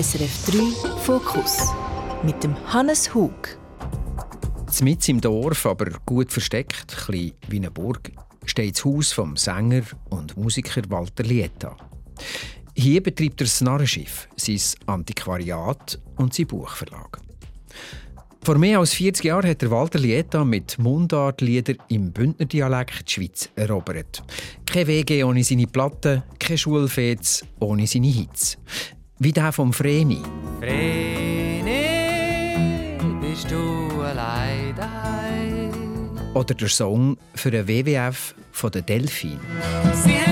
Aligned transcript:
SRF 0.00 0.44
3 0.52 0.98
Fokus 1.00 1.74
mit 2.22 2.44
dem 2.44 2.54
Hannes 2.72 3.12
Hug. 3.12 3.58
Mitten 4.80 5.10
im 5.10 5.20
Dorf, 5.20 5.66
aber 5.66 5.86
gut 6.06 6.30
versteckt, 6.30 6.96
ein 7.08 7.32
wie 7.48 7.56
eine 7.56 7.72
Burg, 7.72 8.12
steht 8.44 8.76
das 8.76 8.84
Haus 8.84 9.10
vom 9.10 9.36
Sänger 9.36 9.82
und 10.10 10.36
Musiker 10.36 10.82
Walter 10.88 11.24
Lieta. 11.24 11.76
Hier 12.76 13.02
betreibt 13.02 13.40
er 13.40 13.46
das 13.46 13.60
Narrenschiff, 13.60 14.28
sein 14.36 14.60
Antiquariat 14.86 15.98
und 16.14 16.32
sein 16.32 16.46
Buchverlag. 16.46 17.18
Vor 18.44 18.56
mehr 18.56 18.78
als 18.78 18.94
40 18.94 19.24
Jahren 19.24 19.50
hat 19.50 19.68
Walter 19.68 19.98
Lieta 19.98 20.44
mit 20.44 20.78
Mundartlieder 20.78 21.74
im 21.88 22.12
Bündnerdialekt 22.12 23.08
die 23.08 23.14
Schweiz 23.14 23.50
erobert. 23.56 24.22
Kein 24.64 24.86
WG 24.86 25.24
ohne 25.24 25.42
seine 25.42 25.66
Platten, 25.66 26.22
kein 26.38 26.56
Schulfets 26.56 27.44
ohne 27.58 27.88
seine 27.88 28.06
Hits. 28.06 28.58
Wie 29.20 29.32
der 29.32 29.50
vom 29.50 29.72
Vreni. 29.72 30.22
Vreni, 30.60 31.64
bist 33.20 33.50
du 33.50 34.00
allein 34.00 34.76
daheim? 34.76 36.10
Oder 36.34 36.54
der 36.54 36.68
Song 36.68 37.16
für 37.34 37.50
den 37.50 37.66
WWF 37.66 38.36
von 38.52 38.70
den 38.70 38.86
Delfin. 38.86 39.40
Sie 39.92 40.27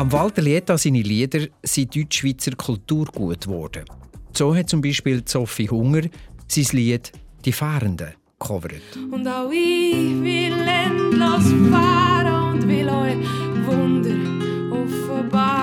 Am 0.00 0.10
Walter 0.12 0.40
Lieta 0.40 0.78
seine 0.78 1.02
Lieder 1.02 1.48
sind 1.62 1.94
Deutschschweizer 1.94 2.52
Kulturgut 2.52 3.42
geworden. 3.42 3.84
So 4.32 4.56
hat 4.56 4.70
zum 4.70 4.80
Beispiel 4.80 5.22
Sophie 5.26 5.68
Hunger 5.68 6.04
sein 6.48 6.64
Lied 6.72 7.12
«Die 7.44 7.52
Fahrenden» 7.52 8.14
gecovert. 8.38 8.96
Und 9.10 9.28
auch 9.28 9.50
ich 9.52 10.22
will 10.22 10.54
endlos 10.66 11.52
fahren 11.70 12.54
und 12.54 12.66
will 12.66 12.88
euch 12.88 13.18
Wunder 13.66 14.16
offenbaren. 14.72 15.60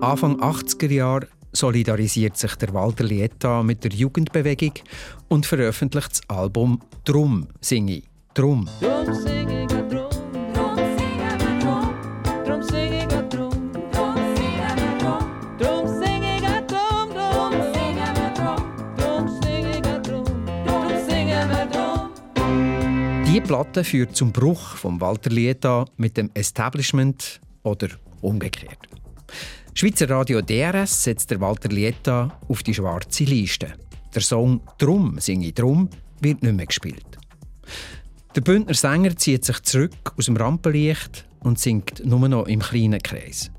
Anfang 0.00 0.40
80er 0.40 0.92
Jahre 0.92 1.26
solidarisiert 1.52 2.36
sich 2.36 2.54
der 2.54 2.72
Walter 2.72 3.02
Lieta 3.02 3.64
mit 3.64 3.82
der 3.82 3.90
Jugendbewegung 3.90 4.74
und 5.26 5.44
veröffentlicht 5.44 6.12
das 6.12 6.20
Album 6.28 6.80
«Drum 7.04 7.48
singe 7.60 7.96
ich». 7.96 8.04
Drum. 8.32 8.68
Drum 8.80 9.12
sing 9.12 9.57
Die 23.38 23.44
Platte 23.44 23.84
führt 23.84 24.16
zum 24.16 24.32
Bruch 24.32 24.74
von 24.74 25.00
Walter 25.00 25.30
Lieta 25.30 25.84
mit 25.96 26.16
dem 26.16 26.28
Establishment 26.34 27.40
oder 27.62 27.86
umgekehrt. 28.20 28.88
Schweizer 29.74 30.10
Radio 30.10 30.40
DRS 30.40 31.04
setzt 31.04 31.30
der 31.30 31.40
Walter 31.40 31.68
Lieta 31.68 32.36
auf 32.48 32.64
die 32.64 32.74
schwarze 32.74 33.22
Liste. 33.22 33.74
Der 34.12 34.22
Song 34.22 34.60
«Drum 34.78 35.20
singe 35.20 35.52
drum» 35.52 35.88
wird 36.20 36.42
nicht 36.42 36.56
mehr 36.56 36.66
gespielt. 36.66 37.16
Der 38.34 38.40
Bündner 38.40 38.74
Sänger 38.74 39.16
zieht 39.16 39.44
sich 39.44 39.62
zurück 39.62 40.14
aus 40.18 40.24
dem 40.24 40.36
Rampenlicht 40.36 41.24
und 41.38 41.60
singt 41.60 42.04
nur 42.04 42.28
noch 42.28 42.48
im 42.48 42.58
kleinen 42.58 43.00
Kreis. 43.00 43.52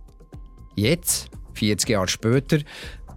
Jetzt, 0.76 1.30
40 1.54 1.90
Jahre 1.90 2.10
später, 2.10 2.58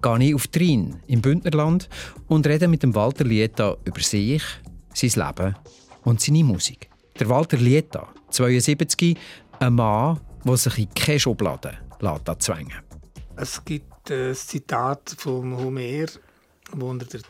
gehe 0.01 0.29
ich 0.29 0.35
auf 0.37 0.47
Rhein 0.55 1.03
im 1.09 1.23
Bündnerland 1.23 1.89
und 2.29 2.47
rede 2.47 2.69
mit 2.69 2.85
dem 2.85 2.95
Walter 2.95 3.25
Lieta 3.25 3.77
über 3.85 4.01
sich, 4.01 4.45
sein 4.95 5.27
Leben 5.27 5.57
und 6.05 6.21
seine 6.21 6.45
Musik. 6.45 6.91
Der 7.19 7.29
Walter 7.29 7.57
Lieta, 7.57 8.13
72, 8.31 9.17
ein 9.59 9.75
Mann, 9.75 10.21
der 10.45 10.57
sich 10.57 10.79
in 10.79 10.95
keine 10.95 11.21
Schublade 11.21 11.79
lässt 12.01 12.43
zwängen 12.43 12.83
Es 13.37 13.65
gibt 13.65 14.11
ein 14.11 14.35
Zitat 14.35 15.15
vom 15.17 15.57
Homer, 15.57 16.07
wo 16.73 16.93
er 16.93 16.99
der, 16.99 17.21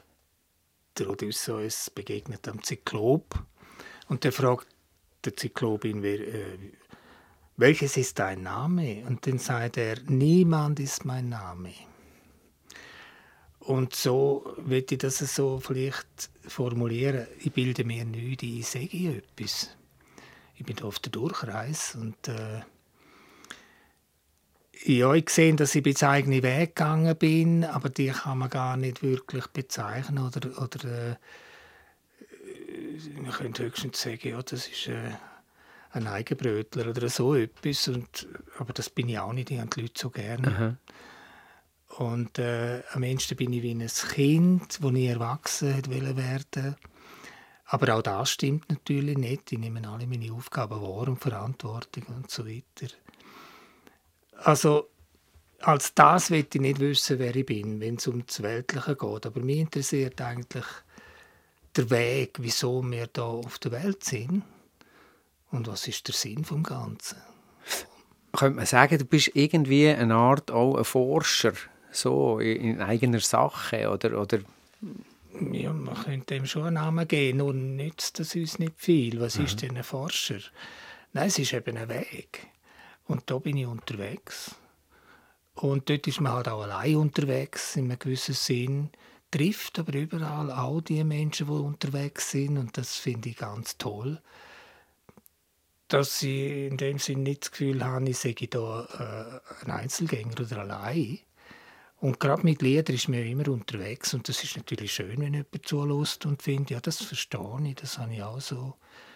der 0.98 1.10
Odysseus 1.10 1.90
begegnet 1.90 2.48
am 2.48 2.62
Zyklop. 2.62 3.44
Und 4.08 4.24
der 4.24 4.32
fragt 4.32 4.66
der 5.24 5.36
Zyklop 5.36 5.84
ihn, 5.84 6.02
wer, 6.02 6.20
äh, 6.20 6.58
welches 7.56 7.96
ist 7.96 8.18
dein 8.18 8.42
Name? 8.42 9.04
Und 9.06 9.26
dann 9.26 9.38
sagt 9.38 9.76
er, 9.76 9.96
niemand 10.06 10.80
ist 10.80 11.04
mein 11.04 11.28
Name. 11.28 11.72
Und 13.64 13.94
so 13.94 14.54
will 14.56 14.84
ich 14.88 14.98
das 14.98 15.18
so 15.18 15.60
vielleicht 15.60 16.30
formulieren. 16.46 17.26
Ich 17.40 17.52
bilde 17.52 17.84
mir 17.84 18.04
nichts, 18.04 18.42
ich 18.42 18.66
sage 18.66 19.22
etwas. 19.22 19.70
Ich 20.56 20.64
bin 20.64 20.80
auf 20.82 20.98
der 20.98 21.12
Durchreise 21.12 21.98
und 21.98 22.28
äh, 22.28 22.62
ja, 24.84 25.14
ich 25.14 25.30
sehe, 25.30 25.54
dass 25.54 25.74
ich 25.74 25.86
jetzt 25.86 26.02
eigenen 26.02 26.42
Weg 26.42 26.74
gegangen 26.74 27.16
bin, 27.16 27.64
aber 27.64 27.88
die 27.88 28.08
kann 28.08 28.38
man 28.38 28.50
gar 28.50 28.76
nicht 28.76 29.02
wirklich 29.02 29.46
bezeichnen 29.48 30.18
oder, 30.18 30.60
oder 30.60 30.84
äh, 30.84 31.16
man 33.20 33.30
könnte 33.30 33.64
höchstens 33.64 34.02
sagen, 34.02 34.28
ja, 34.28 34.42
das 34.42 34.66
ist 34.66 34.88
äh, 34.88 35.12
ein 35.92 36.06
Eigenbrötler 36.06 36.88
oder 36.88 37.08
so 37.08 37.34
etwas, 37.34 37.86
und, 37.88 38.26
aber 38.58 38.72
das 38.72 38.90
bin 38.90 39.08
ich 39.08 39.18
auch 39.18 39.32
nicht, 39.32 39.50
ich 39.50 39.58
habe 39.60 39.70
die 39.70 39.82
Leute 39.82 40.00
so 40.00 40.10
gerne. 40.10 40.78
Und 41.98 42.38
äh, 42.38 42.82
am 42.92 43.02
Ende 43.02 43.34
bin 43.34 43.52
ich 43.52 43.62
wie 43.62 43.72
ein 43.72 43.86
Kind, 43.86 44.78
das 44.82 44.90
nie 44.92 45.06
erwachsen 45.06 45.76
hat 45.76 45.90
werden 45.90 46.76
Aber 47.66 47.94
auch 47.94 48.02
das 48.02 48.30
stimmt 48.30 48.70
natürlich 48.70 49.18
nicht. 49.18 49.52
Ich 49.52 49.58
nehme 49.58 49.86
alle 49.86 50.06
meine 50.06 50.32
Aufgaben 50.32 50.80
wahr 50.80 51.08
und 51.08 51.20
Verantwortung 51.20 52.04
und 52.16 52.30
so 52.30 52.46
weiter. 52.46 52.92
Also 54.38 54.88
als 55.60 55.94
das 55.94 56.30
will 56.30 56.46
ich 56.52 56.60
nicht 56.60 56.80
wissen, 56.80 57.18
wer 57.18 57.36
ich 57.36 57.46
bin, 57.46 57.80
wenn 57.80 57.96
es 57.96 58.06
um 58.06 58.24
das 58.26 58.42
Weltliche 58.42 58.96
geht. 58.96 59.26
Aber 59.26 59.40
mich 59.40 59.58
interessiert 59.58 60.20
eigentlich 60.20 60.64
der 61.76 61.90
Weg, 61.90 62.38
wieso 62.40 62.82
wir 62.82 63.06
da 63.06 63.24
auf 63.24 63.58
der 63.58 63.72
Welt 63.72 64.02
sind 64.02 64.42
und 65.50 65.66
was 65.68 65.86
ist 65.88 66.08
der 66.08 66.14
Sinn 66.14 66.44
vom 66.44 66.62
Ganzen. 66.62 67.18
Könnte 68.32 68.56
man 68.56 68.66
sagen, 68.66 68.98
du 68.98 69.04
bist 69.04 69.30
irgendwie 69.34 69.88
eine 69.88 70.14
Art 70.14 70.50
auch 70.50 70.76
ein 70.76 70.84
Forscher, 70.84 71.52
so 71.92 72.38
in 72.40 72.80
eigener 72.80 73.20
Sache, 73.20 73.88
oder, 73.90 74.20
oder 74.20 74.38
Ja, 75.52 75.72
man 75.72 75.94
könnte 75.94 76.34
dem 76.34 76.46
schon 76.46 76.64
einen 76.64 76.74
Namen 76.74 77.06
geben, 77.08 77.38
nur 77.38 77.54
nützt 77.54 78.18
das 78.18 78.34
uns 78.34 78.58
nicht 78.58 78.74
viel. 78.76 79.20
Was 79.20 79.38
Mhm. 79.38 79.44
ist 79.44 79.62
denn 79.62 79.76
ein 79.76 79.84
Forscher? 79.84 80.40
Nein, 81.12 81.28
es 81.28 81.38
ist 81.38 81.52
eben 81.52 81.76
ein 81.76 81.88
Weg. 81.88 82.46
Und 83.06 83.30
da 83.30 83.38
bin 83.38 83.56
ich 83.56 83.66
unterwegs. 83.66 84.54
Und 85.54 85.88
dort 85.90 86.06
ist 86.06 86.20
man 86.20 86.32
halt 86.32 86.48
auch 86.48 86.62
allein 86.62 86.96
unterwegs, 86.96 87.76
in 87.76 87.84
einem 87.90 87.98
gewissen 87.98 88.34
Sinn. 88.34 88.90
Trifft 89.30 89.78
aber 89.78 89.94
überall 89.94 90.50
auch 90.50 90.80
die 90.80 91.02
Menschen, 91.04 91.46
die 91.46 91.52
unterwegs 91.52 92.30
sind. 92.30 92.58
Und 92.58 92.76
das 92.76 92.96
finde 92.96 93.30
ich 93.30 93.36
ganz 93.36 93.76
toll. 93.78 94.20
Dass 95.88 96.22
ich 96.22 96.68
in 96.70 96.76
dem 96.78 96.98
Sinn 96.98 97.22
nicht 97.22 97.42
das 97.42 97.50
Gefühl 97.50 97.84
habe, 97.84 98.08
ich 98.08 98.18
sage 98.18 98.48
da 98.48 99.40
äh, 99.60 99.64
ein 99.64 99.70
Einzelgänger 99.72 100.40
oder 100.40 100.58
allein. 100.60 101.18
Und 102.02 102.18
gerade 102.18 102.42
mit 102.42 102.62
Liedern 102.62 102.96
ist 102.96 103.06
ja 103.06 103.20
immer 103.20 103.46
unterwegs. 103.48 104.12
Und 104.12 104.28
das 104.28 104.42
ist 104.42 104.56
natürlich 104.56 104.92
schön, 104.92 105.20
wenn 105.20 105.34
jemand 105.34 105.64
zulässt 105.64 106.26
und 106.26 106.42
findet, 106.42 106.70
ja, 106.70 106.80
das 106.80 107.00
verstehe 107.00 107.60
ich, 107.64 107.76
das 107.76 107.96
habe 107.96 108.12
ich 108.12 108.22
auch 108.24 108.40
so 108.40 108.74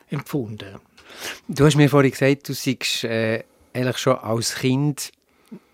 empfunden. 0.08 0.76
Du 1.48 1.66
hast 1.66 1.74
mir 1.74 1.90
vorhin 1.90 2.12
gesagt, 2.12 2.48
du 2.48 2.54
seist 2.54 3.02
äh, 3.02 3.42
eigentlich 3.72 3.98
schon 3.98 4.16
als 4.18 4.54
Kind 4.54 5.10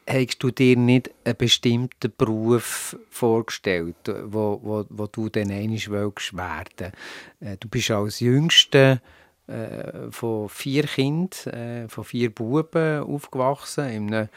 hast 0.08 0.42
du 0.42 0.50
dir 0.50 0.78
nicht 0.78 1.10
einen 1.24 1.36
bestimmten 1.36 2.12
Beruf 2.16 2.96
vorgestellt, 3.10 3.96
wo, 4.24 4.58
wo, 4.62 4.86
wo 4.88 5.06
du 5.06 5.28
dann 5.28 5.50
einmal 5.50 5.78
willst 5.86 6.34
werden. 6.34 6.92
Äh, 7.40 7.58
du 7.60 7.68
bist 7.68 7.90
als 7.90 8.20
Jüngster 8.20 9.02
äh, 9.48 10.10
von 10.10 10.48
vier 10.48 10.84
Kindern, 10.84 11.52
äh, 11.52 11.88
von 11.90 12.04
vier 12.04 12.30
Buben 12.30 13.02
aufgewachsen, 13.02 13.90
in 13.90 14.14
einem 14.14 14.28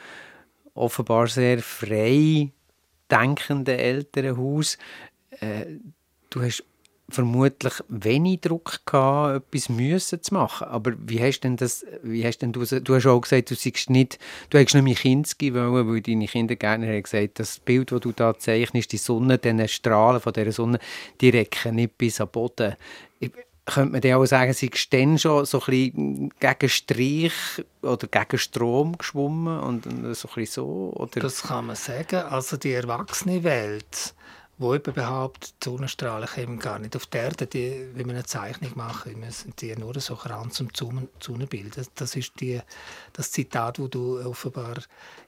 offenbar 0.73 1.27
sehr 1.27 1.59
frei 1.59 2.51
denkenden 3.11 3.77
Elternhaus. 3.77 4.77
Äh, 5.39 5.77
du 6.29 6.41
hast 6.41 6.63
vermutlich 7.09 7.73
wenig 7.87 8.41
Druck 8.41 8.85
gehabt, 8.85 9.45
etwas 9.47 9.69
müssen 9.69 10.21
zu 10.23 10.33
machen. 10.33 10.67
Aber 10.67 10.93
wie 10.97 11.21
hast 11.21 11.41
denn 11.41 11.55
das, 11.55 11.85
wie 12.01 12.25
hast 12.25 12.39
denn 12.39 12.51
du, 12.51 12.65
du 12.65 12.95
hast 12.95 13.05
auch 13.05 13.21
gesagt, 13.21 13.51
du 13.51 13.55
siehst 13.55 13.89
nicht, 13.89 14.17
du 14.49 14.57
hättest 14.57 14.75
nicht 14.75 14.83
mehr 14.83 14.95
Kinski 14.95 15.53
wollen, 15.53 15.87
weil 15.87 16.01
deine 16.01 16.27
Kindergärtner 16.27 16.87
haben 16.87 17.03
gesagt, 17.03 17.39
das 17.39 17.59
Bild, 17.59 17.91
das 17.91 18.01
du 18.01 18.11
da 18.11 18.37
zeichnest, 18.37 18.91
die 18.91 18.97
Sonne, 18.97 19.37
diese 19.37 19.67
Strahlen 19.67 20.19
von 20.19 20.33
dieser 20.33 20.51
Sonne, 20.51 20.79
die 21.21 21.29
recken 21.29 21.75
nicht 21.75 21.97
bis 21.97 22.19
am 22.19 22.29
Boden. 22.29 22.75
Könnte 23.65 23.91
man 23.94 24.01
dann 24.01 24.13
auch 24.13 24.25
sagen, 24.25 24.53
sie 24.53 24.67
ist 24.67 24.94
dann 24.94 25.17
schon 25.17 25.45
so 25.45 25.59
ein 25.59 25.65
bisschen 25.65 26.33
gegen 26.39 26.69
Strich 26.69 27.33
oder 27.81 28.07
gegen 28.07 28.38
Strom 28.38 28.97
geschwommen 28.97 29.59
und 29.59 30.15
so 30.15 30.29
ein 30.35 30.45
so? 30.45 30.94
Oder? 30.95 31.21
Das 31.21 31.44
kann 31.44 31.67
man 31.67 31.75
sagen. 31.75 32.17
Also 32.17 32.57
die 32.57 32.73
erwachsene 32.73 33.44
Welt, 33.44 34.13
wo 34.59 34.75
eben 34.75 34.94
behauptet, 34.94 35.56
die 35.62 35.69
Sonnenstrahlen 35.69 36.27
kommen 36.27 36.59
gar 36.59 36.79
nicht 36.79 36.95
auf 36.95 37.07
die 37.07 37.17
Erde, 37.17 37.47
die, 37.47 37.89
wenn 37.95 38.06
wir 38.06 38.13
eine 38.13 38.25
Zeichnung 38.25 38.71
machen, 38.75 39.19
müssen 39.19 39.53
die 39.59 39.75
nur 39.75 40.00
so 40.00 40.13
ran 40.13 40.51
zum 40.51 40.69
Sonnenbild. 41.19 41.89
Das 41.95 42.15
ist 42.15 42.39
die, 42.39 42.62
das 43.13 43.31
Zitat, 43.31 43.79
das 43.79 43.89
du 43.89 44.19
offenbar 44.23 44.75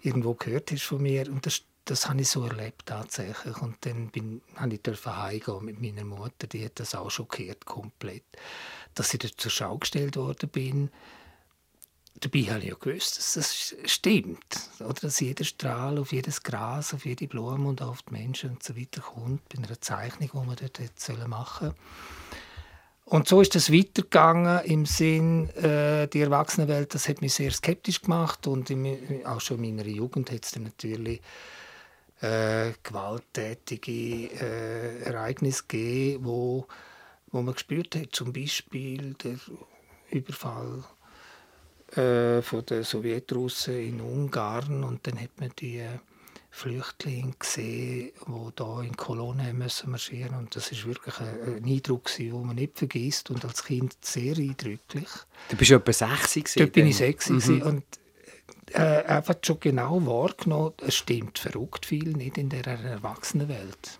irgendwo 0.01 0.35
gehört 0.35 0.71
hast 0.71 0.83
von 0.83 1.01
mir. 1.01 1.27
Und 1.27 1.45
das, 1.45 1.63
das 1.89 2.09
habe 2.09 2.21
ich 2.21 2.29
so 2.29 2.45
erlebt 2.45 2.85
tatsächlich. 2.85 3.57
Und 3.57 3.77
dann 3.81 4.09
bin, 4.09 4.41
ich 4.69 5.05
heimgehen 5.05 5.65
mit 5.65 5.81
meiner 5.81 6.03
Mutter, 6.03 6.47
die 6.47 6.65
hat 6.65 6.79
das 6.79 6.95
auch 6.95 7.09
schockiert 7.09 7.65
komplett. 7.65 8.23
Dass 8.93 9.13
ich 9.13 9.19
dort 9.19 9.39
zur 9.39 9.51
Schau 9.51 9.77
gestellt 9.77 10.15
worden 10.17 10.49
bin, 10.49 10.89
dabei 12.19 12.41
habe 12.41 12.59
ich 12.59 12.65
ja 12.69 12.75
gewusst, 12.75 13.17
dass 13.17 13.33
das 13.33 13.75
stimmt. 13.85 14.69
Oder 14.79 14.93
dass 15.01 15.19
jeder 15.19 15.45
Strahl 15.45 15.97
auf 15.97 16.11
jedes 16.11 16.43
Gras, 16.43 16.93
auf 16.93 17.05
jede 17.05 17.27
Blume 17.27 17.69
und 17.69 17.81
auf 17.81 18.01
die 18.03 18.13
Menschen 18.13 18.51
und 18.51 18.63
so 18.63 18.75
weiter 18.75 19.01
kommt, 19.01 19.47
bei 19.49 19.57
einer 19.57 19.79
Zeichnung, 19.79 20.29
die 20.33 20.47
man 20.47 20.55
dort 20.55 20.79
hätte 20.79 21.27
machen 21.27 21.67
sollen. 21.67 21.75
Und 23.05 23.29
so 23.29 23.39
ist 23.39 23.55
das 23.55 23.71
weitergegangen 23.71 24.65
im 24.65 24.85
Sinn, 24.85 25.49
äh, 25.51 26.09
die 26.09 26.19
Erwachsenenwelt, 26.19 26.93
das 26.93 27.07
hat 27.07 27.21
mich 27.21 27.35
sehr 27.35 27.51
skeptisch 27.51 28.01
gemacht 28.01 28.47
und 28.47 28.69
in, 28.69 29.25
auch 29.25 29.39
schon 29.39 29.63
in 29.63 29.77
meiner 29.77 29.87
Jugend 29.87 30.29
hat 30.29 30.43
es 30.43 30.51
dann 30.51 30.63
natürlich 30.63 31.21
äh, 32.21 32.71
gewalttätige 32.83 34.31
äh, 34.31 35.03
Ereignisse 35.03 35.63
gegeben, 35.67 36.25
wo, 36.25 36.67
wo 37.31 37.41
man 37.41 37.53
gespürt 37.53 37.95
hat, 37.95 38.09
zum 38.13 38.33
Beispiel 38.33 39.13
der 39.15 39.37
Überfall 40.09 40.83
äh, 41.95 42.41
von 42.41 42.65
den 42.65 42.83
Sowjetrussen 42.83 43.79
in 43.79 44.01
Ungarn. 44.01 44.83
Und 44.83 45.05
dann 45.05 45.21
hat 45.21 45.39
man 45.39 45.51
die 45.59 45.85
Flüchtlinge 46.49 47.33
gesehen, 47.37 48.11
die 48.27 48.49
da 48.55 48.81
in 48.81 48.97
Kolonnen 48.97 49.57
müssen 49.57 49.91
marschieren. 49.91 50.35
Und 50.35 50.55
das 50.55 50.71
ist 50.71 50.85
wirklich 50.85 51.19
ein, 51.19 51.57
ein 51.57 51.65
Eindruck, 51.65 52.09
den 52.17 52.45
man 52.45 52.55
nicht 52.55 52.79
vergisst. 52.79 53.29
Und 53.29 53.45
als 53.45 53.63
Kind 53.63 53.95
sehr 54.01 54.35
eindrücklich. 54.35 55.09
Du 55.49 55.55
bist 55.55 55.71
etwa 55.71 55.93
60 55.93 56.43
gewesen 56.43 56.59
Dort 56.59 56.73
bin 56.73 56.87
ich 56.87 56.97
sechs 56.97 57.29
mhm. 57.29 57.61
und 57.61 57.83
äh, 58.73 59.03
einfach 59.05 59.35
schon 59.43 59.59
genau 59.59 60.05
wahrgenommen, 60.05 60.73
es 60.85 60.95
stimmt 60.95 61.39
verrückt 61.39 61.85
viel 61.85 62.13
nicht 62.13 62.37
in 62.37 62.49
der 62.49 62.65
Erwachsenenwelt. 62.67 63.99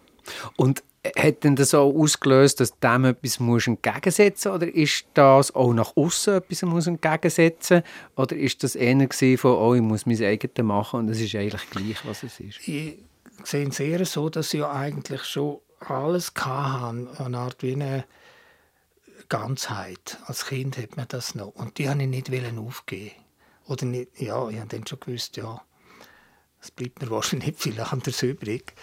Und 0.56 0.84
hat 1.16 1.44
denn 1.44 1.56
das 1.56 1.74
auch 1.74 1.94
ausgelöst, 1.94 2.60
dass 2.60 2.78
dem 2.80 3.06
etwas 3.06 3.40
musst 3.40 3.68
entgegensetzen 3.68 4.52
oder 4.52 4.68
ist 4.68 5.06
das 5.14 5.54
auch 5.56 5.74
nach 5.74 5.96
außen 5.96 6.36
etwas 6.36 6.64
muss 6.64 6.88
entgegensetzen 6.88 7.84
Oder 8.16 8.36
ist 8.36 8.64
das 8.64 8.76
eher 8.76 9.08
von, 9.38 9.52
oh, 9.52 9.74
ich 9.74 9.82
muss 9.82 10.06
mein 10.06 10.22
eigenes 10.22 10.66
machen 10.66 11.02
und 11.02 11.10
es 11.10 11.22
ist 11.22 11.36
eigentlich 11.36 11.70
gleich, 11.70 12.06
was 12.06 12.24
es 12.24 12.40
ist? 12.40 12.68
Ich 12.68 12.98
sehe 13.44 13.68
es 13.68 13.80
eher 13.80 14.06
so, 14.06 14.30
dass 14.30 14.54
ich 14.54 14.60
ja 14.60 14.72
eigentlich 14.72 15.24
schon 15.24 15.60
alles 15.80 16.34
hatte, 16.36 17.08
eine 17.24 17.38
Art 17.38 17.62
wie 17.62 17.74
eine 17.74 18.06
Ganzheit. 19.30 20.18
Als 20.26 20.46
Kind 20.48 20.78
hat 20.78 20.98
man 20.98 21.08
das 21.08 21.36
noch. 21.36 21.54
Und 21.56 21.78
die 21.78 21.88
wollte 21.88 22.04
ich 22.04 22.08
nicht 22.08 22.58
aufgeben. 22.58 23.12
Oder 23.68 23.86
nicht, 23.86 24.20
ja, 24.20 24.50
ich 24.50 24.58
habe 24.58 24.70
dann 24.70 24.88
schon 24.88 25.00
gewusst, 25.00 25.38
ja, 25.38 25.62
es 26.62 26.72
bleibt 26.72 27.02
mir 27.02 27.10
wahrscheinlich 27.12 27.48
nicht 27.48 27.62
viel 27.62 27.80
anderes 27.80 28.24
übrig. 28.24 28.74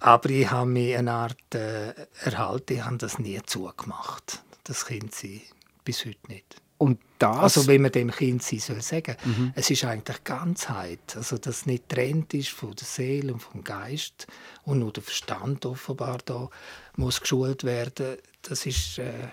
Aber 0.00 0.30
ich 0.30 0.50
habe 0.50 0.70
mich 0.70 0.96
eine 0.96 1.12
Art 1.12 1.54
äh, 1.54 1.92
erhalten, 2.22 2.74
ich 2.74 2.84
habe 2.84 2.98
das 2.98 3.18
nie 3.18 3.40
zugemacht. 3.44 4.42
Das 4.64 4.86
Kind 4.86 5.14
sein, 5.14 5.40
bis 5.84 6.04
heute 6.04 6.18
nicht. 6.28 6.60
Und 6.76 7.00
das... 7.18 7.36
Also 7.36 7.66
wenn 7.66 7.82
man 7.82 7.90
dem 7.90 8.10
Kind 8.12 8.42
sein 8.42 8.60
soll 8.60 8.80
sagen, 8.80 9.16
es 9.56 9.68
ist 9.68 9.84
eigentlich 9.84 10.22
Ganzheit, 10.22 11.16
also 11.16 11.36
dass 11.36 11.66
nicht 11.66 11.88
trennt 11.88 12.32
ist 12.34 12.50
von 12.50 12.74
der 12.74 12.86
Seele 12.86 13.32
und 13.32 13.40
vom 13.40 13.64
Geist 13.64 14.28
und 14.62 14.78
nur 14.78 14.92
der 14.92 15.02
Verstand 15.02 15.66
offenbar 15.66 16.18
da 16.24 16.48
muss 16.96 17.20
geschult 17.20 17.64
werden. 17.64 18.18
Das 18.42 18.64
ist, 18.64 18.98
äh, 18.98 19.28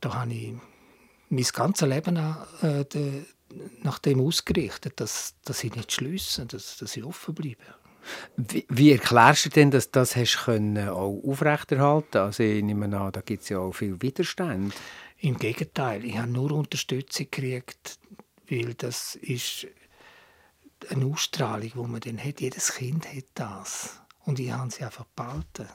da 0.00 0.14
habe 0.14 0.32
ich 0.32 0.54
mein 1.28 1.44
ganzes 1.52 1.88
Leben 1.88 2.16
an, 2.16 2.46
äh, 2.62 2.84
nach 3.82 3.98
dem 3.98 4.20
ausgerichtet, 4.20 5.00
dass, 5.00 5.34
dass 5.44 5.64
ich 5.64 5.74
nicht 5.74 5.92
schließe, 5.92 6.46
dass, 6.46 6.76
dass 6.78 6.96
ich 6.96 7.04
offen 7.04 7.34
bleibe. 7.34 7.62
Wie, 8.36 8.64
wie 8.68 8.92
erklärst 8.92 9.46
du 9.46 9.48
denn, 9.50 9.70
dass 9.70 9.90
du 9.90 10.00
das 10.00 10.14
hast 10.14 10.44
können 10.44 10.88
auch 10.88 11.20
aufrechterhalten 11.24 12.18
Also 12.18 12.42
ich 12.42 12.62
nehme 12.62 12.96
an, 12.96 13.12
da 13.12 13.20
gibt 13.20 13.42
es 13.42 13.48
ja 13.48 13.58
auch 13.58 13.72
viel 13.72 14.00
Widerstand. 14.00 14.74
Im 15.18 15.38
Gegenteil, 15.38 16.04
ich 16.04 16.16
habe 16.16 16.30
nur 16.30 16.52
Unterstützung 16.52 17.26
gekriegt, 17.30 17.98
weil 18.48 18.74
das 18.74 19.16
ist 19.16 19.66
eine 20.90 21.06
Ausstrahlung, 21.06 21.72
die 21.74 21.78
man 21.78 22.00
dann 22.00 22.22
hat. 22.22 22.40
Jedes 22.40 22.74
Kind 22.74 23.12
hat 23.12 23.24
das. 23.34 24.00
Und 24.24 24.38
ich 24.38 24.50
habe 24.52 24.70
sie 24.70 24.84
einfach 24.84 25.06
behalten. 25.16 25.68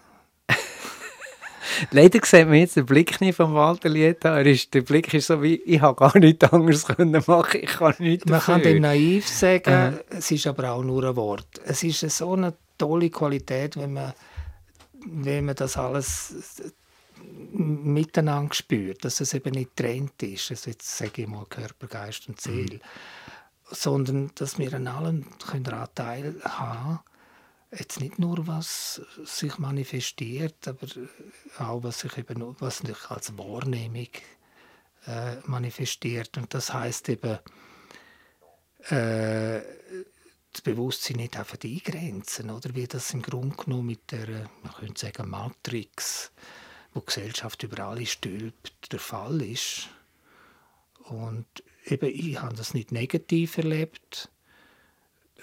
Leider 1.92 2.20
sieht 2.24 2.48
man 2.48 2.56
jetzt 2.56 2.76
den 2.76 2.86
Blick 2.86 3.22
nicht 3.22 3.36
von 3.36 3.54
Walter 3.54 3.90
Lieta. 3.90 4.38
Er 4.38 4.46
ist, 4.46 4.74
der 4.74 4.82
Blick 4.82 5.14
ist 5.14 5.28
so 5.28 5.42
wie, 5.42 5.56
ich 5.56 5.82
habe 5.82 5.96
gar 5.96 6.18
nichts 6.18 6.52
anderes 6.52 6.86
können 6.86 7.24
machen, 7.26 7.60
ich 7.62 7.70
kann 7.70 7.96
nichts 8.00 8.26
Man 8.26 8.40
kann 8.40 8.60
dafür. 8.60 8.74
dem 8.74 8.82
naiv 8.82 9.28
sagen, 9.28 10.00
es 10.10 10.32
ist 10.32 10.48
aber 10.48 10.72
auch 10.72 10.84
nur 10.84 11.04
ein 11.04 11.16
Wort. 11.16 11.62
Es 11.66 11.84
ist 11.84 12.00
so 12.02 12.34
eine 12.34 12.54
tolle 12.78 13.10
Qualität, 13.10 13.78
wenn 13.78 13.94
man, 13.94 14.14
wenn 15.06 15.46
man 15.46 15.56
das 15.56 15.78
alles 15.78 16.34
miteinander 17.54 18.54
spürt, 18.54 19.06
dass 19.06 19.22
es 19.22 19.34
eben 19.34 19.52
nicht 19.52 19.76
getrennt 19.76 20.22
ist, 20.24 20.52
also 20.52 20.72
jetzt 20.72 20.98
sage 20.98 21.24
ich 21.24 21.28
mal 21.28 21.46
Körper, 21.46 21.88
Geist 21.88 22.28
und 22.28 22.42
Seele, 22.42 22.80
sondern 23.70 24.32
dass 24.36 24.58
wir 24.58 24.74
an 24.74 24.88
allem 24.88 25.26
können 25.40 25.64
daran 25.64 25.88
teilhaben 25.94 27.00
jetzt 27.72 28.00
nicht 28.00 28.20
nur 28.20 28.48
was 28.48 29.02
sich 29.24 29.58
manifestiert, 29.58 30.68
aber 30.68 30.88
auch 31.60 31.84
was 31.84 32.02
sich 32.02 32.18
eben 32.18 32.56
was 32.60 32.80
sich 32.80 33.10
als 33.10 33.38
Wahrnehmung 33.38 34.10
äh, 35.08 35.36
manifestiert. 35.46 36.38
Und 36.38 36.54
das 36.54 36.74
heißt 36.74 37.10
eben 37.10 37.40
äh, 38.90 39.62
das 40.52 40.62
Bewusstsein 40.64 41.18
nicht 41.18 41.38
einfach 41.38 41.58
eingrenzen, 41.64 42.50
oder? 42.50 42.76
Wie 42.76 42.88
das 42.88 43.14
im 43.14 43.22
Grunde 43.22 43.56
genommen 43.56 43.86
mit 43.86 44.12
der, 44.12 44.28
äh, 44.28 44.46
man 44.64 44.74
könnte 44.74 45.00
sagen, 45.00 45.30
Matrix, 45.30 46.32
wo 46.94 47.00
die 47.00 47.06
Gesellschaft 47.06 47.64
über 47.64 47.86
alle 47.86 48.06
stülpt, 48.06 48.92
der 48.92 49.00
Fall 49.00 49.42
ist. 49.42 49.90
Und 51.06 51.46
eben, 51.86 52.10
ich 52.14 52.42
habe 52.42 52.56
das 52.56 52.74
nicht 52.74 52.92
negativ 52.92 53.58
erlebt, 53.58 54.30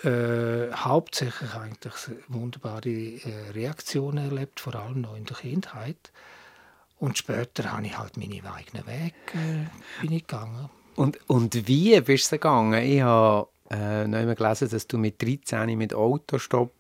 äh, 0.05 0.73
hauptsächlich 0.73 1.55
eigentlich 1.55 1.95
wunderbare 2.29 2.89
äh, 2.89 3.51
Reaktionen 3.53 4.31
erlebt, 4.31 4.61
vor 4.61 4.75
allem 4.75 5.03
noch 5.03 5.17
in 5.17 5.25
der 5.25 5.37
Kindheit. 5.37 6.13
Und 6.99 7.19
später 7.19 7.73
habe 7.73 7.87
ich 7.87 7.97
halt 7.97 8.17
meine 8.17 8.43
eigenen 8.53 8.87
Wege 8.87 9.15
äh, 9.35 10.01
bin 10.01 10.13
ich 10.13 10.27
gegangen. 10.27 10.69
Und, 10.97 11.19
und 11.29 11.69
wie 11.69 12.01
bist 12.01 12.33
du 12.33 12.37
gegangen? 12.37 12.83
Ich 12.83 13.03
habe 13.03 13.49
äh, 13.71 14.07
noch 14.07 14.19
einmal 14.19 14.35
gelesen, 14.35 14.69
dass 14.69 14.87
du 14.87 14.99
mit 14.99 15.23
13 15.23 15.79
mit 15.79 15.95
Autostopp 15.95 16.73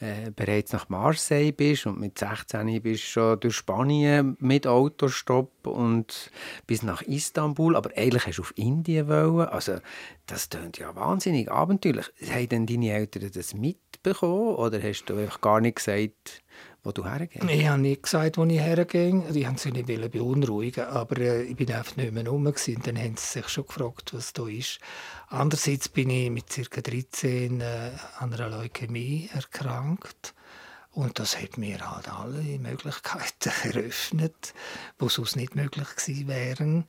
äh, 0.00 0.30
bereits 0.34 0.72
nach 0.72 0.88
Marseille 0.88 1.52
bist 1.52 1.86
und 1.86 2.00
mit 2.00 2.18
16 2.18 2.82
bist 2.82 3.04
du 3.04 3.08
schon 3.08 3.40
durch 3.40 3.56
Spanien 3.56 4.36
mit 4.40 4.66
Autostopp 4.66 5.66
und 5.66 6.30
bis 6.66 6.82
nach 6.82 7.02
Istanbul, 7.02 7.76
aber 7.76 7.90
eigentlich 7.96 8.26
hast 8.26 8.38
du 8.38 8.42
auf 8.42 8.52
Indien 8.56 9.08
wollen. 9.08 9.48
Also 9.48 9.78
das 10.26 10.48
klingt 10.48 10.78
ja 10.78 10.94
wahnsinnig 10.96 11.50
abenteuerlich. 11.50 12.10
Haben 12.28 12.48
denn 12.48 12.66
deine 12.66 12.92
Eltern 12.92 13.30
das 13.32 13.54
mitbekommen 13.54 14.56
oder 14.56 14.82
hast 14.82 15.06
du 15.06 15.16
einfach 15.16 15.40
gar 15.40 15.60
nicht 15.60 15.76
gesagt, 15.76 16.42
wo 16.82 16.92
du 16.92 17.04
hergehst? 17.04 17.44
Ich 17.48 17.66
habe 17.66 17.80
nicht 17.80 18.02
gesagt, 18.02 18.36
wo 18.36 18.44
ich 18.44 18.60
hergehe. 18.60 19.22
Die 19.30 19.46
haben 19.46 19.56
sich 19.56 19.72
nicht 19.72 19.86
beunruhigen, 19.86 20.84
aber 20.84 21.18
äh, 21.18 21.42
ich 21.42 21.56
bin 21.56 21.72
einfach 21.72 21.96
nicht 21.96 22.12
mehr 22.12 22.26
rum. 22.26 22.44
gewesen. 22.44 22.82
Dann 22.84 22.98
haben 22.98 23.16
sie 23.16 23.40
sich 23.40 23.48
schon 23.48 23.66
gefragt, 23.66 24.12
was 24.12 24.32
da 24.32 24.46
ist. 24.46 24.80
Andererseits 25.28 25.88
bin 25.88 26.10
ich 26.10 26.30
mit 26.30 26.46
ca. 26.48 26.80
13 26.80 27.60
äh, 27.60 27.90
an 28.18 28.32
einer 28.32 28.50
Leukämie 28.50 29.30
erkrankt. 29.32 30.34
Und 30.92 31.18
das 31.18 31.40
hat 31.40 31.58
mir 31.58 31.90
halt 31.90 32.08
alle 32.08 32.58
Möglichkeiten 32.58 33.50
eröffnet, 33.64 34.54
die 35.00 35.08
sonst 35.08 35.36
nicht 35.36 35.56
möglich 35.56 35.88
gewesen 35.96 36.28
wären. 36.28 36.84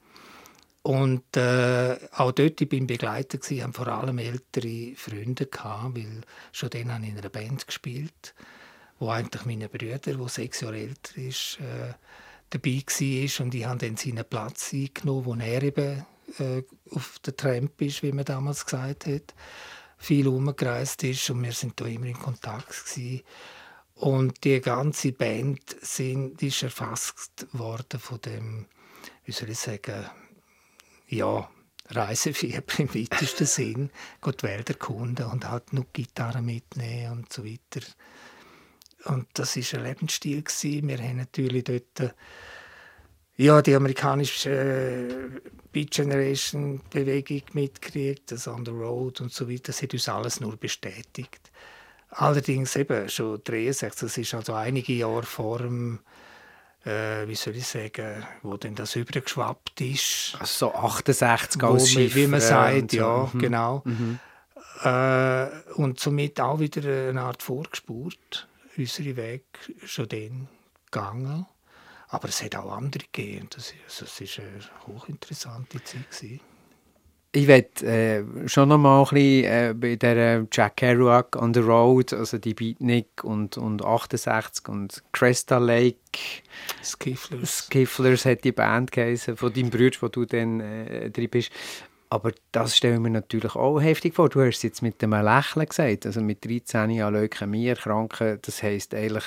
Und 0.83 1.35
äh, 1.35 1.97
auch 2.11 2.31
dort 2.31 2.61
ich 2.61 2.69
bin 2.69 2.85
begleitet 2.85 3.41
gewesen, 3.41 3.63
haben 3.63 3.73
vor 3.73 3.87
allem 3.87 4.19
ältere 4.19 4.95
Freunde 4.95 5.47
gehabt, 5.47 5.97
weil 5.97 6.21
schon 6.51 6.69
dann 6.69 6.93
habe 6.93 7.05
ich 7.05 7.09
in 7.09 7.17
einer 7.17 7.29
Band 7.29 7.65
gespielt, 7.65 8.35
wo 8.99 9.09
eigentlich 9.09 9.45
meine 9.45 9.69
Brüder, 9.69 9.99
der 9.99 10.27
sechs 10.27 10.61
Jahre 10.61 10.79
älter 10.79 11.17
ist, 11.17 11.59
äh, 11.59 11.93
dabei 12.49 12.83
war 12.85 13.45
und 13.45 13.55
ich 13.55 13.65
habe 13.65 13.79
dann 13.79 13.97
seinen 13.97 14.25
Platz 14.25 14.73
eingenommen, 14.73 15.25
wo 15.25 15.35
er 15.35 15.63
eben 15.63 16.05
äh, 16.39 16.63
auf 16.91 17.19
der 17.25 17.35
Tramp 17.35 17.81
ist, 17.81 18.03
wie 18.03 18.11
man 18.11 18.25
damals 18.25 18.65
gesagt 18.65 19.07
hat, 19.07 19.33
viel 19.97 20.27
umgereist 20.27 21.03
ist 21.03 21.29
und 21.29 21.43
wir 21.43 21.51
sind 21.51 21.79
da 21.79 21.85
immer 21.85 22.05
in 22.05 22.19
Kontakt 22.19 22.85
gewesen. 22.85 23.21
Und 23.95 24.43
die 24.43 24.59
ganze 24.59 25.13
Band 25.13 25.75
sind, 25.81 26.41
ist 26.43 26.63
erfasst 26.63 27.47
worden 27.53 27.99
von 27.99 28.19
dem 28.21 28.67
wie 29.25 29.31
soll 29.31 29.49
ich 29.49 29.59
sagen, 29.59 30.05
ja, 31.07 31.49
Reisefieber 31.89 32.79
im 32.79 32.93
weitesten 32.95 33.45
Sinn, 33.45 33.91
geht 34.21 34.41
die 34.41 34.47
Wälder 34.47 34.73
erkunden 34.73 35.25
und 35.27 35.49
halt 35.49 35.73
nur 35.73 35.85
Gitarre 35.93 36.41
mitnehmen 36.41 37.11
und 37.11 37.33
so 37.33 37.45
weiter. 37.45 37.85
Und 39.05 39.27
das 39.33 39.55
war 39.55 39.79
ein 39.79 39.85
Lebensstil. 39.85 40.41
Gewesen. 40.43 40.87
Wir 40.87 40.97
haben 40.97 41.17
natürlich 41.17 41.63
dort 41.63 41.99
äh, 41.99 42.09
ja, 43.37 43.61
die 43.61 43.75
amerikanische 43.75 44.49
äh, 44.49 45.39
Beat 45.71 45.91
Generation 45.91 46.81
Bewegung 46.89 47.41
mitgekriegt, 47.53 48.31
das 48.31 48.47
On 48.47 48.65
the 48.65 48.71
Road 48.71 49.21
und 49.21 49.31
so 49.33 49.49
weiter. 49.49 49.63
Das 49.67 49.81
hat 49.81 49.93
uns 49.93 50.07
alles 50.09 50.39
nur 50.39 50.55
bestätigt. 50.57 51.51
Allerdings 52.09 52.75
eben 52.77 53.09
schon 53.09 53.41
63, 53.43 53.99
das 54.07 54.17
ist 54.17 54.33
also 54.33 54.53
einige 54.53 54.93
Jahre 54.93 55.23
vor 55.23 55.57
dem, 55.57 55.99
äh, 56.85 57.27
wie 57.27 57.35
soll 57.35 57.57
ich 57.57 57.67
sagen, 57.67 58.25
wo 58.41 58.55
denn 58.55 58.73
das 58.75 58.95
übergeschwappt 58.95 59.81
ist. 59.81 60.37
Also 60.39 60.67
so 60.69 60.73
68 60.75 61.61
Wo 61.61 61.67
als 61.73 61.89
Schiff. 61.91 62.15
wie 62.15 62.27
man 62.27 62.39
äh, 62.39 62.43
sagt, 62.43 62.91
so. 62.91 62.97
ja, 62.97 63.29
Mhm. 63.33 63.39
genau. 63.39 63.83
Äh, 64.83 65.47
und 65.75 65.99
somit 65.99 66.39
auch 66.39 66.59
wieder 66.59 67.09
eine 67.09 67.21
Art 67.21 67.43
Vorgespurt, 67.43 68.47
unsere 68.77 69.15
Weg 69.15 69.43
schon 69.85 70.07
dann 70.07 70.47
gegangen. 70.91 71.45
Aber 72.07 72.29
es 72.29 72.43
hat 72.43 72.55
auch 72.55 72.71
andere 72.71 73.05
gegeben. 73.11 73.47
Das, 73.49 73.73
also, 73.85 74.05
war 74.05 74.45
eine 74.45 74.59
hochinteressante 74.87 75.83
Zeit. 75.83 76.09
Gewesen. 76.11 76.39
Ich 77.35 77.47
werde 77.47 77.85
äh, 77.85 78.47
schon 78.47 78.69
noch 78.69 78.77
mal 78.77 79.01
ein 79.01 79.09
bisschen 79.09 79.43
äh, 79.43 79.73
bei 79.75 79.97
der 79.97 80.47
Jack 80.49 80.77
Kerouac 80.77 81.35
on 81.35 81.53
the 81.53 81.59
Road, 81.59 82.13
also 82.13 82.37
die 82.37 82.53
Beatnik 82.53 83.25
und, 83.25 83.57
und 83.57 83.83
68 83.83 84.69
und 84.69 85.03
Cresta 85.11 85.57
Lake, 85.57 85.97
Skifflers. 86.81 87.65
Skifflers 87.65 88.23
hat 88.23 88.45
die 88.45 88.53
Band 88.53 88.93
geheißen, 88.93 89.35
von 89.35 89.51
deinem 89.51 89.69
Bruder, 89.69 89.97
wo 89.99 90.07
du 90.07 90.23
dann 90.23 90.61
äh, 90.61 91.11
drin 91.11 91.29
bist. 91.29 91.51
Aber 92.09 92.31
das 92.51 92.77
stellen 92.77 93.03
wir 93.03 93.09
natürlich 93.09 93.55
auch 93.55 93.79
heftig 93.79 94.15
vor. 94.15 94.29
Du 94.29 94.41
hast 94.41 94.57
es 94.57 94.63
jetzt 94.63 94.81
mit 94.81 95.01
dem 95.01 95.11
Lächeln 95.11 95.65
gesagt, 95.65 96.05
also 96.05 96.21
mit 96.21 96.45
13 96.45 97.01
an 97.01 97.13
Leukämie 97.13 97.67
erkranken, 97.67 98.39
das 98.41 98.61
heisst 98.63 98.93
eigentlich, 98.93 99.25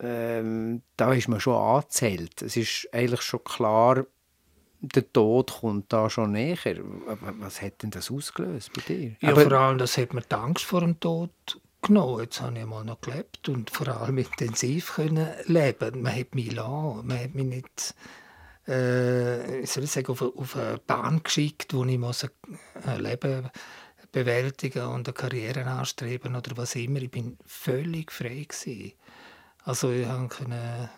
ähm, 0.00 0.82
da 0.96 1.12
ist 1.12 1.28
man 1.28 1.40
schon 1.40 1.54
angezählt. 1.54 2.42
Es 2.42 2.56
ist 2.56 2.88
eigentlich 2.92 3.22
schon 3.22 3.44
klar, 3.44 4.06
der 4.80 5.10
Tod 5.12 5.60
kommt 5.60 5.92
da 5.92 6.10
schon 6.10 6.32
näher. 6.32 6.56
Was 7.40 7.62
hat 7.62 7.82
denn 7.82 7.90
das 7.90 8.10
ausgelöst 8.10 8.72
bei 8.74 8.82
dir? 8.82 9.16
Ja, 9.20 9.30
Aber- 9.30 9.42
vor 9.42 9.52
allem, 9.52 9.78
das 9.78 9.96
hat 9.96 10.12
mir 10.14 10.20
die 10.22 10.34
Angst 10.34 10.64
vor 10.64 10.80
dem 10.80 10.98
Tod 11.00 11.30
genommen. 11.80 12.20
Jetzt 12.22 12.40
habe 12.40 12.58
ich 12.58 12.66
mal 12.66 12.84
noch 12.84 13.00
gelebt 13.00 13.48
und 13.48 13.70
vor 13.70 13.88
allem 13.88 14.18
intensiv 14.18 14.94
können 14.94 15.28
leben. 15.46 16.02
Man 16.02 16.14
hat 16.18 16.34
mich 16.34 16.52
lassen. 16.52 17.06
Man 17.06 17.18
hat 17.18 17.34
mich 17.34 17.46
nicht 17.46 17.94
äh, 18.66 19.62
wie 19.62 19.66
soll 19.66 19.84
ich 19.84 19.90
sagen, 19.90 20.08
auf, 20.12 20.22
eine- 20.22 20.32
auf 20.34 20.56
eine 20.56 20.78
Bahn 20.78 21.22
geschickt, 21.22 21.74
wo 21.74 21.84
ich 21.84 21.98
muss 21.98 22.26
ein 22.86 23.00
Leben 23.00 23.50
bewältigen 24.12 24.86
und 24.86 25.08
eine 25.08 25.12
Karriere 25.14 25.64
anstreben 25.66 26.36
oder 26.36 26.56
was 26.56 26.74
immer. 26.76 27.00
Ich 27.02 27.10
bin 27.10 27.36
völlig 27.44 28.12
frei 28.12 28.46
gewesen. 28.48 28.92
Also 29.64 29.90
ich 29.90 30.06
konnte 30.06 30.90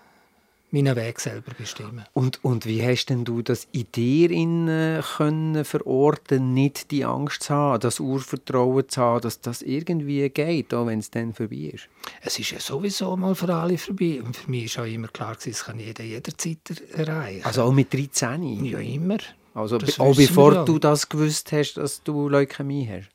meinen 0.70 0.96
Weg 0.96 1.20
selber 1.20 1.52
bestimmen. 1.56 2.04
Und, 2.12 2.44
und 2.44 2.66
wie 2.66 2.82
hast 2.82 3.06
denn 3.06 3.24
du 3.24 3.42
das 3.42 3.68
in 3.72 3.86
dir 3.94 4.30
in, 4.30 4.68
äh, 4.68 5.02
können 5.16 5.64
verorten, 5.64 6.54
nicht 6.54 6.90
die 6.90 7.04
Angst 7.04 7.44
zu 7.44 7.54
haben, 7.54 7.80
das 7.80 8.00
Urvertrauen 8.00 8.88
zu 8.88 9.00
haben, 9.00 9.20
dass 9.20 9.40
das 9.40 9.62
irgendwie 9.62 10.28
geht, 10.28 10.74
auch 10.74 10.86
wenn 10.86 10.98
es 10.98 11.10
dann 11.10 11.32
vorbei 11.34 11.72
ist? 11.74 11.88
Es 12.20 12.38
ist 12.38 12.50
ja 12.50 12.60
sowieso 12.60 13.16
mal 13.16 13.34
für 13.34 13.52
alle 13.54 13.78
vorbei. 13.78 14.20
Und 14.22 14.36
für 14.36 14.50
mich 14.50 14.76
war 14.76 14.84
auch 14.84 14.88
immer 14.88 15.08
klar, 15.08 15.36
es 15.44 15.64
kann 15.64 15.78
jeder 15.78 16.04
jederzeit 16.04 16.58
er- 16.94 17.08
erreichen. 17.08 17.44
Also 17.44 17.62
auch 17.62 17.72
mit 17.72 17.92
13? 17.92 18.64
ja, 18.64 18.78
immer. 18.78 19.18
Also 19.54 19.78
das 19.78 19.98
auch 19.98 20.14
bevor 20.14 20.52
ja. 20.52 20.64
du 20.64 20.78
das 20.78 21.08
gewusst 21.08 21.50
hast, 21.52 21.74
dass 21.74 22.02
du 22.02 22.28
Leukämie 22.28 22.88
hast? 22.90 23.08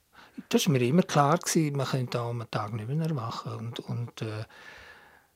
Das 0.49 0.65
war 0.65 0.73
mir 0.73 0.81
immer 0.81 1.03
klar, 1.03 1.37
gewesen, 1.37 1.77
man 1.77 1.85
könnte 1.85 2.19
auch 2.19 2.31
am 2.31 2.43
Tag 2.49 2.73
nicht 2.73 2.87
mehr 2.87 3.05
erwachen. 3.05 3.53
Und, 3.57 3.79
und 3.81 4.21
äh, 4.23 4.45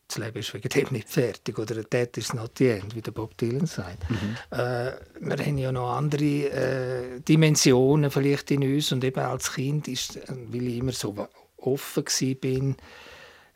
das 0.07 0.17
Leben 0.17 0.37
ist 0.37 0.53
wegen 0.53 0.69
dem 0.69 0.87
nicht 0.91 1.09
fertig. 1.09 1.57
Oder 1.57 1.83
«That 1.89 2.17
is 2.17 2.33
not 2.33 2.51
the 2.57 2.69
end», 2.69 2.95
wie 2.95 3.01
der 3.01 3.11
Bob 3.11 3.35
Dylan 3.37 3.65
sagt. 3.65 4.03
Äh, 4.51 4.91
wir 5.19 5.37
haben 5.45 5.57
ja 5.57 5.71
noch 5.71 5.93
andere 5.93 6.23
äh, 6.25 7.19
Dimensionen 7.21 8.11
vielleicht 8.11 8.51
in 8.51 8.63
uns. 8.63 8.91
Und 8.91 9.03
eben 9.03 9.19
als 9.19 9.53
Kind, 9.53 9.87
ist, 9.87 10.17
äh, 10.17 10.23
weil 10.29 10.67
ich 10.67 10.77
immer 10.77 10.91
so 10.91 11.27
offen 11.57 12.03
war, 12.05 12.75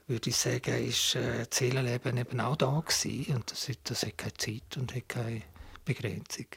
würde 0.07 0.29
ich 0.29 0.35
sagen, 0.37 0.87
ist 0.87 1.15
äh, 1.15 1.45
das 1.47 1.57
Seelenleben 1.59 2.17
eben 2.17 2.39
auch 2.41 2.55
da 2.55 2.79
gewesen. 2.85 3.35
Und 3.35 3.51
das, 3.51 3.69
hat- 3.69 3.77
das 3.83 4.03
hat 4.03 4.17
keine 4.17 4.33
Zeit 4.33 4.77
und 4.77 4.95
hat 4.95 5.07
keine 5.07 5.43
Begrenzung. 5.85 6.47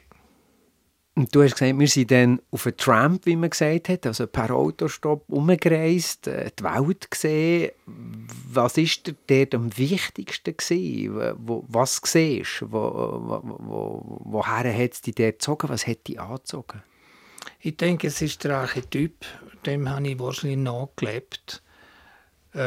Und 1.15 1.35
du 1.35 1.43
hast 1.43 1.53
gesagt, 1.53 1.77
wir 1.77 1.87
sind 1.87 2.09
dann 2.09 2.41
auf 2.49 2.65
einen 2.65 2.75
Tramp, 2.77 3.27
wie 3.27 3.35
man 3.35 3.51
gesagt 3.51 3.87
hat, 3.87 4.07
also 4.07 4.25
per 4.25 4.49
Autostopp 4.49 5.25
umgereist, 5.29 6.25
äh, 6.27 6.49
die 6.57 6.63
Welt 6.63 7.11
gesehen. 7.11 7.71
Was 7.85 8.77
war 8.77 8.83
dir 8.83 9.15
dort 9.27 9.53
am 9.53 9.77
wichtigsten? 9.77 10.57
Gewesen? 10.57 11.35
Was 11.67 12.01
siehst 12.03 12.61
du? 12.61 12.71
Wo, 12.71 12.81
wo, 12.81 13.41
wo, 13.43 14.21
woher 14.23 14.75
hat 14.75 14.93
es 14.93 15.01
dich 15.01 15.13
dort 15.13 15.33
gezogen? 15.33 15.69
Was 15.69 15.85
hat 15.85 16.07
dich 16.07 16.19
angezogen? 16.19 16.81
Ich 17.59 17.77
denke, 17.77 18.07
es 18.07 18.21
ist 18.21 18.43
der 18.43 18.57
Archetyp, 18.57 19.25
dem 19.67 19.89
habe 19.89 20.07
ich 20.07 20.19
wahrscheinlich 20.19 20.57
nachgelebt. 20.59 21.61
Äh, 22.53 22.57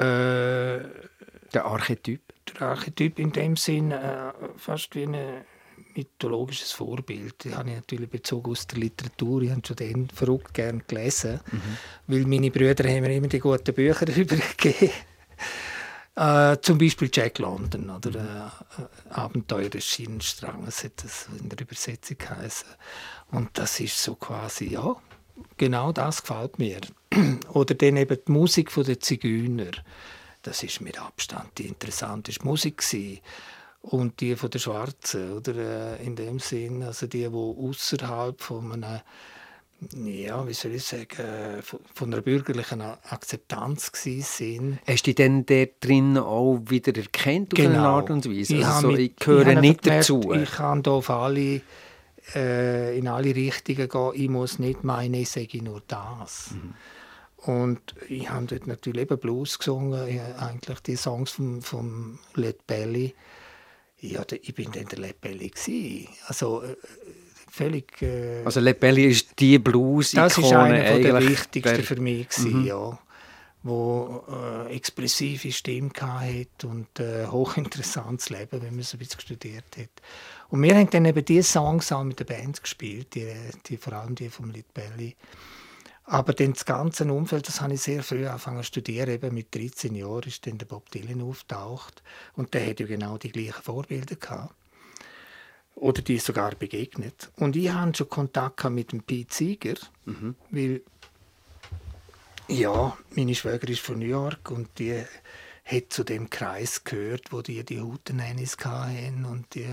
Der 1.53 1.65
Archetyp? 1.65 2.21
der 2.55 2.69
Archetyp 2.69 3.19
in 3.19 3.33
dem 3.33 3.57
Sinn 3.57 3.91
äh, 3.91 4.33
fast 4.57 4.95
wie 4.95 5.03
ein 5.05 5.17
mythologisches 5.97 6.73
Vorbild. 6.73 7.45
Die 7.45 7.55
habe 7.55 7.71
ich 7.71 7.77
natürlich 7.77 8.11
bezogen 8.11 8.51
aus 8.51 8.67
der 8.67 8.79
Literatur. 8.79 9.43
Ich 9.43 9.51
habe 9.51 9.63
schon 9.67 9.77
den 9.77 10.09
verrückt 10.09 10.55
gern 10.55 10.83
gelesen, 10.87 11.41
weil 12.07 12.27
meine 12.27 12.51
Brüder 12.51 12.89
haben 12.89 13.03
mir 13.03 13.15
immer 13.15 13.29
die 13.29 13.39
guten 13.39 13.75
Bücher 13.75 14.05
darüber 14.07 14.37
gegeben. 14.37 14.93
Äh, 16.17 16.57
zum 16.63 16.79
Beispiel 16.79 17.11
Jack 17.13 17.39
London 17.39 17.91
oder 17.91 18.11
äh, 18.11 18.83
äh, 18.83 19.15
Abenteuer 19.15 19.69
des 19.69 19.85
Schienenstranges 19.85 20.83
hat 20.83 21.05
das 21.05 21.29
in 21.39 21.51
der 21.51 21.61
Übersetzung 21.61 22.17
geheißen. 22.17 22.69
Und 23.33 23.51
das 23.53 23.81
ist 23.81 24.03
so 24.03 24.15
quasi, 24.15 24.73
ja, 24.73 24.97
genau 25.59 25.93
das 25.93 26.23
gefällt 26.23 26.59
mir. 26.59 26.81
oder 27.51 27.75
dann 27.75 27.99
eben 27.99 28.19
die 28.27 28.33
Musik 28.33 28.73
von 28.73 28.85
der 28.85 28.99
Zigeuner. 28.99 29.73
Das 30.41 30.63
ist 30.63 30.81
mit 30.81 30.99
Abstand 30.99 31.59
die 31.59 31.67
interessanteste 31.67 32.45
Musik 32.47 32.79
gewesen. 32.79 33.21
Und 33.89 34.21
die 34.21 34.35
von 34.35 34.51
der 34.51 34.59
Schwarzen, 34.59 35.33
oder 35.33 35.55
äh, 36.01 36.05
in 36.05 36.17
dem 36.17 36.41
Sinn, 36.41 36.83
also 36.83 37.07
die, 37.07 37.21
die 37.21 37.27
außerhalb 37.35 38.41
von 38.41 38.73
einem 38.73 39.01
ja, 39.95 40.47
wie 40.49 40.55
soll 40.55 40.73
ich 40.73 40.85
sagen, 40.85 41.19
äh, 41.19 41.61
von, 41.63 42.13
einer 42.13 42.23
bürgerlichen 42.23 42.81
Akzeptanz 42.81 43.91
sind. 43.93 44.79
Hast 44.87 45.07
du 45.07 45.13
dich 45.13 45.15
dann 45.17 45.45
dort 45.45 45.73
drin 45.81 46.17
auch 46.17 46.63
wieder 46.67 46.97
erkannt 46.97 47.53
auf 47.53 47.61
eine 47.61 47.81
Art 47.81 48.09
und 48.11 48.25
Weise? 48.25 48.55
Genau. 48.55 48.61
Ich 48.61 48.67
Also 48.67 48.81
so, 48.81 48.89
habe 48.89 48.93
ich 49.03 49.11
mit- 49.11 49.21
gehöre 49.21 49.49
ich 49.49 49.61
nicht 49.61 49.83
gemerkt, 49.83 50.09
dazu. 50.09 50.33
Ich 50.33 50.51
kann 50.51 50.83
da 50.83 50.93
auf 50.93 51.11
alle, 51.11 51.61
äh, 52.35 52.99
in 52.99 53.07
alle 53.07 53.35
Richtungen 53.35 53.89
gehen. 53.89 54.11
Ich 54.15 54.29
muss 54.31 54.59
nicht 54.59 54.83
meinen, 54.83 55.15
ich 55.15 55.29
sage 55.29 55.63
nur 55.63 55.83
das. 55.87 56.53
Mhm. 56.53 56.75
Und 57.53 57.95
ich 58.09 58.31
habe 58.31 58.47
dort 58.47 58.67
natürlich 58.67 59.03
eben 59.03 59.19
Blues 59.19 59.59
gesungen, 59.59 60.01
eigentlich 60.39 60.81
die 60.81 60.97
Songs 60.97 61.33
von 61.33 61.61
vom 61.61 62.19
Led 62.35 62.67
Belly. 62.67 63.15
Ja, 64.01 64.25
ich 64.31 64.55
bin 64.55 64.71
dann 64.73 64.87
der 64.87 65.13
Belly 65.15 65.51
gsi. 65.51 66.09
Also 66.27 66.63
äh, 66.63 66.77
völlig. 67.51 68.03
Äh, 68.03 68.43
also 68.45 68.61
Le 68.61 68.75
Belli 68.75 69.07
ist 69.07 69.39
die 69.39 69.59
Blues-Ikone 69.59 70.29
das 70.29 70.39
ist 70.39 70.53
einer 70.53 70.85
von 70.93 71.03
der 71.03 71.29
wichtigsten 71.29 71.83
für 71.83 72.01
mich 72.01 72.29
gewesen, 72.29 72.65
ja, 72.65 72.99
wo 73.63 74.25
äh, 74.29 74.75
expressive 74.77 75.51
Stimme 75.51 75.91
hat 75.99 76.65
und 76.65 77.01
äh, 77.01 77.27
hochinteressantes 77.27 78.29
Leben, 78.31 78.63
wenn 78.63 78.75
man 78.75 78.85
so 78.85 78.97
ein 78.97 78.99
bisschen 78.99 79.21
studiert 79.21 79.77
hat. 79.77 79.91
Und 80.49 80.63
wir 80.63 80.77
haben 80.77 80.91
dann 80.91 81.05
eben 81.07 81.25
diese 81.25 81.51
Songs 81.53 81.91
auch 81.91 82.05
mit 82.05 82.21
der 82.21 82.25
Band 82.25 82.63
gespielt, 82.63 83.15
die, 83.15 83.33
die 83.67 83.77
vor 83.77 83.95
allem 83.95 84.15
die 84.15 84.29
vom 84.29 84.51
Lit 84.51 84.73
Belly. 84.75 85.17
Aber 86.09 86.33
dann 86.33 86.53
das 86.53 86.65
ganze 86.65 87.05
Umfeld, 87.13 87.49
das 87.49 87.61
habe 87.61 87.75
ich 87.75 87.83
sehr 87.83 88.03
früh 88.03 88.27
angefangen 88.27 88.59
zu 88.59 88.69
studieren. 88.69 89.11
Eben 89.11 89.35
mit 89.35 89.53
13 89.55 89.95
Jahren 89.95 90.23
ist 90.23 90.47
dann 90.47 90.57
der 90.57 90.67
Bob 90.67 90.89
Dylan 90.91 91.21
auftaucht 91.21 92.03
und 92.35 92.55
der 92.55 92.65
hat 92.65 92.81
ja 92.81 92.87
genau 92.87 93.19
die 93.19 93.33
gleichen 93.33 93.63
Vorbilder 93.63 94.15
gehabt 94.15 94.55
oder 95.75 96.03
die 96.03 96.19
sogar 96.19 96.55
begegnet. 96.55 97.31
Und 97.37 97.57
ich 97.57 97.71
hatte 97.71 97.99
schon 97.99 98.09
Kontakt 98.09 98.65
mit 98.71 98.93
dem 98.93 99.03
Pete 99.03 99.35
Seeger, 99.35 99.75
weil 100.51 100.83
ja, 102.49 102.97
meine 103.11 103.35
Schwägerin 103.35 103.75
ist 103.75 103.83
von 103.83 103.99
New 103.99 104.07
York 104.07 104.51
und 104.51 104.69
die 104.79 105.05
hat 105.65 105.85
zu 105.93 106.05
dem 106.05 106.31
Kreis 106.31 106.85
gehört, 106.85 107.33
wo 107.33 107.43
die 107.43 107.65
die 107.65 107.81
Houtenannies 107.81 108.57
hatten 108.65 109.25
und 109.25 109.55
die, 109.55 109.67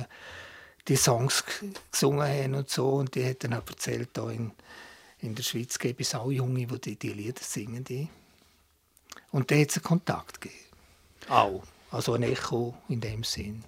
die 0.87 0.95
Songs 0.95 1.43
gesungen 1.91 2.27
haben 2.27 2.55
und 2.55 2.69
so. 2.69 2.89
Und 2.89 3.13
die 3.13 3.25
hat 3.25 3.43
dann 3.43 3.53
auch 3.53 3.67
erzählt, 3.67 4.09
da 4.13 4.29
in, 4.31 4.51
in 5.23 5.35
der 5.35 5.43
Schweiz 5.43 5.79
gibt 5.79 6.01
es 6.01 6.13
auch 6.15 6.31
Junge, 6.31 6.67
die 6.67 6.79
die, 6.79 6.95
die 6.95 7.13
Lieder 7.13 7.41
singen. 7.41 7.83
Die. 7.83 8.07
Und 9.31 9.49
da 9.49 9.55
hat 9.55 9.69
es 9.69 9.77
einen 9.77 9.83
Kontakt 9.83 10.41
gegeben. 10.41 10.59
Auch. 11.29 11.63
Also 11.91 12.13
ein 12.13 12.23
Echo 12.23 12.73
in 12.89 12.99
dem 12.99 13.23
Sinn. 13.23 13.63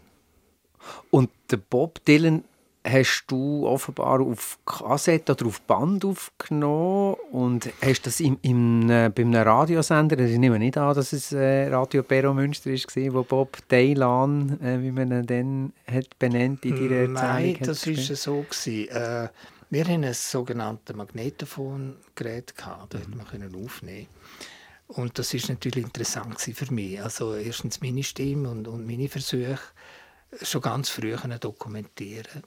Und 1.09 1.29
der 1.50 1.57
Bob 1.57 2.03
Dylan 2.05 2.43
hast 2.83 3.25
du 3.27 3.65
offenbar 3.65 4.21
auf 4.21 4.59
Kassette 4.65 5.31
oder 5.31 5.47
auf 5.47 5.62
Band 5.62 6.05
aufgenommen 6.05 7.15
und 7.31 7.69
hast 7.81 8.05
das 8.05 8.19
im, 8.19 8.38
im, 8.43 8.89
äh, 8.89 9.09
bei 9.09 9.24
einem 9.24 9.41
Radiosender, 9.41 10.19
ich 10.19 10.38
nehme 10.38 10.59
nicht 10.59 10.77
an, 10.77 10.93
dass 10.93 11.12
es 11.12 11.31
äh, 11.31 11.67
Radio 11.67 12.03
Perro 12.03 12.33
Münster 12.33 12.69
war, 12.69 13.13
wo 13.13 13.24
Bob 13.24 13.57
Dylan, 13.69 14.59
äh, 14.62 14.81
wie 14.81 14.91
man 14.91 15.12
ihn 15.12 15.25
dann 15.25 15.74
hat 15.91 16.17
benannt 16.19 16.63
in 16.63 16.75
deiner 16.75 16.95
Erzählung 16.95 17.13
Nein, 17.13 17.57
das 17.62 17.88
war 17.88 18.15
so. 18.15 18.45
Gewesen. 18.47 18.89
Äh, 18.89 19.29
wir 19.69 19.84
hatten 19.84 20.03
ein 20.03 20.13
sogenanntes 20.13 20.95
Magnetophongerät, 20.95 22.55
gehabt, 22.55 22.93
da 22.93 23.00
Mhm. 23.00 23.17
konnte 23.25 23.50
man 23.50 23.65
aufnehmen. 23.65 24.07
Und 24.88 25.17
das 25.17 25.34
war 25.34 25.41
natürlich 25.50 25.84
interessant 25.84 26.39
für 26.39 26.74
mich. 26.74 27.01
Also 27.01 27.36
erstens 27.36 27.81
meine 27.81 28.03
Stimme 28.03 28.50
und, 28.50 28.67
und 28.67 28.86
meine 28.86 29.10
Versuche 29.10 29.57
schon 30.41 30.62
ganz 30.62 30.89
früh 30.89 31.15
dokumentieren. 31.39 32.43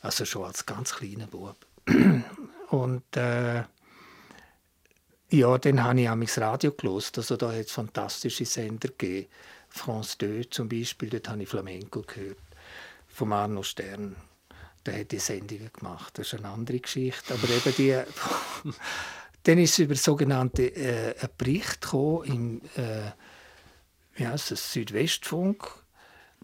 Also 0.00 0.24
schon 0.24 0.44
als 0.44 0.66
ganz 0.66 0.94
kleiner 0.94 1.28
Bub. 1.28 1.56
Und 2.70 3.16
äh, 3.16 3.62
ja, 5.30 5.58
dann 5.58 5.84
habe 5.84 6.00
ich 6.00 6.08
auch 6.08 6.18
das 6.18 6.38
Radio 6.38 6.72
gelost. 6.72 7.18
Also 7.18 7.36
da 7.36 7.52
hat 7.52 7.66
es 7.66 7.72
fantastische 7.72 8.44
Sender 8.44 8.88
gegeben. 8.88 9.28
France 9.68 10.16
2 10.18 10.44
zum 10.50 10.68
Beispiel, 10.68 11.10
dort 11.10 11.28
habe 11.28 11.42
ich 11.42 11.48
Flamenco 11.48 12.02
gehört. 12.02 12.38
Von 13.08 13.32
Arno 13.32 13.62
Stern. 13.62 14.16
Der 14.86 15.00
hat 15.00 15.12
die 15.12 15.18
Sendungen 15.18 15.70
gemacht. 15.72 16.18
Das 16.18 16.32
ist 16.32 16.38
eine 16.38 16.48
andere 16.48 16.80
Geschichte. 16.80 17.34
Aber 17.34 17.48
eben 17.48 17.74
die... 17.76 18.00
dann 19.44 19.58
ist 19.58 19.72
es 19.72 19.78
über 19.80 19.94
sogenannte 19.94 20.74
äh, 20.74 21.18
einen 21.18 21.30
Bericht 21.36 21.88
im 21.92 22.60
äh, 22.76 23.10
wie 24.14 24.26
heißt 24.26 24.52
es, 24.52 24.72
Südwestfunk. 24.72 25.68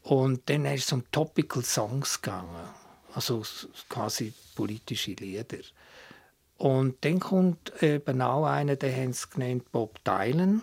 Und 0.03 0.49
dann 0.49 0.65
ist 0.65 0.87
es 0.87 0.93
um 0.93 1.11
Topical 1.11 1.65
Songs 1.65 2.21
gegangen. 2.23 2.69
Also 3.15 3.43
quasi 3.89 4.33
politische 4.55 5.13
Lieder. 5.13 5.59
Und 6.57 7.05
dann 7.05 7.21
kommt 7.21 7.73
eben 7.83 8.21
auch 8.23 8.47
einer, 8.47 8.77
den 8.77 8.95
haben 8.95 9.13
sie 9.13 9.29
genannt 9.31 9.71
Bob 9.71 10.03
Dylan. 10.05 10.63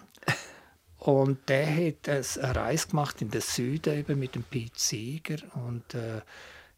Und 0.97 1.47
der 1.49 1.67
hat 1.67 2.09
eine 2.09 2.55
Reise 2.55 2.87
gemacht 2.87 3.21
in 3.21 3.29
den 3.29 3.41
Süden 3.41 3.99
eben 3.99 4.19
mit 4.19 4.35
dem 4.35 4.43
Pete 4.43 4.79
Seeger 4.79 5.37
und 5.53 5.93
äh, 5.93 6.21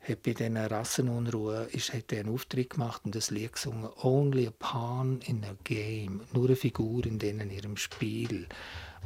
hat 0.01 0.23
bei 0.23 0.33
diesen 0.33 0.57
Rassenunruhe 0.57 1.67
ist, 1.71 1.93
hat 1.93 2.13
einen 2.13 2.29
Auftritt 2.29 2.71
gemacht 2.71 3.01
und 3.05 3.15
das 3.15 3.29
Lied 3.29 3.53
gesungen 3.53 3.89
«Only 4.01 4.47
a 4.47 4.53
pawn 4.57 5.19
in 5.25 5.43
a 5.43 5.55
game», 5.63 6.21
nur 6.33 6.45
eine 6.45 6.55
Figur 6.55 7.05
in 7.05 7.19
denen 7.19 7.49
ihrem 7.49 7.77
Spiel. 7.77 8.47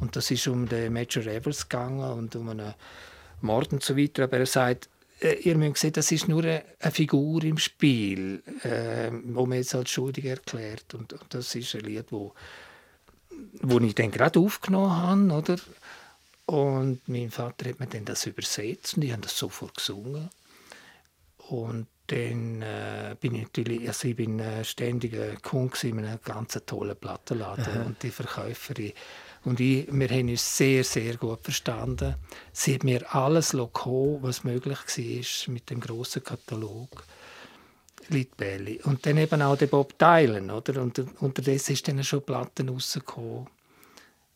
Und 0.00 0.16
das 0.16 0.30
ist 0.30 0.46
um 0.46 0.68
den 0.68 0.92
Major 0.92 1.24
Evers 1.26 1.68
gegangen 1.68 2.12
und 2.12 2.36
um 2.36 2.48
einen 2.48 2.74
Mord 3.40 3.72
und 3.72 3.82
so 3.82 3.96
weiter, 3.96 4.24
aber 4.24 4.38
er 4.38 4.46
sagt, 4.46 4.88
äh, 5.20 5.34
ihr 5.42 5.56
müsst 5.56 5.78
sehen, 5.78 5.92
das 5.92 6.12
ist 6.12 6.28
nur 6.28 6.42
eine, 6.42 6.62
eine 6.78 6.92
Figur 6.92 7.42
im 7.44 7.58
Spiel, 7.58 8.42
äh, 8.62 9.10
wo 9.24 9.46
man 9.46 9.58
jetzt 9.58 9.74
als 9.74 9.90
schuldig 9.90 10.24
erklärt 10.24 10.94
und, 10.94 11.12
und 11.12 11.34
das 11.34 11.54
ist 11.54 11.74
ein 11.74 11.80
Lied, 11.82 12.06
wo 12.10 12.34
wo 13.60 13.78
ich 13.80 13.94
dann 13.94 14.10
gerade 14.10 14.38
aufgenommen 14.38 15.32
habe, 15.32 15.32
oder? 15.32 15.56
Und 16.46 17.00
mein 17.06 17.30
Vater 17.30 17.68
hat 17.68 17.80
mir 17.80 17.86
dann 17.86 18.04
das 18.04 18.26
übersetzt 18.26 18.96
und 18.96 19.04
ich 19.04 19.12
habe 19.12 19.22
das 19.22 19.38
sofort 19.38 19.76
gesungen. 19.76 20.28
Und 21.48 21.86
dann 22.08 22.62
äh, 22.62 23.16
bin 23.20 23.34
ich 23.34 23.42
natürlich, 23.42 23.86
also 23.88 24.08
ich 24.08 24.16
bin 24.16 24.38
äh, 24.38 24.64
ständiger 24.64 25.34
Kunde 25.36 25.70
gewesen 25.70 25.98
in 25.98 26.04
einem 26.04 26.18
ganz 26.22 26.60
tollen 26.66 26.96
Plattenladen 26.96 27.86
und 27.86 28.02
die 28.02 28.10
Verkäuferin 28.10 28.92
und 29.44 29.58
ich, 29.58 29.88
wir 29.90 30.08
haben 30.08 30.28
uns 30.28 30.56
sehr, 30.56 30.84
sehr 30.84 31.16
gut 31.16 31.40
verstanden. 31.42 32.14
Sie 32.52 32.74
hat 32.74 32.84
mir 32.84 33.12
alles 33.14 33.56
kommen, 33.72 34.22
was 34.22 34.44
möglich 34.44 34.78
war 34.78 35.52
mit 35.52 35.70
dem 35.70 35.80
grossen 35.80 36.22
Katalog. 36.22 37.04
Litbelli. 38.08 38.80
Und 38.82 39.06
dann 39.06 39.16
eben 39.16 39.42
auch 39.42 39.56
der 39.56 39.68
Bob 39.68 39.96
Dylan, 39.98 40.50
oder? 40.50 40.82
Und 40.82 40.98
unterdessen 41.20 41.72
ist 41.72 41.86
dann 41.86 42.02
schon 42.02 42.22
Platten 42.22 42.68
rausgekommen. 42.68 43.46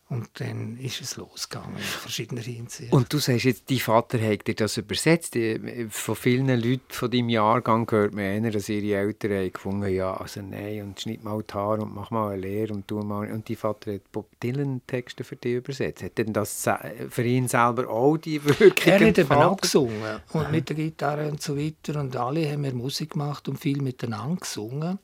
Und 0.09 0.29
dann 0.39 0.77
ist 0.77 1.01
es 1.01 1.17
losgegangen 1.17 1.75
in 1.75 1.83
verschiedener 1.83 2.41
Hinsicht. 2.41 2.93
Und 2.93 3.11
du 3.11 3.17
sagst 3.17 3.43
jetzt, 3.43 3.69
dein 3.69 3.79
Vater 3.79 4.17
hat 4.21 4.47
dir 4.47 4.55
das 4.55 4.77
übersetzt. 4.77 5.35
Die- 5.35 5.87
Von 5.89 6.15
vielen 6.15 6.47
Leuten 6.47 6.81
von 6.87 7.11
deinem 7.11 7.27
Jahrgang 7.27 7.85
hört 7.91 8.13
man 8.13 8.23
eher, 8.23 8.51
dass 8.51 8.69
ihre 8.69 8.97
Eltern 8.97 9.31
haben 9.33 9.51
gefunden 9.51 9.93
ja, 9.93 10.13
also 10.13 10.41
nein, 10.41 10.81
und 10.83 11.01
schneid 11.01 11.25
mal 11.25 11.43
die 11.43 11.53
Haare 11.53 11.81
und 11.81 11.93
mach 11.93 12.09
mal 12.09 12.31
eine 12.31 12.41
Lehre 12.41 12.73
und 12.73 12.87
tu 12.87 12.99
mal. 13.01 13.29
Und 13.29 13.49
dein 13.49 13.57
Vater 13.57 13.95
hat 13.95 14.09
Bob 14.13 14.29
Dylan 14.41 14.79
Texte 14.87 15.25
für 15.25 15.35
dich 15.35 15.55
übersetzt. 15.55 16.01
Hat 16.03 16.17
denn 16.17 16.31
das 16.31 16.69
für 17.09 17.23
ihn 17.23 17.49
selber 17.49 17.89
auch 17.89 18.15
die 18.15 18.41
Wirkung 18.45 18.71
er 18.85 18.99
hat 19.09 19.17
eben 19.17 19.31
auch 19.33 19.57
gesungen. 19.57 20.21
Und 20.31 20.51
mit 20.51 20.69
der 20.69 20.77
Gitarre 20.77 21.27
und 21.29 21.41
so 21.41 21.57
weiter. 21.57 21.99
Und 21.99 22.15
alle 22.15 22.49
haben 22.49 22.63
wir 22.63 22.73
Musik 22.73 23.11
gemacht 23.11 23.49
und 23.49 23.59
viel 23.59 23.81
miteinander 23.81 24.37
gesungen. 24.37 24.99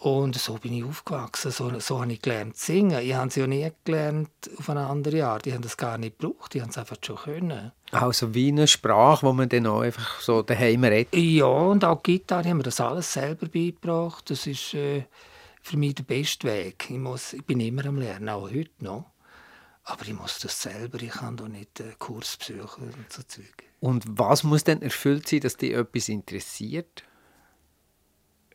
Und 0.00 0.36
so 0.36 0.54
bin 0.54 0.72
ich 0.74 0.84
aufgewachsen. 0.84 1.50
So, 1.50 1.80
so 1.80 2.00
habe 2.00 2.12
ich 2.12 2.22
gelernt 2.22 2.56
zu 2.56 2.66
singen. 2.66 3.00
Ich 3.02 3.14
habe 3.14 3.28
es 3.28 3.34
ja 3.34 3.48
nie 3.48 3.68
gelernt 3.84 4.30
auf 4.56 4.70
eine 4.70 4.86
andere 4.86 5.26
Art. 5.26 5.44
Die 5.44 5.52
haben 5.52 5.62
das 5.62 5.76
gar 5.76 5.98
nicht 5.98 6.18
gebraucht. 6.20 6.54
Die 6.54 6.62
haben 6.62 6.70
es 6.70 6.78
einfach 6.78 6.96
schon 7.04 7.16
können. 7.16 7.72
Also 7.90 8.32
wie 8.32 8.48
eine 8.48 8.68
Sprache, 8.68 9.26
wo 9.26 9.32
man 9.32 9.48
dann 9.48 9.66
auch 9.66 9.80
einfach 9.80 10.20
so 10.20 10.42
daheim 10.42 10.84
redet. 10.84 11.16
Ja, 11.16 11.46
und 11.46 11.84
auch 11.84 12.00
die 12.02 12.18
Gitarre 12.18 12.48
haben 12.48 12.58
mir 12.58 12.62
das 12.62 12.80
alles 12.80 13.12
selber 13.12 13.48
beigebracht. 13.48 14.30
Das 14.30 14.46
ist 14.46 14.72
äh, 14.74 15.04
für 15.62 15.76
mich 15.76 15.96
der 15.96 16.04
beste 16.04 16.46
Weg. 16.46 16.86
Ich, 16.88 16.96
muss, 16.96 17.32
ich 17.32 17.44
bin 17.44 17.58
immer 17.58 17.84
am 17.86 17.98
Lernen, 17.98 18.28
auch 18.28 18.50
heute 18.50 18.70
noch. 18.78 19.06
Aber 19.82 20.02
ich 20.02 20.12
muss 20.12 20.38
das 20.38 20.62
selber, 20.62 21.02
ich 21.02 21.10
kann 21.10 21.36
doch 21.36 21.48
nicht 21.48 21.80
äh, 21.80 21.94
Kurs 21.98 22.36
besuchen 22.36 22.84
und 22.84 23.12
so 23.12 23.22
Zeug. 23.22 23.64
Und 23.80 24.04
was 24.06 24.44
muss 24.44 24.62
denn 24.62 24.82
erfüllt 24.82 25.28
sein, 25.28 25.40
dass 25.40 25.56
dich 25.56 25.72
etwas 25.72 26.08
interessiert? 26.08 27.02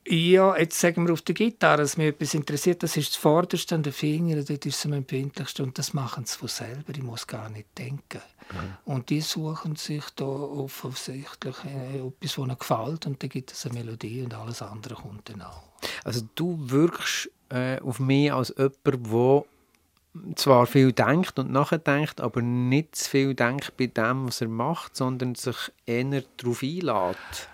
Ja, 0.06 0.58
jetzt 0.58 0.80
sagen 0.80 1.08
wir 1.08 1.14
auf 1.14 1.22
der 1.22 1.34
Gitarre, 1.34 1.78
dass 1.78 1.96
mich 1.96 2.08
etwas 2.08 2.34
interessiert, 2.34 2.84
das 2.84 2.98
ist 2.98 3.12
das 3.12 3.16
Vorderste 3.16 3.76
an 3.76 3.84
den 3.84 3.94
Fingern, 3.94 4.44
dort 4.46 4.66
ist 4.66 4.76
es 4.76 4.86
am 4.86 4.94
empfindlichsten 4.94 5.66
und 5.66 5.78
das 5.78 5.94
machen 5.94 6.26
sie 6.26 6.38
von 6.38 6.50
selber, 6.50 6.92
ich 6.94 7.02
muss 7.02 7.26
gar 7.26 7.50
nicht 7.50 7.68
denken. 7.78 8.22
Und 8.84 9.10
die 9.10 9.22
suchen 9.22 9.78
sich 9.78 10.04
da 10.16 10.26
offensichtlich 10.26 11.56
äh, 11.66 12.00
etwas, 12.00 12.38
was 12.38 12.38
ihnen 12.38 12.58
gefällt 12.58 13.06
und 13.08 13.24
dann 13.24 13.30
gibt 13.30 13.54
es 13.54 13.66
eine 13.66 13.76
Melodie 13.76 14.24
und 14.24 14.34
alles 14.34 14.62
andere 14.62 14.96
kommt 14.96 15.30
dann 15.30 15.42
auch. 15.42 15.64
Also 16.04 16.28
du 16.36 16.58
wirkst 16.60 17.30
äh, 17.50 17.80
auf 17.80 18.00
mich 18.00 18.32
als 18.32 18.54
jemand, 18.58 18.76
der 18.86 19.46
zwar 20.36 20.68
viel 20.68 20.92
denkt 20.92 21.40
und 21.40 21.52
nachdenkt, 21.52 22.20
aber 22.20 22.42
nicht 22.42 22.96
zu 22.96 23.10
viel 23.10 23.34
denkt 23.34 23.78
bei 23.78 23.88
dem, 23.88 24.28
was 24.28 24.42
er 24.42 24.50
macht, 24.50 24.96
sondern 24.96 25.36
sich 25.36 25.72
eher 25.86 26.24
darauf 26.38 26.62
einlädt. 26.62 27.50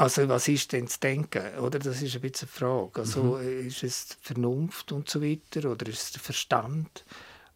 Also 0.00 0.26
was 0.30 0.48
ist 0.48 0.72
denn 0.72 0.88
zu 0.88 0.98
denken? 0.98 1.58
Oder? 1.58 1.78
Das 1.78 2.00
ist 2.00 2.14
ein 2.14 2.22
bisschen 2.22 2.48
eine 2.48 2.56
Frage. 2.58 3.00
Also, 3.00 3.36
äh, 3.38 3.66
Ist 3.66 3.82
es 3.82 4.16
Vernunft 4.22 4.92
und 4.92 5.10
so 5.10 5.20
weiter? 5.20 5.70
Oder 5.70 5.86
ist 5.88 6.02
es 6.04 6.12
der 6.12 6.22
Verstand? 6.22 7.04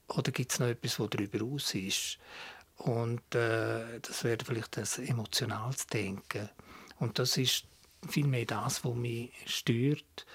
Oder 0.08 0.30
gibt 0.30 0.52
es 0.52 0.58
noch 0.60 0.66
etwas, 0.66 1.00
was 1.00 1.08
darüber 1.08 1.42
aus 1.42 1.74
ist? 1.74 2.18
Und 2.76 3.22
äh, 3.34 3.98
das 4.02 4.24
wäre 4.24 4.44
vielleicht 4.44 4.76
das 4.76 4.98
emotionales 4.98 5.86
Denken. 5.86 6.50
Und 6.98 7.18
das 7.18 7.38
ist 7.38 7.64
vielmehr 8.06 8.44
das, 8.44 8.84
was 8.84 8.94
mich 8.94 9.32
stört. 9.46 10.26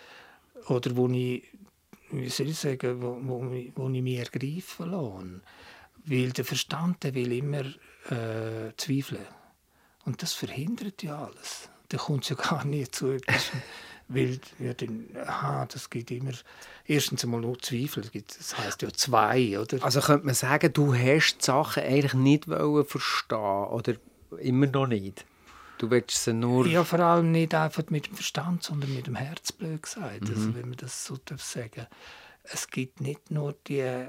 Oder 0.67 0.95
wo 0.97 1.07
ich, 1.09 1.43
wie 2.09 2.29
soll 2.29 2.47
ich 2.47 2.57
sagen, 2.57 3.03
wo, 3.03 3.19
wo, 3.21 3.39
mich- 3.41 3.71
wo 3.75 3.87
ich 3.87 4.01
mich 4.01 4.17
ergreifen 4.17 4.89
lasse. 4.89 5.41
Weil 6.05 6.31
der 6.31 6.45
Verstand 6.45 7.03
der 7.03 7.13
will 7.13 7.31
immer 7.33 7.65
äh, 8.09 8.73
zweifeln. 8.77 9.27
Und 10.05 10.23
das 10.23 10.33
verhindert 10.33 11.03
ja 11.03 11.25
alles. 11.25 11.69
Da 11.89 11.97
kommt 11.97 12.23
es 12.23 12.29
ja 12.29 12.35
gar 12.49 12.65
nicht 12.65 12.95
zu 12.95 13.11
etwas. 13.11 13.51
Weil 14.11 14.39
ja, 14.57 14.73
dann, 14.73 15.05
aha, 15.23 15.67
das 15.67 15.89
gibt 15.89 16.09
immer 16.09 16.31
erstens 16.85 17.23
einmal 17.23 17.41
nur 17.41 17.59
Zweifel. 17.59 18.03
Das 18.03 18.57
heißt 18.57 18.81
ja 18.81 18.89
zwei, 18.91 19.59
oder? 19.59 19.83
Also 19.83 20.01
könnte 20.01 20.25
man 20.25 20.33
sagen, 20.33 20.73
du 20.73 20.95
hast 20.95 21.37
die 21.37 21.45
Sachen 21.45 21.83
eigentlich 21.83 22.15
nicht 22.15 22.47
wollen 22.47 22.85
verstehen 22.85 23.37
oder 23.37 23.93
immer 24.39 24.65
noch 24.65 24.87
nicht. 24.87 25.25
Du 25.77 25.91
willst 25.91 26.23
sie 26.23 26.33
nur... 26.33 26.65
Ja, 26.65 26.83
vor 26.83 26.99
allem 26.99 27.31
nicht 27.31 27.53
einfach 27.53 27.83
mit 27.89 28.07
dem 28.07 28.15
Verstand, 28.15 28.63
sondern 28.63 28.93
mit 28.93 29.05
dem 29.05 29.15
Herz, 29.15 29.51
blöd 29.51 29.83
gesagt. 29.83 30.27
Also, 30.27 30.55
wenn 30.55 30.69
man 30.69 30.77
das 30.77 31.05
so 31.05 31.17
darf 31.23 31.41
sagen 31.41 31.85
Es 32.43 32.67
gibt 32.67 33.01
nicht 33.01 33.29
nur 33.29 33.55
die 33.67 34.07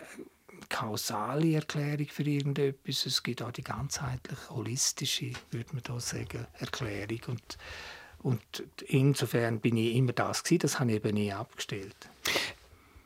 kausale 0.71 1.55
Erklärung 1.55 2.07
für 2.07 2.23
irgendetwas, 2.23 3.05
es 3.05 3.23
gibt 3.23 3.43
auch 3.43 3.53
die 3.53 3.63
ganzheitliche, 3.65 4.51
holistische, 4.51 5.33
würde 5.51 5.73
man 5.73 5.83
da 5.83 6.01
sagen, 6.01 6.47
Erklärung. 6.59 7.21
Und, 7.27 7.59
und 8.23 8.65
insofern 8.87 9.61
bin 9.61 9.77
ich 9.77 9.97
immer 9.97 10.13
das 10.13 10.43
gewesen, 10.43 10.61
das 10.61 10.81
habe 10.81 10.91
ich 10.93 10.97
eben 10.97 11.15
nie 11.15 11.33
abgestellt. 11.33 12.09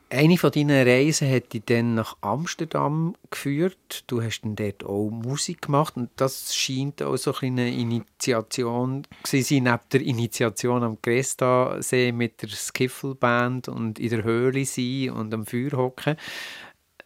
Eine 0.07 0.37
von 0.37 0.51
deinen 0.51 0.87
Reisen 0.87 1.29
hat 1.29 1.51
dich 1.51 1.63
dann 1.65 1.95
nach 1.95 2.15
Amsterdam 2.21 3.15
geführt. 3.31 4.03
Du 4.05 4.21
hast 4.21 4.41
dann 4.41 4.55
dort 4.55 4.85
auch 4.85 5.09
Musik 5.09 5.63
gemacht 5.63 5.97
und 5.97 6.11
das 6.15 6.55
scheint 6.55 7.01
auch 7.01 7.17
so 7.17 7.33
eine 7.41 7.73
Initiation 7.73 9.07
zu 9.23 9.41
sein, 9.41 9.63
neben 9.63 9.79
der 9.91 10.01
Initiation 10.01 10.83
am 10.83 11.01
Cresta-See 11.01 12.11
mit 12.11 12.43
der 12.43 12.49
Skiffle-Band 12.49 13.67
und 13.67 13.97
in 13.97 14.09
der 14.09 14.23
Höhle 14.23 14.63
sein 14.65 15.09
und 15.09 15.33
am 15.33 15.45
Feuer 15.47 15.71
hocken. 15.73 16.17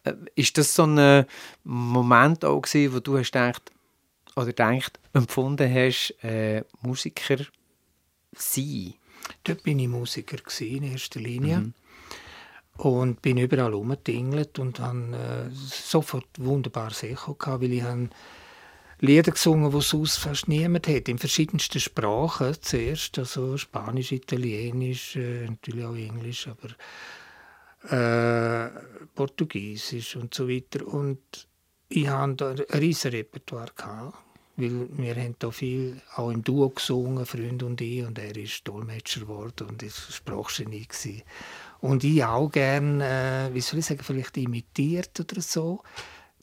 Äh, 0.04 0.14
Ist 0.34 0.56
das 0.58 0.74
so 0.74 0.84
ein 0.84 1.26
Moment 1.64 2.44
auch 2.44 2.62
gewesen, 2.62 2.94
wo 2.94 3.00
du 3.00 3.18
hast 3.18 3.32
gedacht, 3.32 3.70
oder 4.36 4.52
denkt, 4.52 4.98
empfunden 5.12 5.72
hast, 5.72 6.14
äh, 6.22 6.64
Musiker 6.82 7.44
sein? 8.32 8.94
Dort 9.44 9.62
bin 9.62 9.78
ich 9.78 9.88
Musiker 9.88 10.38
in 10.60 10.82
erster 10.84 11.20
Linie. 11.20 11.72
Und 12.76 13.20
bin 13.20 13.36
überall 13.36 13.74
rumgetingelt 13.74 14.58
und 14.58 14.80
habe 14.80 15.50
äh, 15.50 15.54
sofort 15.54 16.26
wunderbar 16.38 16.90
Echo 17.02 17.34
gehabt, 17.34 17.62
weil 17.62 17.74
ich 17.74 17.82
habe 17.82 18.08
Lieder 19.00 19.32
gesungen, 19.32 19.70
die 19.70 19.80
sonst 19.82 20.18
fast 20.18 20.48
niemand 20.48 20.86
hat, 20.88 21.08
in 21.08 21.18
verschiedensten 21.18 21.80
Sprachen 21.80 22.54
zuerst, 22.60 23.18
also 23.18 23.58
Spanisch, 23.58 24.12
Italienisch, 24.12 25.16
äh, 25.16 25.46
natürlich 25.46 25.84
auch 25.84 25.94
Englisch, 25.94 26.48
aber 26.48 26.68
äh, 27.88 28.68
Portugiesisch 29.14 30.16
und 30.16 30.34
so 30.34 30.48
weiter. 30.48 30.86
Und 30.86 31.48
ich 31.88 32.08
hatte 32.08 32.66
ein 32.70 32.78
riesiges 32.78 33.12
Repertoire, 33.12 33.72
gehabt, 33.74 34.18
weil 34.56 34.88
wir 34.92 35.16
haben 35.16 35.34
da 35.38 35.50
viel 35.50 36.00
auch 36.16 36.30
im 36.30 36.42
Duo 36.42 36.68
gesungen, 36.70 37.26
Freund 37.26 37.62
und 37.62 37.80
ich, 37.80 38.04
und 38.04 38.18
er 38.18 38.36
ist 38.36 38.66
Dolmetscher 38.68 39.20
geworden 39.20 39.68
und 39.68 39.82
ist 39.82 40.12
Sprachgenie 40.12 40.86
gewesen. 40.86 41.22
Und 41.80 42.04
ich 42.04 42.22
auch 42.24 42.50
gerne, 42.50 43.48
äh, 43.48 43.54
wie 43.54 43.60
soll 43.60 43.78
ich 43.78 43.86
sagen, 43.86 44.02
vielleicht 44.02 44.36
imitiert 44.36 45.18
oder 45.18 45.40
so. 45.40 45.82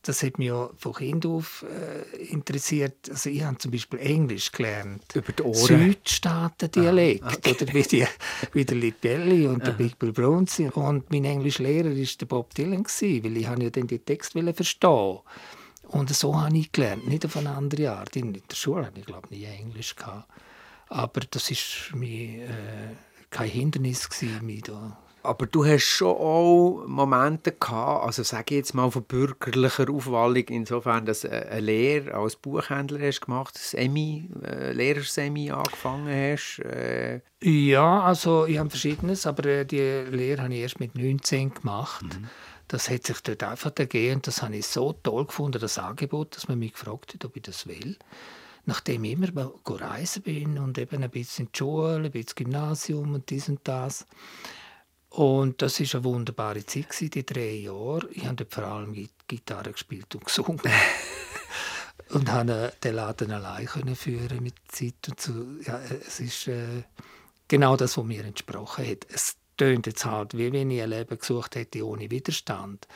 Das 0.03 0.23
hat 0.23 0.37
mich 0.37 0.47
ja 0.47 0.69
von 0.77 0.93
Kind 0.93 1.25
auf 1.25 1.65
äh, 1.67 2.17
interessiert. 2.27 3.09
Also 3.09 3.29
ich 3.29 3.43
habe 3.43 3.57
zum 3.57 3.71
Beispiel 3.71 3.99
Englisch 3.99 4.51
gelernt. 4.51 5.03
Über 5.13 5.31
die 5.31 5.43
Ohren? 5.43 5.55
Südstaaten-Dialekt. 5.55 7.23
Ah, 7.23 7.33
okay. 7.35 7.55
Oder 7.59 7.73
wie, 7.73 7.83
die, 7.83 8.07
wie 8.53 8.65
der 8.65 8.77
Lipelli 8.77 9.47
und 9.47 9.65
der 9.65 9.71
Big 9.71 9.99
Bill 9.99 10.13
Bronzy. 10.13 10.69
Und 10.69 11.09
mein 11.11 11.25
Englischlehrer 11.25 11.89
war 11.89 12.07
der 12.19 12.25
Bob 12.25 12.53
Dylan, 12.53 12.85
weil 12.85 13.37
ich 13.37 13.43
ja 13.43 13.55
dann 13.55 13.87
die 13.87 13.99
Texte 13.99 14.53
verstehen 14.53 15.19
Und 15.87 16.15
so 16.15 16.39
habe 16.39 16.57
ich 16.57 16.71
gelernt, 16.71 17.07
nicht 17.07 17.25
auf 17.25 17.35
eine 17.35 17.49
andere 17.49 17.91
Art. 17.91 18.15
In 18.15 18.33
der 18.33 18.55
Schule 18.55 18.85
habe 18.85 18.99
ich, 18.99 19.05
glaube 19.05 19.27
nie 19.29 19.43
Englisch. 19.43 19.95
Gehabt. 19.95 20.29
Aber 20.89 21.21
das 21.29 21.51
war 21.51 21.97
mich 21.97 22.37
äh, 22.37 22.95
kein 23.29 23.49
Hindernis, 23.49 24.09
gewesen, 24.09 24.45
mich 24.45 24.61
da 24.61 24.97
Aber 25.27 25.45
du 25.45 25.65
hast 25.65 25.83
schon 25.83 26.15
auch 26.15 26.85
Momente 26.87 27.51
gehabt, 27.51 28.05
also 28.05 28.23
sage 28.23 28.55
ich 28.55 28.57
jetzt 28.59 28.73
mal 28.73 28.89
von 28.89 29.03
bürgerlicher 29.03 29.89
Aufwallung, 29.89 30.45
insofern, 30.47 31.05
dass 31.05 31.21
du 31.21 31.29
eine 31.29 31.59
Lehre 31.59 32.13
als 32.13 32.37
Buchhändler 32.37 33.05
hast 33.05 33.19
gemacht, 33.21 33.55
das 33.55 33.71
Semi, 33.71 34.29
äh, 34.45 34.71
Lehrersemi 34.71 35.51
angefangen 35.51 36.07
hast. 36.07 36.59
Äh, 36.59 37.19
Ja, 37.41 38.01
also 38.03 38.45
ich 38.45 38.57
habe 38.57 38.69
verschiedenes, 38.69 39.27
aber 39.27 39.45
äh, 39.45 39.65
die 39.65 39.77
Lehre 39.77 40.43
habe 40.43 40.53
ich 40.53 40.61
erst 40.61 40.79
mit 40.79 40.95
19 40.95 41.53
gemacht. 41.55 42.05
Das 42.69 42.89
hat 42.89 43.05
sich 43.05 43.19
dort 43.19 43.43
einfach 43.43 43.71
ergeben 43.77 44.15
und 44.15 44.27
das 44.27 44.41
habe 44.41 44.55
ich 44.55 44.65
so 44.65 44.93
toll 44.93 45.25
gefunden, 45.25 45.59
das 45.59 45.77
Angebot, 45.77 46.37
dass 46.37 46.47
man 46.47 46.57
mich 46.57 46.71
gefragt 46.71 47.13
hat, 47.13 47.25
ob 47.25 47.35
ich 47.35 47.43
das 47.43 47.67
will. 47.67 47.97
Nachdem 48.65 49.03
ich 49.03 49.13
immer 49.13 49.51
reisen 49.65 50.21
bin 50.23 50.57
und 50.57 50.77
eben 50.77 51.03
ein 51.03 51.09
bisschen 51.09 51.47
in 51.47 51.51
die 51.51 51.57
Schule, 51.57 51.95
ein 51.95 52.11
bisschen 52.11 52.35
Gymnasium 52.35 53.13
und 53.13 53.29
dies 53.29 53.49
und 53.49 53.59
das. 53.65 54.05
Und 55.09 55.61
das 55.61 55.79
war 55.79 55.87
eine 55.95 56.03
wunderbare 56.03 56.65
Zeit, 56.65 56.89
gewesen, 56.89 57.09
die 57.11 57.25
drei 57.25 57.51
Jahre. 57.55 58.07
Ich 58.11 58.25
habe 58.25 58.45
vor 58.49 58.63
allem 58.65 58.93
Git- 58.93 59.27
Gitarre 59.27 59.71
gespielt 59.71 60.13
und 60.15 60.25
gesungen. 60.25 60.61
und 62.09 62.31
habe 62.31 62.73
den 62.83 62.95
Laden 62.95 63.31
allein 63.31 63.65
können 63.65 63.95
führen 63.95 64.43
mit 64.43 64.55
Zeit 64.67 65.07
und 65.09 65.19
so. 65.19 65.33
Ja, 65.65 65.79
es 65.79 66.19
ist 66.19 66.47
äh, 66.47 66.83
genau 67.47 67.75
das, 67.77 67.97
was 67.97 68.05
mir 68.05 68.23
entsprochen 68.25 68.87
hat. 68.87 69.07
Es 69.09 69.37
tönt 69.57 69.87
jetzt 69.87 70.05
halt, 70.05 70.37
wie 70.37 70.51
wenn 70.51 70.69
ich 70.69 70.81
ein 70.81 70.89
Leben 70.89 71.17
gesucht 71.17 71.55
hätte 71.55 71.85
ohne 71.85 72.11
Widerstand. 72.11 72.87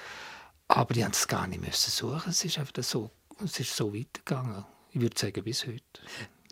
Aber 0.68 0.96
ich 0.96 1.04
musste 1.06 1.12
es 1.24 1.28
gar 1.28 1.48
nicht 1.48 1.62
müssen 1.62 1.92
suchen. 1.92 2.30
Es 2.30 2.46
ist 2.46 2.60
einfach 2.60 2.84
so, 2.84 3.10
es 3.44 3.60
ist 3.60 3.76
so 3.76 3.94
weitergegangen. 3.94 4.64
Ich 4.92 5.02
würde 5.02 5.18
sagen, 5.20 5.44
bis 5.44 5.66
heute. 5.66 5.82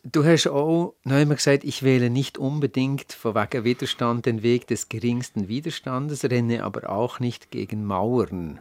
Du 0.04 0.24
hast 0.24 0.48
auch 0.48 0.96
noch 1.04 1.20
immer 1.20 1.36
gesagt, 1.36 1.64
ich 1.64 1.84
wähle 1.84 2.10
nicht 2.10 2.38
unbedingt 2.38 3.14
von 3.14 3.36
wegen 3.36 3.64
Widerstand 3.64 4.26
den 4.26 4.44
Weg 4.44 4.68
des 4.68 4.90
geringsten 4.90 5.48
Widerstandes, 5.48 6.24
renne 6.26 6.64
aber 6.64 6.90
auch 6.90 7.20
nicht 7.20 7.52
gegen 7.52 7.86
Mauern. 7.86 8.60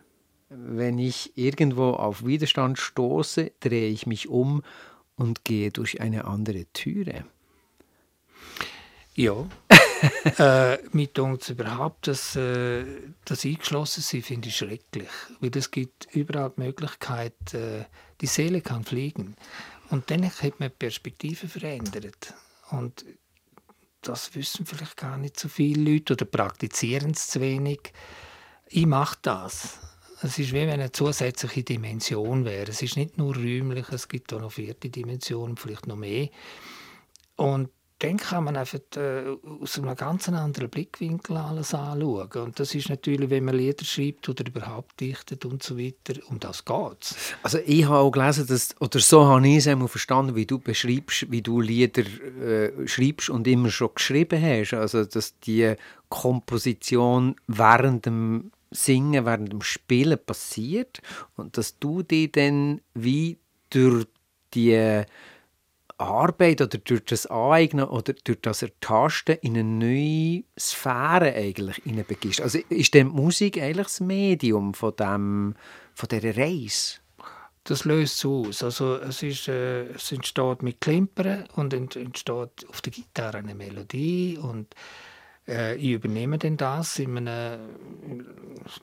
Wenn 0.49 0.99
ich 0.99 1.37
irgendwo 1.37 1.91
auf 1.91 2.25
Widerstand 2.25 2.79
stoße, 2.79 3.53
drehe 3.61 3.91
ich 3.91 4.07
mich 4.07 4.29
um 4.29 4.63
und 5.17 5.45
gehe 5.45 5.71
durch 5.71 6.01
eine 6.01 6.25
andere 6.25 6.65
Türe. 6.73 7.25
Ja. 9.15 9.47
äh, 10.39 10.79
mir 10.93 11.13
tut 11.13 11.43
es 11.43 11.51
überhaupt, 11.51 12.07
dass 12.07 12.37
äh, 12.37 12.85
das 13.25 13.45
eingeschlossen 13.45 14.01
sein, 14.01 14.23
finde 14.23 14.49
ich 14.49 14.57
schrecklich. 14.57 15.09
Weil 15.41 15.51
es 15.57 15.73
gibt 15.73 16.07
überall 16.13 16.53
die 16.57 16.63
Möglichkeit, 16.63 17.53
äh, 17.53 17.85
die 18.21 18.27
Seele 18.27 18.61
kann 18.61 18.85
fliegen. 18.85 19.35
Und 19.91 20.11
dann 20.11 20.25
hat 20.25 20.61
man 20.61 20.69
die 20.69 20.77
Perspektive 20.79 21.49
verändert. 21.49 22.35
Und 22.71 23.05
das 24.03 24.35
wissen 24.35 24.67
vielleicht 24.67 24.97
gar 24.97 25.17
nicht 25.19 25.39
so 25.39 25.49
viele 25.49 25.93
Leute 25.93 26.13
oder 26.15 26.25
praktizieren 26.25 27.13
es 27.13 27.29
zu 27.29 27.41
wenig. 27.41 27.93
Ich 28.69 28.87
mache 28.87 29.19
das. 29.23 29.79
Es 30.21 30.39
ist 30.39 30.51
wie 30.51 30.55
wenn 30.55 30.71
eine 30.71 30.93
zusätzliche 30.93 31.63
Dimension 31.63 32.45
wäre. 32.45 32.71
Es 32.71 32.83
ist 32.83 32.97
nicht 32.97 33.19
nur 33.19 33.35
räumlich, 33.35 33.89
es 33.91 34.09
gibt 34.09 34.33
auch 34.33 34.41
noch 34.41 34.53
vierte 34.53 34.91
Dimensionen, 34.91 35.57
vielleicht 35.57 35.87
noch 35.87 35.97
mehr. 35.97 36.29
Und 37.37 37.71
dann 38.01 38.17
kann 38.17 38.45
man 38.45 38.57
einfach 38.57 38.79
äh, 38.97 39.25
aus 39.61 39.79
einem 39.79 39.97
ganz 39.97 40.29
anderen 40.29 40.71
Blickwinkel 40.71 41.37
alles 41.37 41.75
anschauen. 41.75 42.31
Und 42.45 42.61
das 42.61 42.75
ist 42.75 42.89
natürlich, 42.89 43.29
wenn 43.29 43.45
man 43.45 43.57
Lieder 43.57 43.85
schreibt 43.85 44.29
oder 44.29 44.47
überhaupt 44.47 45.01
dichtet 45.01 45.45
und 45.45 45.63
so 45.65 45.77
weiter, 45.77 46.21
um 46.29 46.39
das 46.39 46.65
geht 46.65 47.03
es. 47.03 47.17
Also 47.43 47.59
ich 47.67 47.87
habe 47.87 47.99
auch 47.99 48.11
gelesen, 48.13 48.47
dass, 48.47 48.81
oder 48.81 49.01
so 49.01 49.27
habe 49.27 49.49
ich 49.49 49.57
es 49.57 49.67
einmal 49.67 49.89
verstanden, 49.89 50.37
wie 50.37 50.47
du 50.47 50.61
beschreibst, 50.61 51.31
wie 51.31 51.43
du 51.43 51.61
Lieder 51.61 52.05
äh, 52.41 52.87
schreibst 52.87 53.31
und 53.31 53.49
immer 53.49 53.71
schon 53.71 53.91
geschrieben 53.95 54.41
hast. 54.41 54.75
Also 54.75 55.05
dass 55.05 55.37
die 55.41 55.75
Komposition 56.09 57.35
während 57.49 58.07
dem 58.07 58.53
Singen, 58.71 59.25
während 59.25 59.53
dem 59.53 59.63
Spielen 59.63 60.19
passiert 60.25 61.01
und 61.37 61.57
dass 61.57 61.79
du 61.79 62.03
dich 62.05 62.31
dann 62.31 62.81
wie 62.95 63.39
durch 63.71 64.07
die 64.55 65.05
Arbeit 65.99 66.61
oder 66.61 66.79
durch 66.79 67.05
das 67.05 67.27
Aneignen 67.27 67.85
oder 67.85 68.15
durch 68.25 68.41
das 68.41 68.63
Ertasten 68.63 69.37
in 69.43 69.57
eine 69.57 69.65
neue 69.65 70.45
Sphäre 70.59 71.35
eigentlich 71.35 71.77
hineinbegibst. 71.85 72.41
Also 72.41 72.59
ist 72.69 72.95
denn 72.95 73.09
Musik 73.09 73.61
eigentlich 73.61 73.87
das 73.87 74.01
Medium 74.01 74.75
von, 74.75 74.95
dem, 74.97 75.55
von 75.95 76.09
dieser 76.09 76.37
Reise? 76.37 77.01
Das 77.65 77.85
löst 77.85 78.19
es 78.19 78.25
aus. 78.25 78.63
Also 78.63 78.97
es, 78.97 79.23
ist, 79.23 79.49
äh, 79.49 79.89
es 79.89 80.11
entsteht 80.11 80.63
mit 80.63 80.81
Klimpern 80.81 81.45
und 81.55 81.75
ent 81.75 81.97
entsteht 81.97 82.67
auf 82.69 82.81
der 82.81 82.93
Gitarre 82.93 83.39
eine 83.39 83.55
Melodie 83.55 84.39
und 84.41 84.75
äh, 85.47 85.77
ich 85.77 85.91
übernehme 85.91 86.39
dann 86.39 86.57
das 86.57 86.99
in 86.99 87.29
einem, 87.29 88.27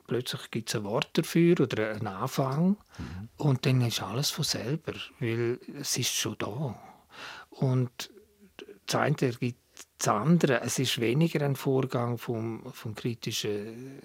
plötzlich 0.05 0.51
gibt 0.51 0.69
es 0.69 0.75
ein 0.75 0.83
Wort 0.83 1.09
dafür 1.13 1.61
oder 1.61 1.91
einen 1.91 2.07
Anfang 2.07 2.77
und 3.37 3.65
dann 3.65 3.81
ist 3.81 4.03
alles 4.03 4.29
von 4.31 4.43
selber, 4.43 4.93
weil 5.19 5.59
es 5.79 5.97
ist 5.97 6.13
schon 6.13 6.35
da. 6.37 6.75
Und 7.59 8.11
das 8.85 8.95
eine 8.95 9.15
ergibt 9.21 9.59
das 9.97 10.07
andere. 10.07 10.61
Es 10.61 10.79
ist 10.79 10.99
weniger 10.99 11.43
ein 11.43 11.55
Vorgang 11.55 12.17
vom, 12.17 12.71
vom 12.73 12.95
kritischen 12.95 14.01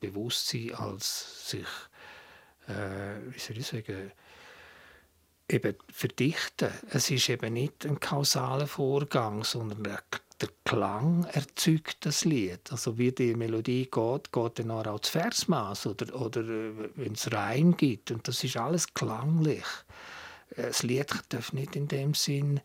Bewusstsein, 0.00 0.74
als 0.74 1.50
sich 1.50 1.66
äh, 2.68 3.32
wie 3.32 3.38
soll 3.38 3.58
ich 3.58 3.66
sagen, 3.66 4.12
eben 5.48 5.76
verdichten. 5.88 6.70
Es 6.90 7.10
ist 7.10 7.28
eben 7.28 7.52
nicht 7.52 7.86
ein 7.86 8.00
kausaler 8.00 8.66
Vorgang, 8.66 9.44
sondern 9.44 9.84
der, 9.84 10.02
Klang 10.64 11.24
erzeugt 11.32 12.04
das 12.04 12.24
Lied. 12.24 12.70
Also 12.70 12.98
wie 12.98 13.12
die 13.12 13.34
Melodie 13.34 13.88
geht, 13.90 14.32
geht 14.32 14.58
dann 14.58 14.70
auch 14.70 14.98
das 14.98 15.10
Versmaß 15.10 15.86
oder, 15.86 16.20
oder 16.20 16.42
wenn 16.44 17.12
es 17.12 17.32
Reim 17.32 17.76
gibt. 17.76 18.10
Und 18.10 18.26
das 18.28 18.42
ist 18.44 18.56
alles 18.56 18.92
klanglich. 18.92 19.64
Das 20.54 20.82
Lied 20.82 21.12
darf 21.30 21.52
nicht 21.52 21.76
in 21.76 21.88
dem 21.88 22.14
Sinn 22.14 22.60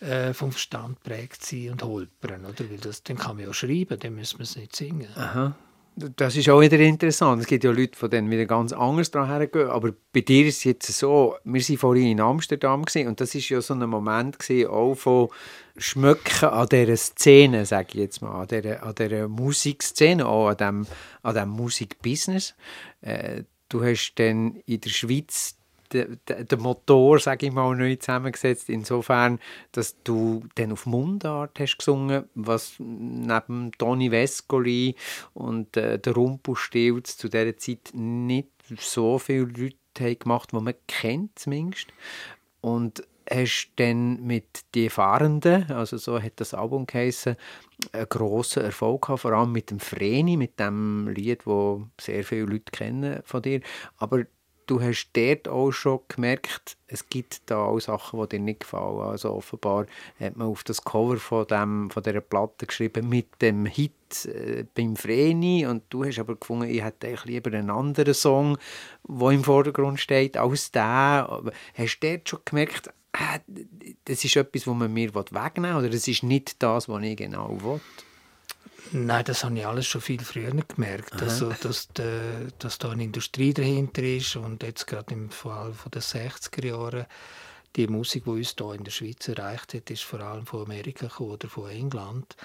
äh, 0.00 0.34
vom 0.34 0.52
Verstand 0.52 1.02
prägt 1.02 1.44
sein 1.44 1.70
und 1.70 1.82
holpern, 1.82 2.44
oder? 2.44 2.70
Weil 2.70 2.78
das, 2.78 3.02
dann 3.02 3.18
kann 3.18 3.36
man 3.36 3.46
ja 3.46 3.54
schreiben, 3.54 3.98
dann 3.98 4.14
müssen 4.14 4.38
wir 4.38 4.44
es 4.44 4.56
nicht 4.56 4.74
singen. 4.76 5.08
Aha. 5.16 5.54
Das 5.96 6.34
ist 6.34 6.48
auch 6.48 6.60
wieder 6.60 6.78
interessant. 6.80 7.40
Es 7.40 7.46
gibt 7.46 7.62
ja 7.62 7.70
Leute, 7.70 7.96
die 8.02 8.08
dann 8.08 8.28
wieder 8.28 8.46
ganz 8.46 8.72
anders 8.72 9.12
daran 9.12 9.28
hergehen. 9.28 9.70
Aber 9.70 9.92
bei 10.12 10.22
dir 10.22 10.46
ist 10.46 10.58
es 10.58 10.64
jetzt 10.64 10.92
so, 10.92 11.36
wir 11.44 11.60
waren 11.60 11.78
vorhin 11.78 12.08
in 12.08 12.20
Amsterdam 12.20 12.84
und 13.06 13.20
das 13.20 13.34
ist 13.36 13.48
ja 13.48 13.60
so 13.60 13.74
ein 13.74 13.88
Moment 13.88 14.36
auch 14.68 14.94
von 14.96 15.28
Schmöcken 15.76 16.48
an 16.48 16.68
dieser 16.68 16.96
Szene, 16.96 17.64
sage 17.64 17.88
ich 17.92 17.94
jetzt 17.94 18.22
mal, 18.22 18.42
an 18.42 18.48
dieser, 18.48 18.82
an 18.82 18.94
dieser 18.96 19.28
Musikszene, 19.28 20.26
auch 20.26 20.48
an 20.48 20.56
dem, 20.56 20.86
an 21.22 21.34
dem 21.36 21.50
Musikbusiness. 21.50 22.54
Äh, 23.00 23.44
du 23.68 23.84
hast 23.84 24.14
dann 24.16 24.56
in 24.66 24.80
der 24.80 24.90
Schweiz 24.90 25.56
den, 25.94 26.60
Motor, 26.60 27.18
sage 27.18 27.46
ich 27.46 27.52
mal, 27.52 27.74
neu 27.74 27.96
zusammengesetzt, 27.96 28.68
insofern, 28.68 29.38
dass 29.72 30.02
du 30.02 30.44
dann 30.56 30.72
auf 30.72 30.86
Mundart 30.86 31.58
hast 31.58 31.78
gesungen, 31.78 32.24
was 32.34 32.74
neben 32.78 33.72
Toni 33.78 34.10
Vescoli 34.10 34.96
und 35.32 35.76
äh, 35.76 35.98
der 35.98 36.14
Rumpelstilz 36.14 37.16
zu 37.16 37.28
dieser 37.28 37.56
Zeit 37.56 37.90
nicht 37.92 38.48
so 38.78 39.18
viele 39.18 39.44
Leute 39.44 39.76
haben 40.00 40.18
gemacht, 40.18 40.50
die 40.52 40.56
man 40.56 40.74
kennt 40.86 41.38
zumindest. 41.38 41.88
und 42.60 43.04
hast 43.30 43.72
dann 43.76 44.22
mit 44.22 44.64
«Die 44.74 44.88
Fahrenden», 44.88 45.70
also 45.70 45.96
so 45.96 46.20
hat 46.20 46.34
das 46.36 46.54
Album 46.54 46.86
geheißen, 46.86 47.36
einen 47.92 48.08
grossen 48.08 48.64
Erfolg 48.64 49.02
gehabt, 49.02 49.20
vor 49.20 49.32
allem 49.32 49.52
mit 49.52 49.70
dem 49.70 49.80
«Vreni», 49.80 50.36
mit 50.36 50.58
dem 50.60 51.08
Lied, 51.08 51.46
wo 51.46 51.86
sehr 52.00 52.24
viele 52.24 52.46
Leute 52.46 52.70
kennen 52.70 53.20
von 53.24 53.42
dir. 53.42 53.60
Aber 53.96 54.24
du 54.66 54.80
hast 54.80 55.10
dort 55.12 55.48
auch 55.48 55.72
schon 55.72 56.00
gemerkt, 56.08 56.76
es 56.86 57.08
gibt 57.08 57.42
da 57.46 57.64
auch 57.64 57.80
Sachen, 57.80 58.20
die 58.20 58.28
dir 58.28 58.40
nicht 58.40 58.60
gefallen. 58.60 59.00
Also 59.00 59.32
offenbar 59.32 59.86
hat 60.18 60.36
man 60.36 60.48
auf 60.48 60.64
das 60.64 60.84
Cover 60.84 61.16
von, 61.16 61.46
dem, 61.46 61.90
von 61.90 62.02
dieser 62.02 62.20
Platte 62.20 62.66
geschrieben 62.66 63.08
mit 63.08 63.26
dem 63.40 63.66
Hit 63.66 63.92
äh, 64.26 64.64
beim 64.74 64.96
Vreni 64.96 65.66
und 65.66 65.82
du 65.90 66.04
hast 66.04 66.18
aber 66.18 66.36
gefunden, 66.36 66.68
ich 66.68 66.82
hätte 66.82 67.16
lieber 67.24 67.52
einen 67.52 67.70
anderen 67.70 68.14
Song, 68.14 68.58
der 69.08 69.30
im 69.30 69.44
Vordergrund 69.44 70.00
steht, 70.00 70.36
als 70.36 70.70
der. 70.70 71.42
Hast 71.74 71.98
du 72.00 72.08
dort 72.08 72.28
schon 72.28 72.40
gemerkt, 72.44 72.88
äh, 73.12 73.40
das 74.04 74.24
ist 74.24 74.36
etwas, 74.36 74.66
was 74.66 74.74
man 74.74 74.92
mir 74.92 75.14
wegnehmen 75.14 75.70
will 75.70 75.84
oder 75.84 75.90
das 75.90 76.08
ist 76.08 76.22
nicht 76.22 76.62
das, 76.62 76.88
was 76.88 77.02
ich 77.02 77.16
genau 77.16 77.58
will? 77.62 77.80
Nein, 78.96 79.24
das 79.24 79.42
habe 79.42 79.58
ich 79.58 79.66
alles 79.66 79.88
schon 79.88 80.00
viel 80.00 80.22
früher 80.22 80.52
gemerkt. 80.52 81.20
Also, 81.20 81.52
dass, 81.60 81.88
de, 81.88 82.46
dass 82.60 82.78
da 82.78 82.90
eine 82.90 83.02
Industrie 83.02 83.52
dahinter 83.52 84.04
ist 84.04 84.36
und 84.36 84.62
jetzt 84.62 84.86
gerade 84.86 85.12
im 85.12 85.30
Fall 85.30 85.72
von 85.72 85.90
den 85.90 86.00
60er 86.00 86.64
Jahren 86.64 87.06
die 87.74 87.88
Musik, 87.88 88.22
die 88.22 88.30
uns 88.30 88.54
hier 88.56 88.72
in 88.72 88.84
der 88.84 88.92
Schweiz 88.92 89.26
erreicht 89.26 89.74
hat, 89.74 89.90
ist 89.90 90.04
vor 90.04 90.20
allem 90.20 90.46
von 90.46 90.62
Amerika 90.62 91.08
oder 91.18 91.48
von 91.48 91.70
England. 91.70 92.36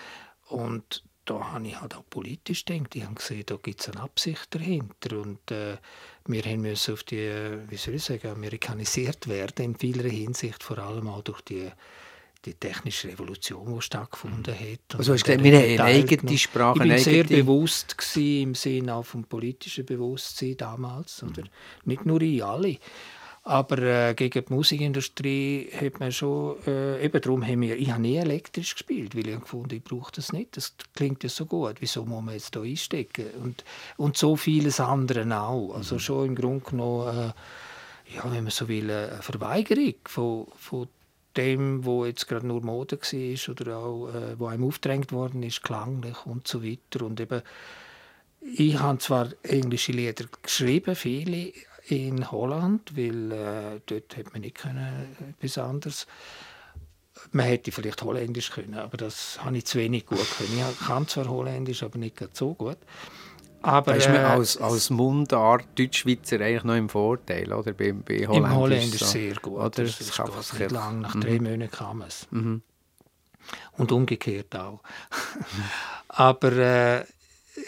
Und 0.48 1.04
da 1.26 1.52
habe 1.52 1.68
ich 1.68 1.80
halt 1.80 1.96
auch 1.96 2.10
politisch 2.10 2.66
gedacht. 2.66 2.96
Ich 2.96 3.04
habe 3.04 3.14
gesehen, 3.14 3.44
da 3.46 3.56
gibt 3.58 3.82
es 3.82 3.90
eine 3.90 4.02
Absicht 4.02 4.48
dahinter. 4.50 5.20
Und 5.20 5.52
äh, 5.52 5.78
wir 6.26 6.42
haben 6.42 6.62
müssen 6.62 6.96
auf 6.96 7.04
die, 7.04 7.60
wie 7.68 7.78
soll 7.78 7.94
ich 7.94 8.04
sagen, 8.06 8.28
amerikanisiert 8.28 9.28
werden 9.28 9.66
in 9.66 9.76
vieler 9.76 10.10
Hinsicht, 10.10 10.64
vor 10.64 10.80
allem 10.80 11.10
auch 11.10 11.22
durch 11.22 11.42
die 11.42 11.70
die 12.45 12.54
technische 12.54 13.10
Revolution, 13.10 13.75
die 13.75 13.82
stattgefunden 13.82 14.54
hat. 14.54 14.97
Also 14.97 15.13
hast 15.13 15.21
du 15.21 15.25
gesagt, 15.25 15.43
wir 15.43 15.58
haben 15.58 15.65
eine 15.65 15.84
eigene 15.84 16.38
Sprache. 16.38 16.84
Ich 16.84 16.89
war 16.89 16.97
sehr 16.97 17.23
bewusst 17.25 17.97
gewesen, 17.97 18.41
im 18.41 18.56
Sinne 18.56 18.95
auch 18.95 19.06
vom 19.06 19.25
politischen 19.25 19.86
Bewusstsein 19.86 20.56
damals. 20.58 21.21
Oder? 21.23 21.43
Nicht 21.86 22.06
nur 22.06 22.21
ich, 22.21 22.43
alle. 22.43 22.78
Aber 23.43 23.78
äh, 23.80 24.13
gegen 24.13 24.45
die 24.45 24.54
Musikindustrie 24.54 25.69
hat 25.73 25.99
man 25.99 26.12
schon, 26.12 26.58
äh, 26.67 27.04
eben 27.04 27.19
darum 27.21 27.45
haben 27.45 27.62
wir, 27.62 27.78
ich 27.78 27.89
habe 27.89 28.02
nie 28.02 28.17
elektrisch 28.17 28.75
gespielt, 28.75 29.15
weil 29.15 29.28
ich 29.28 29.39
gefunden, 29.39 29.75
ich 29.75 29.84
brauche 29.84 30.12
das 30.12 30.34
nicht, 30.34 30.56
das 30.56 30.75
klingt 30.93 31.23
ja 31.23 31.30
so 31.30 31.45
gut, 31.45 31.78
wieso 31.80 32.06
muss 32.06 32.23
man 32.23 32.36
jetzt 32.36 32.56
da 32.56 32.62
einstecken? 32.62 33.25
Und, 33.41 33.63
und 33.97 34.17
so 34.17 34.36
vieles 34.36 34.80
andere 34.80 35.25
auch. 35.36 35.73
Also 35.73 35.99
schon 35.99 36.28
im 36.28 36.36
Grunde 36.36 36.63
genommen, 36.69 37.08
äh, 37.08 38.15
ja, 38.15 38.23
wenn 38.25 38.43
man 38.43 38.52
so 38.52 38.67
will, 38.67 38.91
eine 38.91 39.21
Verweigerung 39.21 39.95
von, 40.06 40.47
von 40.56 40.88
dem, 41.38 41.86
wo 41.86 42.06
jetzt 42.06 42.28
gerade 42.28 42.48
nur 42.48 42.62
Mode 42.62 43.00
war 43.00 43.52
oder 43.52 43.78
auch, 43.78 44.10
äh, 44.10 44.39
wo 44.39 44.48
einem 44.48 44.63
aufgedrängt 44.63 45.12
worden 45.12 45.44
ist, 45.44 45.63
klanglich 45.63 46.26
und 46.26 46.48
so 46.48 46.63
weiter. 46.63 47.06
Und 47.06 47.20
eben, 47.20 47.42
ich 48.42 48.80
habe 48.80 48.98
zwar 49.00 49.30
englische 49.44 49.92
Lieder 49.92 50.26
geschrieben, 50.42 50.96
viele 50.96 51.54
in 51.88 52.32
Holland, 52.32 52.96
weil 52.96 53.32
äh, 53.32 53.82
dort 53.86 54.18
hat 54.18 54.34
man 54.34 54.42
nicht 54.42 54.58
können, 54.58 55.15
etwas 55.39 55.58
anderes. 55.58 56.08
Man 57.32 57.48
hätte 57.48 57.72
vielleicht 57.72 58.02
Holländisch 58.02 58.52
können, 58.52 58.76
aber 58.76 58.96
das 58.98 59.44
habe 59.44 59.58
ich 59.58 59.65
zu 59.65 59.78
wenig 59.78 60.06
gut 60.06 60.26
können. 60.38 60.63
Ich 60.72 60.88
kann 60.88 61.08
zwar 61.08 61.28
Holländisch, 61.28 61.84
aber 61.84 61.98
nicht 61.98 62.18
so 62.36 62.54
gut. 62.54 62.78
Aber 63.62 63.91
Da 63.91 63.98
ist 63.98 64.08
man 64.08 64.15
äh, 64.17 64.19
als, 64.19 64.58
als 64.58 64.89
Mundart 64.89 65.65
Deutschschweizer 65.78 66.39
eigentlich 66.39 66.63
noch 66.63 66.76
im 66.76 66.88
Vorteil, 66.89 67.52
oder? 67.52 67.74
Bei, 67.74 67.91
bei 67.91 68.13
Im 68.15 68.30
Holländisch 68.30 68.56
Holländisch 68.56 69.00
so. 69.02 69.06
sehr 69.08 69.36
gut. 69.36 69.54
Oder? 69.60 69.69
Das, 69.69 69.98
Das 69.98 70.12
kann 70.13 70.32
fast 70.32 70.58
nicht 70.60 70.72
lang. 70.72 71.00
Nach 71.02 71.15
Mhm. 71.15 71.22
drei 71.22 71.39
Monaten 71.39 71.72
kam 71.72 72.02
es. 72.04 72.28
Mhm. 72.32 72.62
Und 73.78 73.91
umgekehrt 73.91 74.56
auch. 74.56 74.80
Aber 76.08 76.52
äh, 76.54 77.06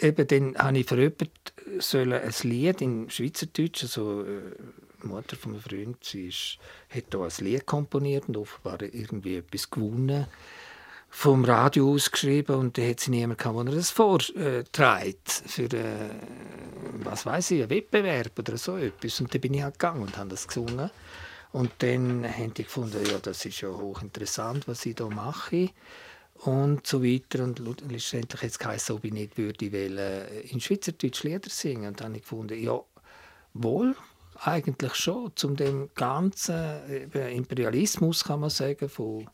eben 0.00 0.26
dann 0.26 0.56
habe 0.56 0.78
ich 0.78 0.86
für 0.86 0.98
jemanden 0.98 1.30
sollen 1.78 2.12
ein 2.12 2.34
Lied 2.42 2.80
in 2.80 3.10
Schweizerdeutsch, 3.10 3.82
also 3.84 4.22
äh, 4.22 4.40
die 5.02 5.06
Mutter 5.08 5.36
von 5.36 5.52
einem 5.52 5.60
Freund, 5.62 5.96
sie 6.04 6.28
ist, 6.28 6.58
hat 6.94 7.04
da 7.10 7.22
ein 7.22 7.30
Lied 7.44 7.66
komponiert 7.66 8.28
und 8.28 8.36
offenbar 8.36 8.80
irgendwie 8.82 9.36
etwas 9.36 9.70
gewonnen 9.70 10.26
vom 11.14 11.44
Radio 11.44 11.92
ausgeschrieben 11.92 12.56
und 12.56 12.78
da 12.78 12.82
hat 12.82 13.00
sie 13.00 13.10
niemand 13.10 13.38
gehabt, 13.38 13.68
der 13.68 13.74
das 13.74 13.90
vorträgt 13.90 15.30
für 15.46 15.64
äh, 15.64 16.08
was 17.04 17.26
weiß 17.26 17.50
ich, 17.50 17.60
einen 17.60 17.70
Wettbewerb 17.70 18.38
oder 18.38 18.56
so 18.56 18.78
etwas. 18.78 19.20
Und 19.20 19.32
dann 19.32 19.40
bin 19.42 19.52
ich 19.52 19.62
halt 19.62 19.78
gegangen 19.78 20.02
und 20.02 20.16
habe 20.16 20.30
das 20.30 20.48
gesungen. 20.48 20.90
Und 21.52 21.70
dann 21.78 22.24
haben 22.24 22.54
die 22.54 22.64
gefunden, 22.64 23.04
ja, 23.04 23.18
das 23.18 23.44
ist 23.44 23.60
ja 23.60 23.68
hochinteressant, 23.68 24.66
was 24.66 24.86
ich 24.86 24.94
da 24.94 25.06
mache 25.10 25.68
und 26.36 26.86
so 26.86 27.04
weiter. 27.04 27.44
Und 27.44 27.60
letztendlich 27.90 28.42
hat 28.42 28.50
es 28.50 28.58
geheißen, 28.58 28.96
ob 28.96 29.04
ich 29.04 29.12
nicht 29.12 29.36
würde 29.36 29.70
wollen, 29.70 29.98
äh, 29.98 30.40
in 30.40 30.62
Schweizerdeutsch 30.62 31.24
Lieder 31.24 31.50
singen. 31.50 31.88
Und 31.88 32.00
dann 32.00 32.08
habe 32.08 32.16
ich 32.16 32.22
gefunden, 32.22 32.58
ja, 32.58 32.80
wohl, 33.52 33.94
eigentlich 34.40 34.94
schon, 34.94 35.30
zum 35.36 35.56
dem 35.56 35.90
ganzen 35.94 36.90
eben 36.90 37.28
Imperialismus, 37.28 38.24
kann 38.24 38.40
man 38.40 38.50
sagen, 38.50 38.88
von, 38.88 39.28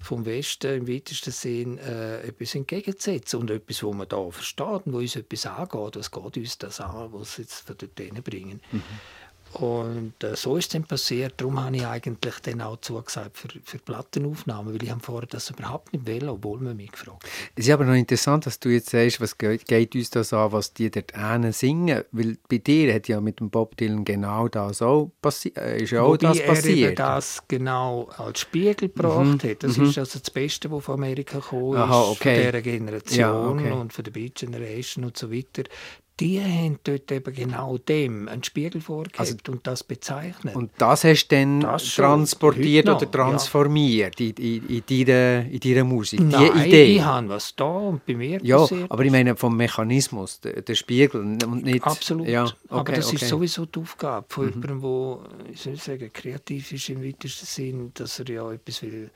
vom 0.00 0.24
Westen 0.26 0.74
im 0.74 0.88
weitesten 0.88 1.32
Sinn 1.32 1.78
äh, 1.78 2.20
etwas 2.22 2.54
entgegenzusetzen 2.54 3.40
und 3.40 3.50
etwas, 3.50 3.82
wo 3.82 3.92
man 3.92 4.08
da 4.08 4.30
versteht 4.30 4.86
und 4.86 4.92
wo 4.92 4.98
uns 4.98 5.16
etwas 5.16 5.46
angeht, 5.46 5.96
was 5.96 6.10
geht 6.10 6.36
uns 6.36 6.58
das 6.58 6.80
an, 6.80 7.12
was 7.12 7.36
jetzt 7.36 7.66
von 7.66 7.76
dort 7.76 8.24
bringen. 8.24 8.60
Und 9.54 10.12
äh, 10.22 10.36
so 10.36 10.56
ist 10.56 10.66
es 10.66 10.68
dann 10.70 10.84
passiert. 10.84 11.34
Darum 11.38 11.62
habe 11.62 11.74
ich 11.76 11.86
eigentlich 11.86 12.34
dann 12.42 12.60
auch 12.60 12.76
zugesagt 12.80 13.36
für, 13.36 13.48
für 13.64 13.78
Plattenaufnahmen, 13.78 14.74
weil 14.74 14.82
ich 14.82 14.90
habe 14.90 15.00
vorher 15.00 15.26
das 15.26 15.50
überhaupt 15.50 15.92
nicht 15.92 16.06
will, 16.06 16.28
obwohl 16.28 16.60
man 16.60 16.76
mich 16.76 16.92
gefragt 16.92 17.24
hat. 17.24 17.30
Es 17.56 17.66
ist 17.66 17.72
aber 17.72 17.84
noch 17.84 17.94
interessant, 17.94 18.46
dass 18.46 18.60
du 18.60 18.68
jetzt 18.68 18.90
sagst, 18.90 19.20
was 19.20 19.38
geht, 19.38 19.66
geht 19.66 19.94
uns 19.94 20.10
das 20.10 20.32
an, 20.32 20.52
was 20.52 20.74
die 20.74 20.90
dort 20.90 21.12
hinten 21.16 21.52
singen. 21.52 22.04
Weil 22.12 22.36
bei 22.48 22.58
dir 22.58 22.92
hat 22.94 23.08
ja 23.08 23.20
mit 23.20 23.40
dem 23.40 23.50
Bob 23.50 23.76
Dylan 23.76 24.04
genau 24.04 24.48
das 24.48 24.82
auch 24.82 25.10
passiert. 25.22 25.56
Äh, 25.56 25.82
ist 25.82 25.90
ja 25.92 26.02
auch 26.02 26.08
Wobei 26.08 26.28
das 26.28 26.38
er 26.40 26.46
passiert. 26.46 26.98
das 26.98 27.42
genau 27.48 28.08
als 28.18 28.40
Spiegel 28.40 28.88
gebracht 28.88 29.44
hat. 29.44 29.62
Das 29.62 29.78
ist 29.78 29.98
also 29.98 30.18
das 30.18 30.30
Beste, 30.30 30.70
was 30.70 30.84
von 30.84 30.94
Amerika 30.94 31.38
gekommen 31.38 31.72
ist, 31.72 31.78
Aha, 31.80 32.02
okay. 32.10 32.34
von 32.34 32.44
dieser 32.52 32.62
Generation 32.62 33.18
Ja, 33.18 33.48
okay. 33.48 33.72
und 33.72 33.92
von 33.92 34.04
der 34.04 34.10
Beat 34.12 34.34
Generation 34.36 35.04
und 35.04 35.16
so 35.16 35.32
weiter. 35.32 35.62
Die 36.20 36.40
haben 36.40 36.80
dort 36.82 37.12
eben 37.12 37.32
genau 37.32 37.78
dem 37.78 38.26
einen 38.28 38.42
Spiegel 38.42 38.80
vorgehabt 38.80 39.48
und 39.48 39.64
das 39.66 39.84
bezeichnet. 39.84 40.56
Und 40.56 40.72
das 40.78 41.04
hast 41.04 41.28
du 41.28 41.36
dann 41.36 41.60
Das 41.60 41.94
transportiert 41.94 42.88
oder 42.88 43.08
transformiert 43.08 44.20
in, 44.20 44.32
in, 44.32 44.66
in, 44.68 45.06
deiner, 45.06 45.46
in 45.48 45.60
deiner 45.60 45.84
Musik. 45.84 46.20
Nein, 46.20 46.50
die 46.54 46.68
Idee. 46.68 46.96
ich 46.96 47.02
habe 47.02 47.28
was 47.28 47.54
da 47.54 47.64
und 47.64 48.04
bei 48.04 48.14
mir 48.14 48.40
ja, 48.42 48.66
aber 48.88 49.04
ich 49.04 49.12
meine 49.12 49.36
vom 49.36 49.56
Mechanismus, 49.56 50.40
der, 50.40 50.62
der 50.62 50.74
Spiegel 50.74 51.20
und 51.20 51.64
nicht... 51.64 51.84
Absolut. 51.84 52.26
Ja, 52.26 52.44
okay, 52.44 52.54
Aber 52.68 52.92
das 52.92 53.06
okay. 53.06 53.16
Mhm. 53.16 53.22
ist 53.22 53.28
sowieso 53.28 53.66
die 53.66 53.78
Aufgabe 53.78 54.26
von 54.28 54.48
jemandem, 54.48 54.80
der, 54.80 55.52
ich 55.52 55.60
soll 55.60 55.76
sagen, 55.76 56.12
kreativ 56.12 56.72
ist 56.72 56.88
im 56.88 57.04
weitesten 57.04 57.46
Sinn, 57.46 57.90
dass 57.94 58.18
er 58.18 58.28
ja 58.28 58.52
etwas 58.52 58.82
will 58.82 59.10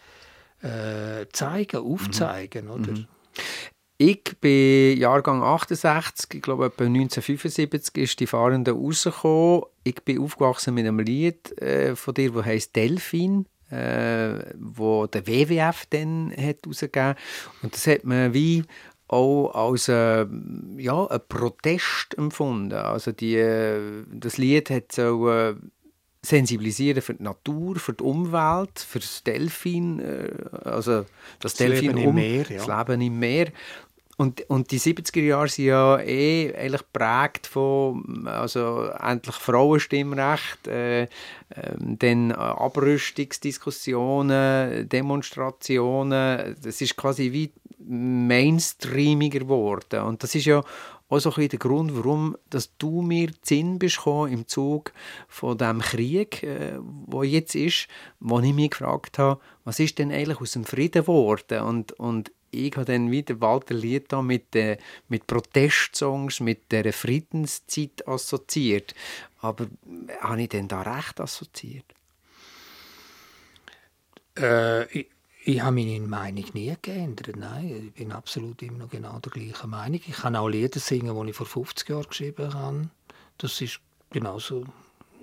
äh, 0.63 1.27
zeigen, 1.33 1.79
aufzeigen, 1.79 2.69
oder? 2.69 2.95
Ich 4.05 4.37
bin 4.41 4.99
Jahrgang 4.99 5.45
68, 5.45 6.35
ich 6.35 6.43
glaube 6.43 6.67
etwa 6.67 6.87
1975 6.87 8.03
ist 8.03 8.19
die 8.19 8.27
Fahrende 8.27 8.73
rausgekommen. 8.73 9.63
Ich 9.85 10.03
bin 10.03 10.19
aufgewachsen 10.21 10.75
mit 10.75 10.89
einem 10.89 10.99
Lied 10.99 11.57
äh, 11.63 11.95
von 11.95 12.13
dir, 12.13 12.33
das 12.33 12.45
heißt 12.45 12.75
Delfin, 12.75 13.47
äh, 13.71 14.41
wo 14.59 15.07
der 15.07 15.25
WWF 15.29 15.87
dann 15.91 16.35
hat 16.37 16.67
rausgegeben. 16.67 17.15
Und 17.63 17.75
das 17.75 17.87
hat 17.87 18.03
man 18.03 18.35
wie 18.35 18.65
auch 19.07 19.51
als 19.51 19.87
äh, 19.87 20.27
ja, 20.79 21.07
ein 21.07 21.21
Protest 21.29 22.19
empfunden. 22.19 22.73
Also 22.73 23.13
die, 23.13 23.37
äh, 23.37 24.03
das 24.13 24.37
Lied 24.37 24.71
hat 24.71 24.91
so 24.91 25.31
äh, 25.31 25.55
sensibilisieren 26.23 27.03
für 27.03 27.15
die 27.15 27.23
Natur, 27.23 27.77
für 27.77 27.93
die 27.93 28.03
Umwelt, 28.03 28.81
für 28.81 28.99
das 28.99 29.23
Delfin, 29.23 30.01
äh, 30.01 30.29
also 30.65 31.05
das, 31.39 31.53
Das 31.53 31.55
Delfin 31.55 31.91
Leben 31.91 31.99
im 31.99 32.09
um, 32.09 32.15
Meer, 32.17 32.47
ja. 32.49 32.65
das 32.65 32.67
Leben 32.67 33.01
im 33.01 33.19
Meer. 33.21 33.53
Und, 34.19 34.43
und 34.51 34.71
die 34.71 34.79
70er 34.79 35.23
Jahre 35.23 35.49
sind 35.49 35.65
ja 35.67 35.99
eh 35.99 36.55
eigentlich 36.55 36.83
geprägt 36.83 37.47
von 37.47 38.29
also 38.29 38.89
endlich 38.89 39.37
Frauenstimmrecht, 39.37 40.69
äh, 40.69 41.03
ähm, 41.03 41.09
dann 41.99 42.31
äh, 42.31 42.35
Abrüstungsdiskussionen, 42.35 44.87
Demonstrationen. 44.89 46.57
Das 46.63 46.83
ist 46.83 46.97
quasi 46.97 47.33
wie 47.33 47.53
mainstreamiger 47.79 49.41
geworden. 49.41 50.03
Und 50.03 50.23
das 50.23 50.35
ist 50.35 50.45
ja 50.45 50.63
auch 51.09 51.19
so 51.19 51.31
ein 51.31 51.35
bisschen 51.35 51.49
der 51.51 51.59
Grund, 51.59 51.97
warum 51.97 52.37
dass 52.51 52.77
du 52.79 53.03
mir 53.03 53.31
Sinn 53.43 53.79
bist 53.79 53.97
gekommen 53.97 54.33
im 54.33 54.47
Zug 54.47 54.93
von 55.29 55.59
dem 55.59 55.81
Krieg, 55.81 56.43
äh, 56.43 56.79
jetzt 57.23 57.55
ist, 57.55 57.89
wo 58.21 58.41
ich 58.41 58.55
mich 58.55 58.71
gefragt 58.71 59.19
habe, 59.19 59.41
was 59.65 59.79
ist 59.81 59.99
denn 59.99 60.13
eigentlich 60.13 60.41
aus 60.41 60.53
dem 60.53 60.65
Frieden 60.65 61.03
geworden? 61.03 61.61
Und, 61.63 61.93
und 61.93 62.33
ich 62.53 62.77
habe 62.77 62.85
dann 62.85 63.11
wieder 63.11 63.41
Walter 63.41 63.75
Lied 63.75 64.13
da 64.13 64.23
mit, 64.23 64.55
äh, 64.55 64.79
mit 65.09 65.27
Protestsongs, 65.27 66.41
mit 66.41 66.71
der 66.71 66.93
Friedenszeit 66.93 68.07
assoziiert. 68.07 68.95
Aber 69.41 69.65
äh, 69.65 70.17
habe 70.21 70.43
ich 70.43 70.49
denn 70.51 70.69
da 70.69 70.83
recht 70.83 71.21
assoziiert? 71.21 71.87
Äh, 74.39 74.85
ich, 74.99 75.07
ich 75.45 75.61
habe 75.61 75.75
meine 75.77 75.99
Meinung 76.07 76.45
nie 76.53 76.75
geändert. 76.81 77.37
Nein, 77.37 77.87
ich 77.89 77.93
bin 77.95 78.13
absolut 78.13 78.63
immer 78.63 78.79
noch 78.79 78.91
genau 78.91 79.19
der 79.19 79.33
gleichen 79.33 79.71
Meinung. 79.71 80.01
Ich 80.07 80.15
kann 80.15 80.37
auch 80.37 80.49
Lieder 80.49 80.79
singen, 80.79 81.21
die 81.25 81.31
ich 81.31 81.37
vor 81.37 81.47
50 81.47 81.89
Jahren 81.89 82.07
geschrieben 82.07 82.55
habe. 82.55 82.91
Das 83.39 83.61
ist 83.61 83.81
genauso 84.11 84.67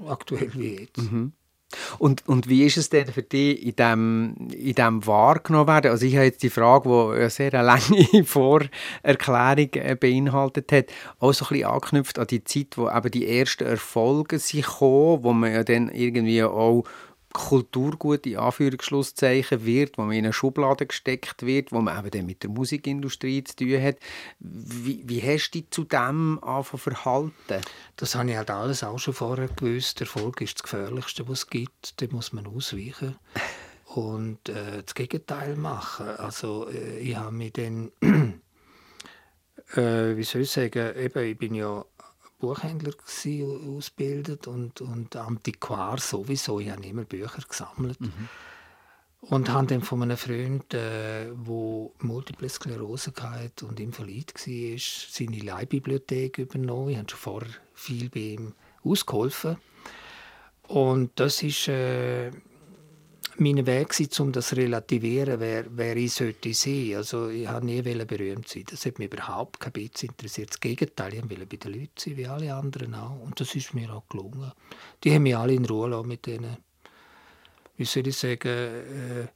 aktuell 0.07 0.53
wie 0.55 0.79
jetzt. 0.79 0.97
Und, 1.99 2.27
und 2.27 2.49
wie 2.49 2.65
ist 2.65 2.77
es 2.77 2.89
denn 2.89 3.07
für 3.07 3.21
dich 3.21 3.63
in 3.63 3.75
dem, 3.75 4.35
in 4.51 4.73
dem 4.73 5.05
wahrgenommen 5.05 5.67
werden? 5.67 5.91
Also 5.91 6.05
ich 6.05 6.15
habe 6.15 6.25
jetzt 6.25 6.41
die 6.41 6.49
Frage, 6.49 6.89
die 6.89 7.19
eine 7.19 7.29
sehr 7.29 7.51
lange 7.51 8.23
Vorerklärung 8.25 9.69
äh, 9.73 9.95
beinhaltet 9.99 10.71
hat, 10.71 10.85
auch 11.19 11.33
so 11.33 11.45
ein 11.45 11.49
bisschen 11.49 11.69
anknüpft 11.69 12.19
an 12.19 12.27
die 12.27 12.43
Zeit, 12.43 12.77
wo 12.77 12.89
eben 12.89 13.11
die 13.11 13.27
ersten 13.27 13.65
Erfolge 13.65 14.39
sind 14.39 14.65
gekommen, 14.65 15.23
wo 15.23 15.33
man 15.33 15.53
ja 15.53 15.63
dann 15.63 15.89
irgendwie 15.89 16.43
auch 16.43 16.83
Kulturgut 17.33 18.25
in 18.25 18.37
Anführungsschlusszeichen 18.37 19.65
wird, 19.65 19.97
wo 19.97 20.03
man 20.03 20.13
in 20.13 20.25
eine 20.25 20.33
Schublade 20.33 20.87
gesteckt 20.87 21.45
wird, 21.45 21.71
wo 21.71 21.79
man 21.79 21.99
eben 21.99 22.11
dann 22.11 22.25
mit 22.25 22.41
der 22.43 22.49
Musikindustrie 22.49 23.43
zu 23.43 23.55
tun 23.55 23.81
hat. 23.81 23.97
Wie, 24.39 25.03
wie 25.05 25.21
hast 25.21 25.51
du 25.51 25.59
dich 25.59 25.69
zu 25.69 25.83
dem 25.83 26.39
verhalten? 26.41 27.61
Das 27.97 28.15
habe 28.15 28.31
ich 28.31 28.37
halt 28.37 28.49
alles 28.49 28.83
auch 28.83 28.97
schon 28.97 29.13
vorher 29.13 29.47
gewusst. 29.47 30.01
Erfolg 30.01 30.41
ist 30.41 30.55
das 30.55 30.63
Gefährlichste, 30.63 31.27
was 31.27 31.39
es 31.39 31.49
gibt. 31.49 32.01
Dem 32.01 32.11
muss 32.11 32.33
man 32.33 32.47
ausweichen 32.47 33.15
und 33.93 34.49
äh, 34.49 34.81
das 34.83 34.95
Gegenteil 34.95 35.55
machen. 35.55 36.07
Also 36.07 36.67
äh, 36.69 36.97
ich 36.99 37.15
habe 37.15 37.31
mich 37.31 37.53
dann, 37.53 37.91
äh, 39.75 40.17
wie 40.17 40.23
soll 40.23 40.41
ich 40.41 40.51
sagen, 40.51 40.95
eben, 40.97 41.23
ich 41.25 41.37
bin 41.37 41.53
ja 41.53 41.85
Buchhändler 42.39 42.91
gsi, 42.91 43.45
ausgebildet 43.45 44.47
und, 44.47 44.81
und 44.81 45.15
Antiquar 45.15 45.99
sowieso. 45.99 46.59
Ich 46.59 46.69
habe 46.69 46.85
immer 46.85 47.03
Bücher 47.03 47.41
gesammelt. 47.47 47.99
Und 49.21 49.49
habe 49.49 49.67
dann 49.67 49.81
von 49.81 50.01
einem 50.01 50.15
Freund, 50.15 50.71
der 50.71 51.27
äh, 51.27 51.31
wo 51.33 51.93
Multiple 51.99 52.47
Sklerose 52.47 53.11
hatte 53.19 53.65
und 53.65 53.77
Invalid 53.79 54.33
war, 54.33 54.77
seine 54.79 55.39
Leihbibliothek 55.39 56.37
übernommen. 56.37 56.89
Ich 56.89 56.97
habe 56.97 57.09
schon 57.09 57.19
vorher 57.19 57.49
viel 57.73 58.09
bei 58.09 58.19
ihm 58.19 58.53
ausgeholfen. 58.81 59.57
Und 60.69 61.11
das 61.19 61.43
ist 61.43 61.67
äh, 61.67 62.31
mein 63.39 63.65
Weg, 63.65 63.89
gewesen, 63.89 64.21
um 64.21 64.31
das 64.31 64.49
zu 64.49 64.55
relativieren, 64.55 65.39
wer, 65.39 65.65
wer 65.69 65.95
ich 65.95 66.13
sollte 66.13 66.53
sein. 66.53 66.95
Also 66.95 67.29
ich 67.29 67.47
wollte 67.49 67.65
nie 67.65 67.81
berühmt 67.81 68.47
sein. 68.47 68.65
Das 68.69 68.85
hat 68.85 68.99
mich 68.99 69.11
überhaupt 69.11 69.59
kein 69.59 69.73
bisschen 69.73 70.09
interessiert. 70.09 70.49
Das 70.49 70.59
Gegenteil, 70.59 71.13
ich 71.13 71.21
wollte 71.23 71.45
bei 71.45 71.57
den 71.57 71.73
Leuten 71.73 71.91
sein, 71.97 72.17
wie 72.17 72.27
alle 72.27 72.53
anderen 72.53 72.95
auch. 72.95 73.21
Und 73.21 73.39
das 73.39 73.55
ist 73.55 73.73
mir 73.73 73.93
auch 73.93 74.07
gelungen. 74.07 74.51
Die 75.03 75.13
haben 75.13 75.23
mich 75.23 75.37
alle 75.37 75.53
in 75.53 75.65
Ruhe 75.65 75.89
lassen 75.89 76.07
mit 76.07 76.25
denen 76.25 76.57
wie 77.79 77.85
soll 77.85 78.07
ich 78.07 78.17
sagen, 78.17 78.49
äh, 78.49 79.27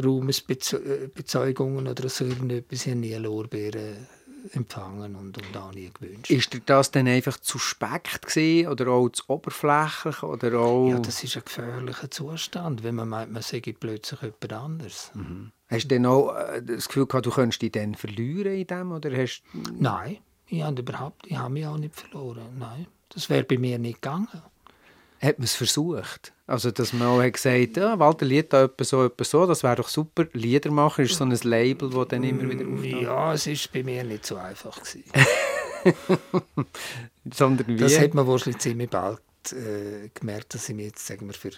Ruhmesbezeugungen 0.00 1.88
oder 1.88 2.08
so 2.08 2.24
irgendetwas. 2.24 2.86
Ich 2.86 2.92
habe 2.92 3.00
nie 3.00 3.14
Lorbeeren 3.14 4.06
empfangen 4.52 5.16
und, 5.16 5.38
und 5.38 5.56
auch 5.56 5.72
nie 5.72 5.90
gewünscht. 5.92 6.30
Ist 6.30 6.52
dir 6.52 6.60
das 6.64 6.90
dann 6.90 7.06
einfach 7.08 7.38
zu 7.38 7.58
speckt 7.58 8.26
gewesen, 8.26 8.68
oder 8.68 8.88
auch 8.88 9.08
zu 9.08 9.24
oberflächlich 9.28 10.22
oder 10.22 10.58
auch... 10.58 10.88
ja, 10.88 10.98
das 10.98 11.22
ist 11.22 11.36
ein 11.36 11.44
gefährlicher 11.44 12.10
Zustand, 12.10 12.82
wenn 12.82 12.94
man 12.94 13.08
meint, 13.08 13.32
man 13.32 13.42
sei 13.42 13.60
plötzlich 13.60 14.20
jemand 14.20 14.52
anderes. 14.52 15.12
Hast 15.68 15.84
du 15.84 15.94
dann 15.94 16.06
auch 16.06 16.34
äh, 16.34 16.62
das 16.62 16.88
Gefühl 16.88 17.06
gehabt, 17.06 17.26
du 17.26 17.30
könntest 17.30 17.62
dich 17.62 17.72
dann 17.72 17.94
verlieren 17.94 18.54
in 18.54 18.66
dem, 18.66 18.92
oder 18.92 19.10
hast 19.16 19.42
Nein, 19.78 20.18
ich 20.46 20.62
habe 20.62 20.80
überhaupt, 20.80 21.26
ich 21.26 21.36
habe 21.36 21.52
mich 21.52 21.66
auch 21.66 21.78
nicht 21.78 21.94
verloren. 21.94 22.58
Nein, 22.58 22.86
das 23.08 23.30
wäre 23.30 23.44
bei 23.44 23.58
mir 23.58 23.78
nicht 23.78 24.02
gegangen. 24.02 24.28
Hat 25.22 25.38
man 25.38 25.44
es 25.44 25.54
versucht? 25.54 26.32
Also, 26.46 26.70
dass 26.70 26.92
man 26.92 27.08
auch 27.08 27.22
hat 27.22 27.34
gesagt 27.34 27.76
ja, 27.76 27.98
Walter 27.98 28.26
Lied 28.26 28.52
da 28.52 28.64
etwa 28.64 28.84
so, 28.84 29.04
etwa 29.04 29.24
so, 29.24 29.46
das 29.46 29.62
wäre 29.62 29.76
doch 29.76 29.88
super. 29.88 30.26
Liedermacher 30.32 31.04
ist 31.04 31.14
so 31.14 31.24
ein 31.24 31.30
Label, 31.30 31.90
das 31.90 32.08
dann 32.08 32.24
immer 32.24 32.50
wieder 32.50 32.66
auftaucht. 32.66 33.02
Ja, 33.02 33.32
es 33.32 33.46
ist 33.46 33.72
bei 33.72 33.82
mir 33.84 34.02
nicht 34.02 34.26
so 34.26 34.36
einfach 34.36 34.78
gewesen. 34.82 35.04
Sondern 37.32 37.66
wie? 37.68 37.76
Das 37.76 37.98
hat 37.98 38.14
man 38.14 38.26
wahrscheinlich 38.26 38.60
ziemlich 38.60 38.90
bald 38.90 39.20
äh, 39.52 40.10
gemerkt, 40.12 40.54
dass 40.54 40.68
ich 40.68 40.74
mich 40.74 40.86
jetzt, 40.86 41.06
sagen 41.06 41.26
wir, 41.26 41.34
für, 41.34 41.52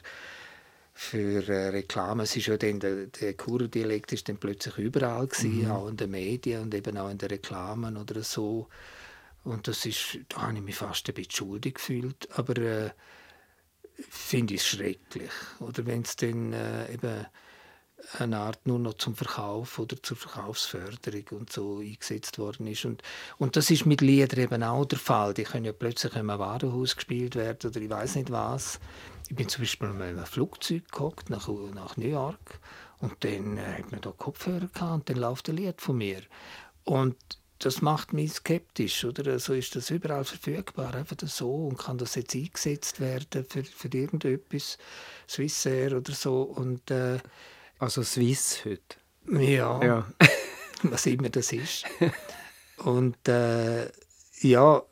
für 0.93 1.49
äh, 1.49 1.69
Reklame, 1.69 2.25
es 2.25 2.37
ist 2.37 2.47
ja 2.47 2.59
dann, 2.59 2.81
der, 2.81 3.07
der 3.07 3.35
Kurdialekt 3.35 4.13
ist 4.13 4.29
dann 4.29 4.37
plötzlich 4.37 4.77
überall 4.77 5.27
gewesen, 5.27 5.71
auch 5.71 5.89
in 5.89 5.97
den 5.97 6.11
Medien 6.11 6.63
und 6.63 6.75
eben 6.75 6.99
auch 6.99 7.11
in 7.11 7.19
den 7.19 7.31
Reklamen 7.31 7.97
oder 7.97 8.23
so. 8.23 8.69
Und 9.43 9.69
das 9.69 9.85
ist, 9.87 10.19
da 10.29 10.43
habe 10.43 10.55
ich 10.55 10.63
mich 10.63 10.77
fast 10.77 11.09
ein 11.09 11.15
bisschen 11.15 11.33
schuldig 11.33 11.75
gefühlt, 11.75 12.29
aber 12.35 12.57
äh, 12.59 12.91
finde 14.09 14.55
ich 14.55 14.61
es 14.61 14.67
schrecklich. 14.67 15.31
Oder 15.61 15.87
wenn 15.87 16.03
es 16.03 16.17
dann 16.17 16.53
äh, 16.53 16.93
eben 16.93 17.27
eine 18.19 18.39
Art 18.39 18.67
nur 18.67 18.79
noch 18.79 18.95
zum 18.95 19.15
Verkauf 19.15 19.79
oder 19.79 20.01
zur 20.03 20.17
Verkaufsförderung 20.17 21.25
und 21.31 21.53
so 21.53 21.79
eingesetzt 21.79 22.39
worden 22.39 22.67
ist. 22.67 22.85
Und, 22.85 23.03
und 23.39 23.57
das 23.57 23.71
ist 23.71 23.87
mit 23.87 24.01
Liedern 24.01 24.41
eben 24.41 24.63
auch 24.63 24.85
der 24.85 24.99
Fall. 24.99 25.35
Die 25.35 25.45
können 25.45 25.65
ja 25.65 25.73
plötzlich 25.73 26.13
in 26.13 26.21
einem 26.21 26.39
Warenhaus 26.39 26.97
gespielt 26.97 27.35
werden 27.35 27.71
oder 27.71 27.81
ich 27.81 27.91
weiß 27.91 28.17
nicht 28.17 28.31
was. 28.31 28.79
Ich 29.29 29.37
bin 29.37 29.49
zum 29.49 29.63
Beispiel 29.63 29.89
mal 29.89 30.11
in 30.11 30.17
einem 30.17 30.27
Flugzeug 30.27 30.91
gehockt 30.93 31.31
nach, 31.31 31.49
nach 31.75 31.97
New 31.97 32.09
York 32.09 32.61
und 32.99 33.25
dann 33.25 33.57
äh, 33.57 33.79
hat 33.79 33.91
man 33.91 34.01
da 34.01 34.11
Kopfhörer 34.11 34.69
gehabt 34.69 34.93
und 34.93 35.11
dann 35.11 35.17
läuft 35.17 35.49
ein 35.49 35.57
Lied 35.57 35.81
von 35.81 35.97
mir. 35.97 36.21
Und 36.85 37.17
das 37.65 37.81
macht 37.81 38.13
mich 38.13 38.33
skeptisch, 38.35 39.05
oder? 39.05 39.39
So 39.39 39.55
ist 39.55 39.75
das 39.75 39.91
überall 39.91 40.25
verfügbar, 40.25 40.95
einfach 40.95 41.17
so 41.27 41.67
und 41.67 41.79
kann 41.79 41.99
das 41.99 42.15
jetzt 42.15 42.35
eingesetzt 42.35 43.01
werden 43.01 43.47
für, 43.49 43.65
für 43.65 43.89
irgendetwas, 43.89 44.79
Swissair 45.29 45.97
oder 45.97 46.13
so 46.13 46.43
und 46.43 46.91
äh, 46.91 47.19
Also 47.79 48.03
Swiss 48.03 48.65
heute. 48.65 48.97
ja, 49.31 49.83
Ja. 49.83 50.07
was 50.83 51.07
immer 51.07 51.31
das 51.31 51.53
ist. 51.53 51.85
Und 52.79 53.27
äh, 53.29 53.91
ja, 54.41 54.83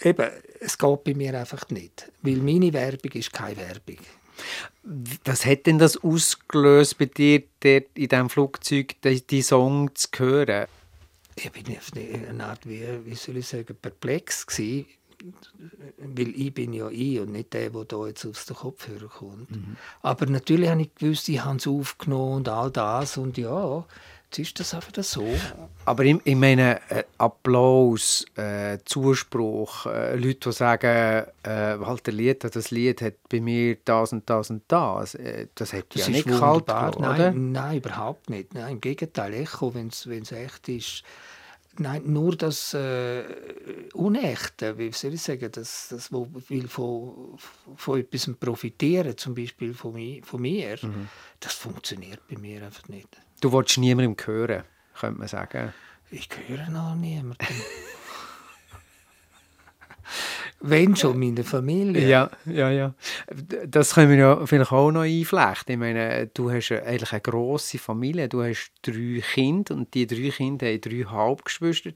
eben, 0.00 0.30
es 0.60 0.78
geht 0.78 1.04
bei 1.04 1.14
mir 1.14 1.38
einfach 1.38 1.68
nicht. 1.68 2.10
Weil 2.22 2.36
meine 2.36 2.72
Werbung 2.72 3.12
ist 3.12 3.32
keine 3.32 3.58
Werbung. 3.58 3.98
Was 5.24 5.44
hat 5.44 5.66
denn 5.66 5.78
das 5.78 6.02
ausgelöst 6.02 6.96
bei 6.98 7.04
dir, 7.06 7.42
in 7.62 8.08
diesem 8.08 8.30
Flugzeug, 8.30 8.96
die 9.02 9.42
Song 9.42 9.94
zu 9.94 10.08
hören? 10.16 10.66
Ich 11.36 11.50
bin 11.50 11.76
auf 11.76 11.90
eine 11.94 12.44
Art, 12.44 12.68
wie, 12.68 12.82
wie 13.04 13.14
soll 13.14 13.38
ich 13.38 13.48
sagen, 13.48 13.76
perplex 13.80 14.46
gewesen, 14.46 14.86
weil 15.98 16.28
ich 16.28 16.52
bin 16.52 16.72
ja 16.72 16.88
ich 16.90 17.20
und 17.20 17.32
nicht 17.32 17.52
der, 17.52 17.70
der 17.70 17.84
da 17.84 18.06
jetzt 18.06 18.26
aus 18.26 18.44
den 18.44 18.56
Kopfhörer 18.56 19.08
kommt. 19.08 19.48
Aber 20.02 20.26
natürlich 20.26 20.68
habe 20.68 20.82
ich 20.82 20.94
gewusst, 20.94 21.28
ich 21.28 21.44
habe 21.44 21.58
es 21.58 21.66
aufgenommen 21.66 22.38
und 22.38 22.48
all 22.48 22.70
das 22.70 23.16
und 23.16 23.38
ja, 23.38 23.84
ist 24.38 24.58
das 24.60 24.74
einfach 24.74 25.02
so. 25.02 25.26
Aber 25.84 26.04
ich, 26.04 26.16
ich 26.24 26.34
meine, 26.36 26.80
äh, 26.90 27.04
Applaus, 27.18 28.24
äh, 28.36 28.78
Zuspruch, 28.84 29.86
äh, 29.86 30.14
Leute, 30.16 30.50
die 30.50 30.52
sagen, 30.52 31.26
äh, 31.42 31.80
Walter 31.80 32.12
Lied, 32.12 32.44
das 32.44 32.70
Lied 32.70 33.02
hat 33.02 33.14
bei 33.28 33.40
mir 33.40 33.76
das 33.84 34.12
und 34.12 34.28
das 34.30 34.50
und 34.50 34.62
das, 34.68 35.14
äh, 35.16 35.48
das 35.54 35.72
hat 35.72 35.86
Das 35.94 36.06
ja 36.06 36.12
nicht 36.12 36.28
kalt? 36.28 36.68
Nein, 36.68 37.52
nein, 37.52 37.76
überhaupt 37.78 38.30
nicht. 38.30 38.54
Nein, 38.54 38.72
Im 38.72 38.80
Gegenteil, 38.80 39.34
Echo, 39.34 39.74
wenn 39.74 39.88
es 39.88 40.06
echt 40.32 40.68
ist. 40.68 41.02
Nein, 41.78 42.02
nur 42.04 42.36
das 42.36 42.74
äh, 42.74 43.24
Unechte, 43.94 44.76
wie 44.76 44.92
soll 44.92 45.14
ich 45.14 45.22
sagen, 45.22 45.50
das, 45.52 45.88
das 45.88 46.12
wo 46.12 46.28
will 46.48 46.68
von, 46.68 47.38
von 47.76 47.98
etwas 47.98 48.30
profitieren, 48.38 49.16
zum 49.16 49.34
Beispiel 49.34 49.72
von, 49.72 49.94
mi, 49.94 50.20
von 50.22 50.42
mir, 50.42 50.76
Mhm. 50.82 51.08
das 51.40 51.54
funktioniert 51.54 52.20
bei 52.28 52.36
mir 52.36 52.62
einfach 52.62 52.88
nicht. 52.88 53.08
Du 53.42 53.52
willst 53.52 53.76
niemandem 53.76 54.16
hören, 54.24 54.62
könnte 54.94 55.18
man 55.18 55.26
sagen. 55.26 55.74
Ich 56.12 56.28
höre 56.46 56.70
noch 56.70 56.94
niemanden. 56.94 57.36
Wenn 60.64 60.94
schon 60.94 61.18
meine 61.18 61.42
Familie. 61.42 62.08
Ja, 62.08 62.30
ja, 62.46 62.70
ja. 62.70 62.94
Das 63.66 63.94
können 63.94 64.10
wir 64.10 64.16
ja 64.16 64.46
vielleicht 64.46 64.70
auch 64.70 64.92
noch 64.92 65.00
einflechten. 65.02 65.72
Ich 65.72 65.78
meine, 65.78 66.28
du 66.28 66.50
hast 66.52 66.70
eigentlich 66.70 67.12
eine 67.12 67.20
grosse 67.20 67.78
Familie. 67.78 68.28
Du 68.28 68.42
hast 68.44 68.70
drei 68.82 69.20
Kinder 69.34 69.74
und 69.74 69.92
die 69.92 70.06
drei 70.06 70.30
Kinder 70.30 70.66
haben 70.68 70.80
drei 70.80 71.04
Halbgeschwister. 71.04 71.90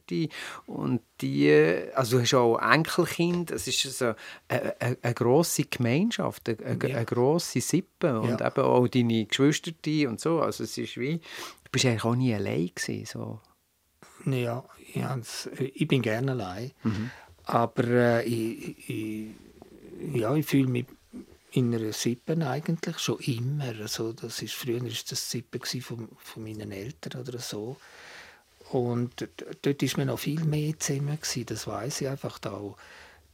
Und 0.67 1.01
die, 1.21 1.53
also 1.95 2.17
du 2.17 2.23
hast 2.25 2.35
auch 2.35 2.59
Enkelkind. 2.59 3.53
Es 3.53 3.69
ist 3.69 3.83
so 3.83 4.15
eine, 4.49 4.81
eine, 4.81 4.99
eine 5.01 5.15
grosse 5.15 5.65
Gemeinschaft, 5.65 6.49
eine, 6.49 6.59
eine, 6.67 6.89
Ja. 6.89 6.97
eine 6.97 7.05
grosse 7.07 7.61
Sippe. 7.61 8.19
Und 8.21 8.41
Ja. 8.41 8.49
eben 8.49 8.63
auch 8.65 8.89
deine 8.89 9.27
Geschwister 9.27 9.73
und 10.09 10.21
so. 10.21 10.41
Also 10.41 10.65
es 10.65 10.77
ist 10.77 10.97
wie, 10.97 11.19
du 11.19 11.71
bist 11.71 11.87
eigentlich 11.87 12.05
auch 12.05 12.17
nie 12.17 12.35
allein 12.35 12.71
gewesen. 12.75 13.07
So. 13.07 13.41
Ja, 14.25 14.65
ich, 14.93 15.71
ich 15.75 15.87
bin 15.87 16.03
gerne 16.03 16.33
allein. 16.33 16.73
Aber 17.47 17.85
äh, 17.85 18.25
ich, 18.25 18.89
ich, 18.91 19.29
ja, 20.15 20.35
ich 20.35 20.47
fühle 20.47 20.69
mich 20.69 20.87
in 21.53 21.75
einer 21.75 21.93
Sippe 21.93 22.37
eigentlich 22.47 22.99
schon 22.99 23.19
immer. 23.21 23.73
Also, 23.81 24.13
das 24.13 24.43
ist, 24.43 24.55
früher 24.55 24.83
war 24.83 24.89
das 24.89 25.31
Sippe 25.31 25.59
gsi 25.59 25.81
von, 25.81 26.09
von 26.19 26.43
meinen 26.43 26.73
Eltern 26.73 27.21
oder 27.21 27.39
so. 27.39 27.77
Und 28.71 29.29
dort 29.63 29.83
war 29.83 29.99
man 29.99 30.07
noch 30.09 30.19
viel 30.19 30.45
mehr 30.45 30.79
zusammen. 30.79 31.19
Das 31.47 31.67
weiß 31.67 32.01
ich 32.01 32.09
einfach. 32.09 32.39
Da, 32.41 32.61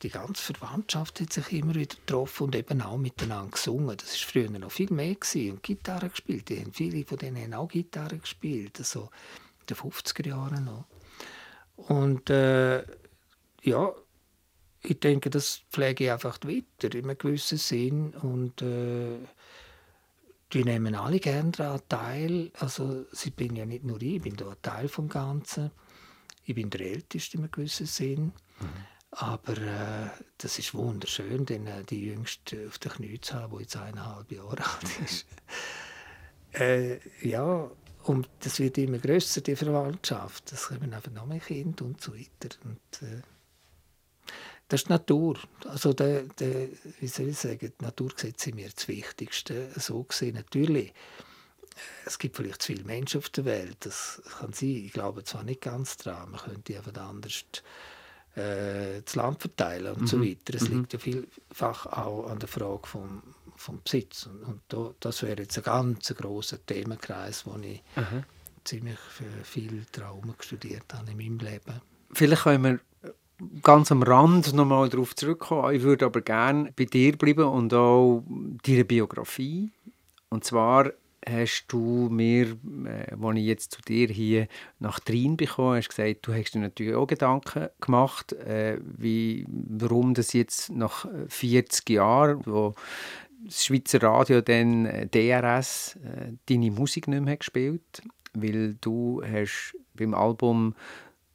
die 0.03 0.11
ganze 0.11 0.53
Verwandtschaft 0.53 1.21
hat 1.21 1.33
sich 1.33 1.53
immer 1.53 1.75
wieder 1.75 1.97
getroffen 1.97 2.45
und 2.45 2.57
eben 2.57 2.83
auch 2.83 2.99
miteinander 2.99 3.51
gesungen. 3.53 3.97
Das 3.97 4.11
war 4.21 4.31
früher 4.31 4.51
noch 4.51 4.71
viel 4.71 4.93
mehr 4.93 5.15
gewesen. 5.15 5.53
und 5.53 5.63
Gitarre 5.63 6.11
gespielt. 6.11 6.49
Die 6.51 6.61
haben, 6.61 6.73
viele 6.73 7.05
von 7.05 7.19
denen 7.19 7.43
haben 7.43 7.55
auch 7.55 7.69
Gitarre 7.69 8.19
gespielt, 8.19 8.79
also 8.79 9.09
in 9.61 9.67
den 9.67 9.77
50er 9.77 10.29
Jahren 10.29 10.65
noch. 10.65 10.85
Und 11.77 12.29
äh, 12.31 12.85
ja, 13.63 13.93
ich 14.83 14.99
denke, 14.99 15.31
das 15.31 15.63
pflege 15.71 16.05
ich 16.05 16.11
einfach 16.11 16.39
weiter 16.43 16.95
in 16.97 17.05
einem 17.05 17.19
gewissen 17.19 17.59
Sinn 17.59 18.15
und 18.15 18.63
äh, 18.63 19.19
die 20.53 20.65
nehmen 20.65 20.95
alle 20.95 21.21
gerne 21.21 21.53
daran 21.53 21.81
teil. 21.89 22.51
Also 22.59 23.07
sie 23.13 23.31
bin 23.31 23.57
ja 23.57 23.65
nicht 23.65 23.85
nur 23.85 24.01
ich, 24.03 24.17
ich 24.17 24.23
bin 24.23 24.37
da 24.37 24.51
ein 24.51 24.57
Teil 24.61 24.89
vom 24.89 25.09
Ganzen. 25.09 25.71
Ich 26.45 26.55
bin 26.55 26.69
der 26.71 26.81
Älteste 26.81 27.37
in 27.37 27.45
einem 27.45 27.53
gewissen 27.53 27.87
Sinn. 27.87 28.33
Aber 29.13 29.57
äh, 29.57 30.09
das 30.39 30.59
ist 30.59 30.75
wunderschön, 30.75 31.45
denn 31.47 31.67
äh, 31.67 31.85
die 31.85 32.07
Jüngste 32.07 32.67
auf 32.67 32.79
den 32.79 32.93
Knien 32.93 33.23
zu 33.23 33.35
haben, 33.35 33.57
die 33.57 33.63
jetzt 33.63 33.77
eineinhalb 33.77 34.33
Jahre 34.33 34.57
alt 34.57 35.01
ist. 35.05 35.27
äh, 36.53 36.99
ja, 37.27 37.71
und 38.05 38.29
das 38.41 38.59
wird 38.59 38.79
immer 38.79 38.99
grösser, 38.99 39.43
die 39.43 39.55
Verwandtschaft. 39.55 40.51
Es 40.53 40.69
kommen 40.69 40.93
einfach 40.93 41.13
noch 41.13 41.27
mehr 41.27 41.41
Kinder 41.41 41.85
und 41.85 42.01
so 42.01 42.15
weiter. 42.15 42.57
Und, 42.65 43.09
äh, 43.09 43.21
das 44.73 44.81
ist 44.81 44.89
die 44.89 44.93
Natur. 44.93 45.39
Also 45.67 45.93
der, 45.93 46.23
der, 46.23 46.69
wie 47.01 47.07
soll 47.07 47.29
ich 47.29 47.39
sagen, 47.39 47.73
die 47.79 47.85
Naturgesetze 47.85 48.45
sind 48.47 48.55
mir 48.55 48.71
das 48.75 48.89
Wichtigste. 48.89 49.69
So 49.77 50.03
gesehen 50.05 50.35
natürlich. 50.37 50.89
äh, 50.89 50.93
Es 52.07 52.19
gibt 52.19 52.37
vielleicht 52.37 52.63
zu 52.63 52.69
viele 52.73 52.85
Menschen 52.85 53.19
auf 53.19 53.29
der 53.29 53.45
Welt. 53.45 53.77
Das 53.81 54.23
kann 54.39 54.55
sein. 54.55 54.69
Ich 54.87 54.93
glaube 54.95 55.25
zwar 55.25 55.45
nicht 55.45 55.61
ganz 55.61 55.99
daran. 55.99 56.31
Man 56.31 56.41
könnte 56.41 56.75
einfach 56.77 56.97
anders 57.03 57.45
äh, 58.35 59.03
das 59.05 59.15
Land 59.15 59.43
verteilen 59.43 59.95
und 59.95 60.09
so 60.09 60.23
weiter. 60.23 60.55
Es 60.55 60.69
liegt 60.69 60.95
ja 60.95 60.99
vielfach 60.99 61.87
auch 61.87 62.31
an 62.31 62.39
der 62.39 62.49
Frage 62.49 62.87
vom, 62.87 63.23
vom 63.57 63.83
Besitz. 63.83 64.25
Und, 64.27 64.43
und 64.45 64.61
da, 64.69 64.95
das 65.01 65.23
wäre 65.23 65.43
jetzt 65.43 65.59
ein 65.59 65.65
ganz 65.65 66.15
grosser 66.15 66.65
Themenkreis, 66.65 67.45
wo 67.45 67.59
ich 67.59 67.83
ziemlich 68.65 68.99
äh, 69.21 69.45
viel 69.45 69.85
Traum 69.93 70.35
studiert 70.41 70.95
habe 70.95 71.11
in 71.11 71.19
meinem 71.19 71.39
Leben. 71.41 71.83
Vielleicht 72.15 72.45
können 72.45 72.65
wir 72.65 72.81
ganz 73.63 73.93
am 73.93 74.03
Rand 74.03 74.53
noch 74.55 74.65
mal 74.65 74.89
darauf 74.89 75.15
zurückkommen. 75.15 75.75
Ich 75.75 75.83
würde 75.83 76.07
aber 76.07 76.21
gerne 76.21 76.73
bei 76.77 76.85
dir 76.85 77.17
bleiben 77.17 77.45
und 77.45 77.73
auch 77.75 78.23
deine 78.65 78.85
Biografie. 78.85 79.71
Und 80.29 80.45
zwar 80.45 80.93
hast 81.29 81.67
du 81.69 82.09
mir, 82.11 82.57
äh, 82.85 83.15
als 83.21 83.37
ich 83.37 83.45
jetzt 83.45 83.73
zu 83.73 83.83
dir 83.83 84.09
hier 84.09 84.49
nach 84.81 84.99
Trin 84.99 85.37
bekommen 85.37 85.77
hast 85.77 85.91
gesagt, 85.91 86.27
du 86.27 86.35
hast 86.35 86.53
dir 86.53 86.59
natürlich 86.59 86.95
auch 86.95 87.07
Gedanken 87.07 87.69
gemacht, 87.81 88.33
äh, 88.33 88.79
wie, 88.83 89.47
warum 89.49 90.15
das 90.15 90.33
jetzt 90.33 90.71
nach 90.71 91.07
40 91.29 91.91
Jahren, 91.91 92.43
wo 92.45 92.75
das 93.45 93.65
Schweizer 93.65 94.03
Radio 94.03 94.41
dann 94.41 94.87
äh, 94.87 95.07
DRS 95.07 95.97
äh, 96.05 96.33
deine 96.49 96.71
Musik 96.71 97.07
nicht 97.09 97.23
mehr 97.23 97.35
hat 97.35 97.41
gespielt 97.41 98.03
weil 98.35 98.75
du 98.81 99.23
hast 99.23 99.77
beim 99.95 100.15
Album 100.15 100.75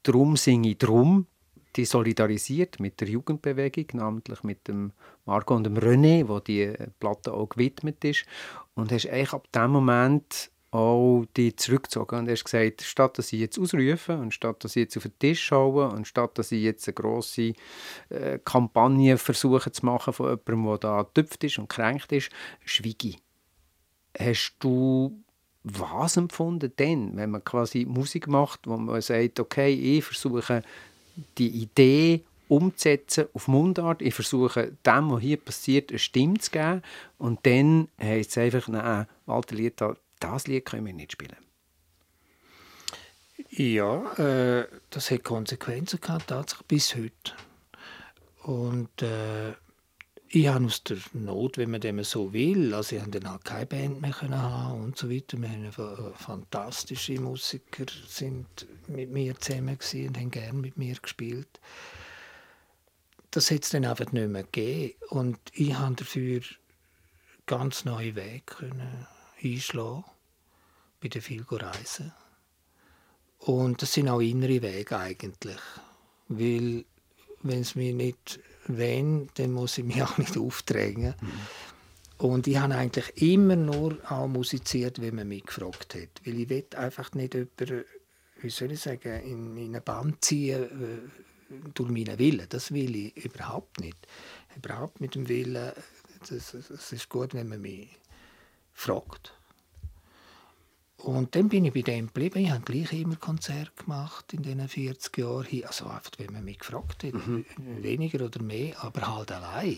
«Drum 0.03 0.37
singe 0.37 0.69
ich 0.69 0.77
drum» 0.77 1.27
dich 1.77 1.89
solidarisiert 1.89 2.79
mit 2.79 2.99
der 3.01 3.07
Jugendbewegung, 3.07 3.85
namentlich 3.93 4.43
mit 4.43 4.67
dem 4.67 4.91
Marco 5.25 5.55
und 5.55 5.63
dem 5.63 5.77
René, 5.77 6.27
wo 6.27 6.39
die 6.39 6.73
Platte 6.99 7.33
auch 7.33 7.49
gewidmet 7.49 8.03
ist. 8.03 8.25
Und 8.75 8.91
hast 8.91 9.07
eigentlich 9.07 9.33
ab 9.33 9.51
dem 9.51 9.71
Moment 9.71 10.51
auch 10.71 11.25
die 11.37 11.55
zurückgezogen 11.55 12.19
und 12.19 12.29
hast 12.29 12.43
gesagt, 12.43 12.81
statt 12.81 13.17
dass 13.17 13.31
ich 13.31 13.39
jetzt 13.39 13.57
ausrufe 13.57 14.17
und 14.17 14.33
statt 14.33 14.63
dass 14.63 14.75
ich 14.75 14.81
jetzt 14.81 14.97
auf 14.97 15.03
den 15.03 15.17
Tisch 15.17 15.43
schaue 15.43 15.89
und 15.89 16.07
statt 16.07 16.37
dass 16.37 16.51
ich 16.51 16.61
jetzt 16.61 16.87
eine 16.87 16.93
grosse 16.93 17.53
äh, 18.09 18.39
Kampagne 18.43 19.17
versuche 19.17 19.71
zu 19.71 19.85
machen 19.85 20.13
von 20.13 20.27
jemandem, 20.27 20.65
der 20.65 20.77
da 20.77 21.03
getüpft 21.03 21.43
ist 21.45 21.57
und 21.57 21.69
kränkt 21.69 22.11
ist, 22.11 22.29
schweige 22.65 23.09
ich. 23.09 23.19
Hast 24.19 24.55
du 24.59 25.23
was 25.63 26.17
empfunden 26.17 26.71
denn, 26.77 27.15
wenn 27.15 27.31
man 27.31 27.43
quasi 27.43 27.85
Musik 27.85 28.27
macht, 28.27 28.67
wo 28.67 28.77
man 28.77 29.01
sagt, 29.01 29.39
okay, 29.39 29.73
ich 29.73 30.03
versuche 30.03 30.63
die 31.37 31.49
Idee 31.49 32.23
umzusetzen 32.47 33.27
auf 33.33 33.47
Mundart, 33.47 34.01
ich 34.01 34.13
versuche 34.13 34.71
dem, 34.85 35.11
was 35.11 35.21
hier 35.21 35.37
passiert, 35.37 35.89
eine 35.89 35.99
Stimme 35.99 36.39
zu 36.39 36.51
geben 36.51 36.81
und 37.17 37.45
dann 37.45 37.89
heisst 38.01 38.31
es 38.31 38.37
einfach, 38.37 38.67
nein, 38.67 39.07
Walter 39.25 39.55
Lied, 39.55 39.81
das 40.19 40.47
Lied 40.47 40.65
können 40.65 40.85
wir 40.85 40.93
nicht 40.93 41.11
spielen. 41.11 41.35
Ja, 43.49 44.13
äh, 44.13 44.67
das 44.89 45.11
hat 45.11 45.23
Konsequenzen 45.23 46.01
gehabt, 46.01 46.27
tatsächlich 46.27 46.67
bis 46.67 46.95
heute. 46.95 47.33
Und 48.43 49.01
äh, 49.01 49.53
ich 50.29 50.47
habe 50.47 50.65
aus 50.65 50.83
der 50.83 50.97
Not, 51.13 51.57
wenn 51.57 51.71
man 51.71 51.81
dem 51.81 52.03
so 52.03 52.33
will, 52.33 52.73
also 52.73 52.95
ich 52.95 53.01
habe 53.01 53.19
dann 53.19 53.39
keine 53.43 53.65
Band 53.65 54.01
mehr 54.01 54.19
haben 54.21 54.83
und 54.83 54.97
so 54.97 55.09
weiter. 55.09 55.37
Wir 55.41 55.49
haben 55.49 55.65
äh, 55.65 56.13
fantastische 56.13 57.19
Musiker 57.19 57.85
sind 58.07 58.67
mit 58.87 59.09
mir 59.11 59.39
zusammen 59.39 59.77
und 59.77 60.17
haben 60.17 60.31
gerne 60.31 60.59
mit 60.59 60.77
mir 60.77 60.95
gespielt. 60.95 61.59
Das 63.31 63.51
hat 63.51 63.63
es 63.63 63.69
dann 63.69 63.85
einfach 63.85 64.11
nicht 64.11 64.29
mehr 64.29 64.43
gegeben 64.43 64.95
und 65.09 65.39
ich 65.53 65.73
habe 65.73 65.95
dafür 65.95 66.41
ganz 67.45 67.85
neue 67.85 68.15
Wege 68.15 68.43
können 68.45 69.07
einschlagen, 69.41 70.03
bin 70.99 71.11
dann 71.11 71.21
viel 71.21 71.45
reisen 71.49 72.13
und 73.39 73.81
das 73.81 73.93
sind 73.93 74.09
auch 74.09 74.19
innere 74.19 74.61
Wege 74.61 74.97
eigentlich, 74.97 75.59
weil 76.27 76.85
wenn 77.43 77.61
es 77.61 77.75
mir 77.75 77.93
nicht 77.93 78.39
wenn, 78.67 79.29
dann 79.35 79.51
muss 79.51 79.77
ich 79.77 79.85
mich 79.85 80.01
auch 80.03 80.17
nicht 80.17 80.37
aufdrängen. 80.37 81.13
Und 82.17 82.47
ich 82.47 82.57
habe 82.57 82.75
eigentlich 82.75 83.21
immer 83.21 83.55
nur 83.55 83.97
auch 84.09 84.27
musiziert, 84.27 84.99
wenn 85.01 85.15
man 85.15 85.27
mich 85.27 85.45
gefragt 85.45 85.93
hat. 85.95 86.25
Weil 86.25 86.39
ich 86.39 86.49
will 86.49 86.65
einfach 86.75 87.13
nicht 87.13 87.35
jemanden, 87.35 87.85
wie 88.41 88.49
soll 88.49 88.71
ich 88.71 88.79
sagen, 88.79 89.21
in, 89.21 89.57
in 89.57 89.67
eine 89.67 89.81
Band 89.81 90.23
ziehen 90.23 90.63
äh, 90.63 91.53
durch 91.73 91.89
meinen 91.89 92.17
Willen. 92.17 92.47
Das 92.49 92.71
will 92.71 92.95
ich 92.95 93.15
überhaupt 93.23 93.79
nicht. 93.79 93.97
Überhaupt 94.55 94.99
mit 94.99 95.13
dem 95.13 95.29
Willen, 95.29 95.71
das 96.27 96.91
ist 96.91 97.09
gut, 97.09 97.35
wenn 97.35 97.47
man 97.47 97.61
mich 97.61 97.89
fragt. 98.73 99.36
Und 100.97 101.35
dann 101.35 101.47
bin 101.47 101.65
ich 101.65 101.73
bei 101.73 101.83
dem 101.83 102.07
geblieben. 102.07 102.39
Ich 102.39 102.51
habe 102.51 102.63
gleich 102.63 102.91
immer 102.93 103.15
Konzerte 103.15 103.71
gemacht 103.83 104.33
in 104.33 104.41
diesen 104.41 104.67
40 104.67 105.17
Jahren. 105.17 105.63
Also 105.65 105.85
einfach, 105.85 106.11
wenn 106.17 106.33
man 106.33 106.43
mich 106.43 106.59
gefragt 106.59 107.03
hat, 107.03 107.13
weniger 107.57 108.25
oder 108.25 108.41
mehr, 108.41 108.83
aber 108.83 109.15
halt 109.15 109.31
allein. 109.31 109.77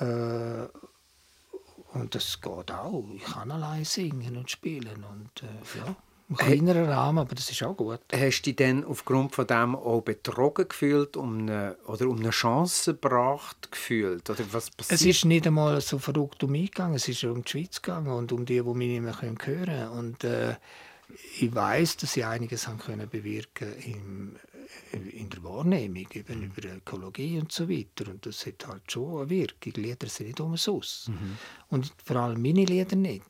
Äh, 0.00 0.68
und 1.92 2.14
das 2.14 2.40
geht 2.40 2.70
auch. 2.70 3.04
Ich 3.16 3.24
kann 3.24 3.50
allein 3.50 3.84
singen 3.84 4.36
und 4.36 4.50
spielen. 4.50 5.04
Und, 5.04 5.42
äh, 5.42 5.78
ja, 5.78 5.96
Im 6.30 6.36
kleineren 6.36 6.84
Rahmen, 6.84 7.18
aber 7.18 7.34
das 7.34 7.50
ist 7.50 7.60
auch 7.64 7.76
gut. 7.76 7.98
Hast 8.12 8.42
du 8.42 8.52
dich 8.52 8.56
dann 8.56 8.84
aufgrund 8.84 9.34
von 9.34 9.48
dem 9.48 9.74
auch 9.74 10.00
betrogen 10.00 10.68
gefühlt 10.68 11.16
um 11.16 11.40
eine, 11.40 11.76
oder 11.86 12.06
um 12.06 12.20
eine 12.20 12.30
Chance 12.30 12.94
gebracht 12.94 13.72
gefühlt? 13.72 14.30
Oder 14.30 14.44
was 14.52 14.70
passiert? 14.70 15.00
Es 15.00 15.04
ist 15.04 15.24
nicht 15.24 15.48
einmal 15.48 15.80
so 15.80 15.98
verrückt 15.98 16.44
um 16.44 16.52
mich 16.52 16.70
gegangen, 16.70 16.94
es 16.94 17.08
ist 17.08 17.24
um 17.24 17.42
die 17.42 17.50
Schweiz 17.50 17.82
gegangen 17.82 18.12
und 18.12 18.30
um 18.30 18.46
die, 18.46 18.62
die 18.62 18.74
mich 18.74 18.88
nicht 18.88 19.02
mehr 19.02 19.20
hören 19.20 19.38
können. 19.38 19.88
Und 19.88 20.22
äh, 20.22 20.54
ich 21.40 21.52
weiß, 21.52 21.96
dass 21.96 22.12
sie 22.12 22.22
einiges 22.22 22.68
haben 22.68 22.78
können 22.78 23.08
bewirken 23.08 23.74
im, 23.84 24.36
in 24.92 25.30
der 25.30 25.42
Wahrnehmung, 25.42 26.06
eben 26.12 26.42
über 26.44 26.68
Ökologie 26.68 27.40
und 27.40 27.50
so 27.50 27.68
weiter. 27.68 28.08
Und 28.08 28.24
das 28.24 28.46
hat 28.46 28.68
halt 28.68 28.82
schon 28.90 29.22
eine 29.22 29.30
Wirkung. 29.30 29.72
Lieder 29.74 30.06
sind 30.08 30.28
nicht 30.28 30.40
umsonst. 30.40 31.10
Und 31.70 31.92
vor 32.04 32.16
allem 32.16 32.40
meine 32.40 32.64
Lieder 32.64 32.94
nicht. 32.94 33.24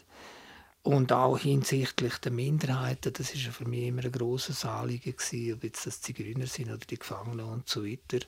Und 0.82 1.12
auch 1.12 1.38
hinsichtlich 1.38 2.16
der 2.18 2.32
Minderheiten, 2.32 3.12
das 3.12 3.34
ist 3.34 3.46
für 3.48 3.68
mich 3.68 3.84
immer 3.84 4.02
ein 4.02 4.12
grosses 4.12 4.64
Anliegen 4.64 5.14
gewesen, 5.14 5.54
ob 5.54 5.64
jetzt 5.64 5.86
das 5.86 6.00
Zigeuner 6.00 6.46
sind 6.46 6.68
oder 6.68 6.78
die 6.78 6.98
Gefangenen 6.98 7.46
und 7.46 7.68
so 7.68 7.84
weiter. 7.84 8.24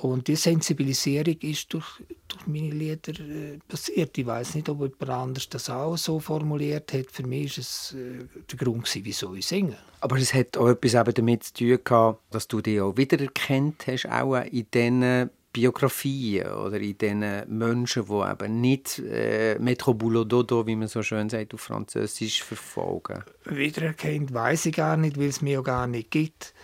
Und 0.00 0.26
die 0.26 0.36
Sensibilisierung 0.36 1.36
ist 1.42 1.72
durch, 1.72 2.02
durch 2.26 2.46
meine 2.46 2.70
Lieder 2.70 3.12
äh, 3.20 3.58
passiert. 3.68 4.16
Ich 4.16 4.26
weiß 4.26 4.54
nicht, 4.54 4.68
ob 4.68 4.80
jemand 4.80 5.08
anders 5.08 5.48
das 5.48 5.68
auch 5.70 5.96
so 5.96 6.18
formuliert 6.18 6.92
hat. 6.92 7.10
Für 7.12 7.26
mich 7.26 7.56
war 7.56 7.60
es 7.60 7.94
äh, 7.94 8.24
der 8.50 8.58
Grund, 8.58 8.84
gewesen, 8.84 9.04
wieso 9.04 9.34
ich 9.34 9.46
singe. 9.46 9.76
Aber 10.00 10.16
es 10.16 10.32
hat 10.34 10.56
auch 10.56 10.68
etwas 10.68 11.14
damit 11.14 11.44
zu 11.44 11.54
tun 11.54 11.78
gehabt, 11.84 12.22
dass 12.30 12.48
du 12.48 12.60
dich 12.60 12.80
auch 12.80 12.96
wiedererkannt 12.96 13.86
hast, 13.86 14.06
auch 14.06 14.36
in 14.36 14.66
diesen 14.72 15.30
Biografien 15.52 16.50
oder 16.50 16.80
in 16.80 16.96
diesen 16.96 17.58
Menschen, 17.58 18.06
die 18.06 18.30
eben 18.30 18.60
nicht 18.60 18.98
äh, 19.00 19.58
Metro 19.58 19.92
Boulot 19.92 20.32
Dodo, 20.32 20.66
wie 20.66 20.76
man 20.76 20.88
so 20.88 21.02
schön 21.02 21.28
sagt, 21.28 21.52
auf 21.52 21.60
Französisch 21.60 22.42
verfolgen. 22.42 23.22
Wiedererkennt 23.44 24.32
weiß 24.32 24.66
ich 24.66 24.76
gar 24.76 24.96
nicht, 24.96 25.18
weil 25.18 25.28
es 25.28 25.42
mir 25.42 25.60
auch 25.60 25.64
gar 25.64 25.86
nicht 25.86 26.10
gibt. 26.10 26.54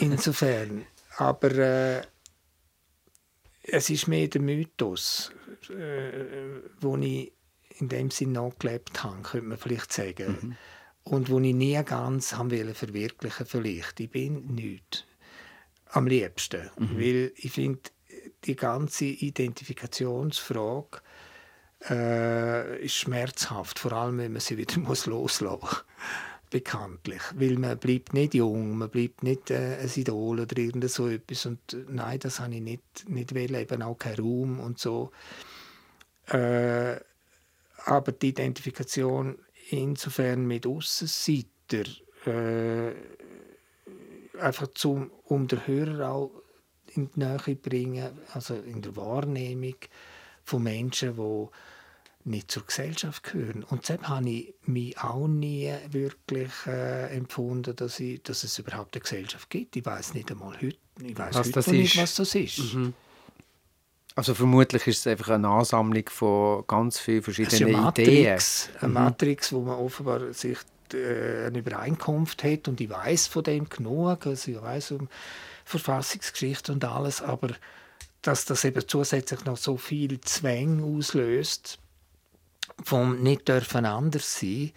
Insofern. 0.00 0.84
Aber 1.16 1.50
äh, 1.52 2.02
es 3.62 3.90
ist 3.90 4.08
mehr 4.08 4.28
der 4.28 4.40
Mythos, 4.40 5.32
äh, 5.70 6.60
wo 6.80 6.96
ich 6.96 7.32
in 7.78 7.88
dem 7.88 8.10
Sinn 8.10 8.32
noch 8.32 8.58
gelebt 8.58 9.02
habe, 9.02 9.22
könnte 9.22 9.46
man 9.46 9.58
vielleicht 9.58 9.92
sagen. 9.92 10.56
Und 11.02 11.30
wo 11.30 11.40
ich 11.40 11.54
nie 11.54 11.82
ganz 11.84 12.34
haben 12.34 12.50
wollte 12.50 12.74
verwirklichen 12.74 13.46
vielleicht. 13.46 14.00
Ich 14.00 14.10
bin 14.10 14.54
nichts. 14.54 15.04
am 15.92 16.06
liebsten. 16.06 16.70
Weil 16.76 17.32
ich 17.36 17.52
finde, 17.52 17.80
die 18.44 18.56
ganze 18.56 19.06
Identifikationsfrage 19.06 21.00
äh, 21.88 22.84
ist 22.84 22.94
schmerzhaft, 22.94 23.78
vor 23.78 23.92
allem 23.92 24.18
wenn 24.18 24.32
man 24.32 24.40
sie 24.40 24.58
wieder 24.58 24.78
muss 24.80 25.06
loslassen 25.06 25.60
muss. 25.60 25.84
Bekanntlich. 26.50 27.22
Weil 27.36 27.58
man 27.58 27.78
bleibt 27.78 28.12
nicht 28.12 28.34
jung, 28.34 28.76
man 28.76 28.90
bleibt 28.90 29.22
nicht 29.22 29.50
äh, 29.50 29.78
ein 29.80 29.90
Idol 29.94 30.40
oder 30.40 30.58
irgend 30.58 30.90
so 30.90 31.06
etwas. 31.06 31.46
Und 31.46 31.72
äh, 31.72 31.84
nein, 31.88 32.18
das 32.18 32.40
habe 32.40 32.54
ich 32.54 32.60
nicht, 32.60 33.08
nicht 33.08 33.34
wollen, 33.34 33.54
eben 33.54 33.82
auch 33.82 33.96
kein 33.96 34.16
Raum 34.16 34.58
und 34.58 34.78
so. 34.78 35.12
Äh, 36.26 36.96
aber 37.84 38.12
die 38.12 38.30
Identifikation 38.30 39.38
insofern 39.70 40.46
mit 40.46 40.66
Aussenseiter, 40.66 41.84
äh, 42.26 42.92
einfach 44.40 44.68
zum, 44.74 45.10
um 45.24 45.46
den 45.46 45.66
Hörer 45.66 46.10
auch 46.10 46.30
in 46.94 47.10
die 47.14 47.20
Nähe 47.20 47.56
bringen, 47.56 48.10
also 48.32 48.54
in 48.54 48.82
der 48.82 48.96
Wahrnehmung 48.96 49.76
von 50.44 50.62
Menschen, 50.62 51.16
die 51.16 51.46
nicht 52.24 52.50
zur 52.50 52.66
Gesellschaft 52.66 53.22
gehören. 53.22 53.64
Und 53.64 53.82
deshalb 53.82 54.08
habe 54.08 54.28
ich 54.28 54.54
mich 54.66 54.98
auch 54.98 55.26
nie 55.26 55.72
wirklich 55.90 56.50
äh, 56.66 57.16
empfunden, 57.16 57.74
dass, 57.76 57.98
ich, 58.00 58.22
dass 58.22 58.44
es 58.44 58.58
überhaupt 58.58 58.94
eine 58.94 59.02
Gesellschaft 59.02 59.48
gibt. 59.48 59.76
Ich 59.76 59.86
weiß 59.86 60.14
nicht 60.14 60.30
einmal 60.30 60.54
heute, 60.56 60.76
ich 61.02 61.16
weiß 61.16 61.34
Was 61.34 61.48
heute 61.48 61.70
nicht, 61.72 61.96
was 61.96 62.14
das 62.14 62.34
ist. 62.34 62.76
Also 64.16 64.34
vermutlich 64.34 64.86
ist 64.86 64.98
es 64.98 65.06
einfach 65.06 65.30
eine 65.30 65.48
Ansammlung 65.48 66.04
von 66.08 66.64
ganz 66.66 66.98
vielen 66.98 67.20
ist 67.20 67.28
eine 67.28 67.34
verschiedenen 67.34 67.88
Ideen. 67.88 68.24
Matrix, 68.24 68.70
eine 68.80 68.92
Matrix, 68.92 69.52
wo 69.52 69.60
man 69.60 69.78
offenbar 69.78 70.32
sich 70.34 70.58
äh, 70.92 71.46
eine 71.46 71.60
Übereinkunft 71.60 72.44
hat 72.44 72.68
und 72.68 72.80
ich 72.80 72.90
weiß 72.90 73.28
von 73.28 73.44
dem 73.44 73.68
genug, 73.68 74.26
also 74.26 74.50
ich 74.50 74.60
weiß 74.60 74.92
um 74.92 75.08
Verfassungsgeschichte 75.70 76.72
und 76.72 76.84
alles, 76.84 77.22
aber 77.22 77.50
dass 78.22 78.44
das 78.44 78.64
eben 78.64 78.86
zusätzlich 78.86 79.44
noch 79.44 79.56
so 79.56 79.76
viel 79.76 80.20
Zwänge 80.20 80.84
auslöst, 80.84 81.78
vom 82.82 83.22
nicht 83.22 83.48
dürfen 83.48 83.86
anders 83.86 84.38
sein, 84.38 84.72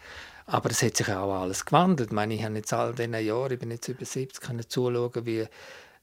aber 0.46 0.72
es 0.72 0.82
hat 0.82 0.98
sich 0.98 1.10
auch 1.10 1.42
alles 1.42 1.66
gewandelt. 1.66 2.10
Ich 2.10 2.16
meine, 2.16 2.34
ich 2.34 2.44
habe 2.44 2.56
jetzt 2.56 2.74
all 2.74 2.94
diesen 2.94 3.14
Jahren, 3.14 3.54
ich 3.54 3.60
bin 3.60 3.72
jetzt 3.72 3.88
über 3.88 4.06
70, 4.06 4.42
können 4.42 4.68
zuschauen, 4.68 5.26
wie 5.26 5.48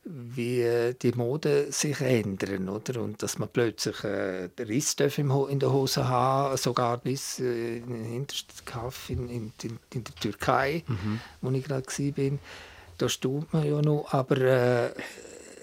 wie 0.05 0.95
die 1.01 1.12
Mode 1.12 1.70
sich 1.72 2.01
ändern, 2.01 2.68
oder? 2.68 3.03
Und 3.03 3.22
dass 3.22 3.38
man 3.38 3.51
plötzlich 3.53 4.03
äh, 4.03 4.49
Riss 4.59 4.95
in 4.95 5.59
der 5.59 5.72
Hose 5.72 6.09
haben, 6.09 6.57
sogar 6.57 6.99
bis 6.99 7.38
äh, 7.38 7.78
in 7.78 7.88
den 7.88 8.05
hintersten 8.05 8.64
Kaff 8.64 9.11
in, 9.11 9.28
in, 9.28 9.53
in, 9.62 9.78
in 9.93 10.05
der 10.05 10.14
Türkei, 10.14 10.84
wo 11.43 11.51
ich 11.51 11.64
gerade 11.64 11.86
war. 11.86 12.38
Da 13.01 13.09
staunt 13.09 13.51
man 13.55 13.64
ja 13.64 13.80
noch, 13.80 14.12
aber 14.12 14.36
äh, 14.36 14.94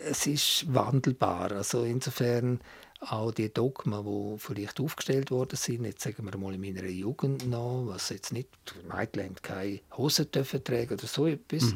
es 0.10 0.26
ist 0.26 0.74
wandelbar. 0.74 1.52
Also 1.52 1.84
insofern 1.84 2.62
auch 3.00 3.32
die 3.32 3.54
Dogmen, 3.54 4.04
die 4.04 4.40
vielleicht 4.40 4.80
aufgestellt 4.80 5.30
worden 5.30 5.56
sind, 5.56 5.86
jetzt 5.86 6.02
sagen 6.02 6.26
wir 6.26 6.36
mal 6.36 6.56
in 6.56 6.62
meiner 6.62 6.88
Jugend 6.88 7.48
noch, 7.48 7.84
was 7.90 8.10
jetzt 8.10 8.34
nicht, 8.34 8.50
Mädchen 8.92 9.24
haben 9.24 9.36
keine 9.44 9.82
Hosen 9.96 10.32
dürfen 10.32 10.64
tragen 10.64 10.96
oder 10.96 11.06
so 11.06 11.28
etwas. 11.28 11.76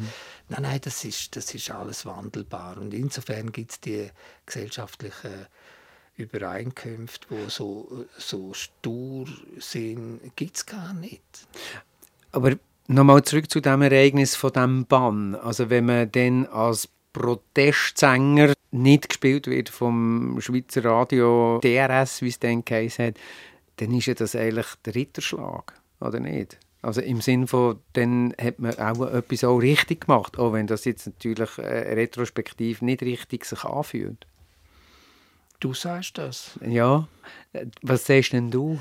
Nein, 0.50 0.64
nein, 0.64 0.82
das 0.82 1.06
ist, 1.06 1.36
das 1.36 1.54
ist 1.54 1.70
alles 1.70 2.08
wandelbar. 2.08 2.80
Und 2.80 2.96
insofern 2.96 3.52
gibt 3.52 3.74
es 3.74 3.80
die 3.82 4.10
gesellschaftlichen 4.48 5.46
Übereinkünfte, 6.16 7.28
die 7.30 7.52
so, 7.52 8.08
so 8.18 8.52
stur 8.56 9.28
sind, 9.60 10.36
gibt 10.36 10.58
es 10.58 10.66
gar 10.66 10.94
nicht. 10.96 11.48
Aber 12.32 12.56
nochmal 12.88 13.24
zurück 13.24 13.50
zu 13.50 13.60
dem 13.60 13.82
Ereignis 13.82 14.36
von 14.36 14.52
dem 14.52 14.86
Bann. 14.86 15.36
Also 15.36 15.70
wenn 15.70 15.86
man 15.86 16.12
dann 16.12 16.46
als 16.48 16.90
Protestsänger 17.14 18.54
nicht 18.72 19.10
gespielt 19.10 19.48
wird 19.48 19.70
vom 19.70 20.40
Schweizer 20.40 20.86
Radio 20.86 21.60
DRS, 21.64 22.22
wie 22.22 22.30
es 22.30 22.40
dann 22.40 22.64
geheißen 22.64 23.08
hat, 23.08 23.16
dann 23.78 23.94
ist 23.94 24.06
ja 24.06 24.14
das 24.14 24.36
eigentlich 24.36 24.68
der 24.86 24.96
Ritterschlag, 24.96 25.74
oder 26.00 26.20
nicht? 26.20 26.58
Also 26.82 27.02
im 27.02 27.22
Sinn 27.22 27.48
von, 27.48 27.80
dann 27.94 28.34
hat 28.42 28.60
man 28.60 28.78
auch 28.80 29.06
etwas 29.14 29.44
auch 29.44 29.60
richtig 29.60 30.08
gemacht, 30.08 30.40
auch 30.40 30.54
wenn 30.54 30.68
das 30.68 30.86
jetzt 30.86 31.06
natürlich 31.06 31.58
äh, 31.58 31.94
retrospektiv 31.94 32.82
nicht 32.82 33.02
richtig 33.04 33.46
sich 33.46 33.64
anfühlt. 33.64 34.26
Du 35.60 35.74
sagst 35.76 36.18
das. 36.18 36.60
Ja, 36.66 37.08
Äh, 37.54 37.68
was 37.82 38.06
sagst 38.06 38.34
denn 38.34 38.50
du? 38.50 38.80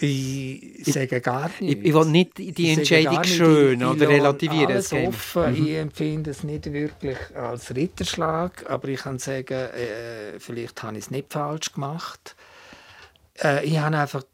Ich 0.00 0.82
sage 0.92 1.20
gar 1.20 1.48
Ich, 1.54 1.60
nicht. 1.60 1.84
ich 1.86 1.94
will 1.94 2.04
nicht 2.06 2.38
die 2.38 2.50
Ich 2.50 2.76
Entscheidung 2.78 3.22
schön 3.22 3.80
ich- 3.80 3.86
ich 3.86 3.92
oder 3.92 4.08
relativieren. 4.08 4.72
Alles 4.72 4.92
offen. 4.92 5.54
Ich 5.64 5.74
empfinde 5.74 6.30
es 6.32 6.42
nicht 6.42 6.72
wirklich 6.72 7.16
als 7.36 7.74
Ritterschlag, 7.74 8.68
aber 8.68 8.88
ich 8.88 9.00
kann 9.00 9.18
sagen, 9.20 9.54
äh, 9.54 10.40
vielleicht 10.40 10.82
habe 10.82 10.98
ich 10.98 11.04
es 11.04 11.10
nicht 11.12 11.32
falsch 11.32 11.72
gemacht. 11.72 12.34
Äh, 13.40 13.64
ich 13.64 13.78
habe 13.78 13.96
einfach 13.96 14.24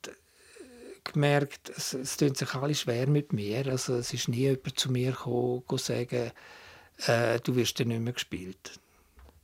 gemerkt, 1.05 1.70
es, 1.76 1.92
es 1.92 2.16
tut 2.16 2.36
sich 2.38 2.55
alle 2.55 2.74
schwer 2.74 3.07
mit 3.09 3.32
mir. 3.34 3.66
Also 3.66 3.96
es 3.96 4.14
ist 4.14 4.28
nie 4.28 4.36
jemand 4.38 4.78
zu 4.78 4.90
mir 4.90 5.11
gekommen, 5.12 5.62
und 5.66 5.80
sagen, 5.80 6.30
äh, 7.07 7.40
du 7.42 7.57
wirst 7.57 7.78
dann 7.78 7.88
nicht 7.88 8.00
mehr 8.00 8.12
gespielt. 8.14 8.80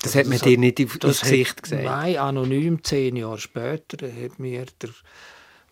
Das 0.01 0.15
hat 0.15 0.25
man 0.27 0.35
Das 0.39 0.43
dir 0.43 0.57
nicht 0.57 0.81
auf- 0.83 0.99
Das 0.99 1.11
aufs 1.11 1.21
Gesicht 1.23 1.63
gesagt. 1.63 1.83
Nein, 1.85 2.17
anonym, 2.17 2.83
zehn 2.85 3.17
Jahre 3.17 3.39
später, 3.39 4.07
hat 4.07 4.39
mir 4.39 4.65
der, 4.81 4.89
ich 4.91 4.97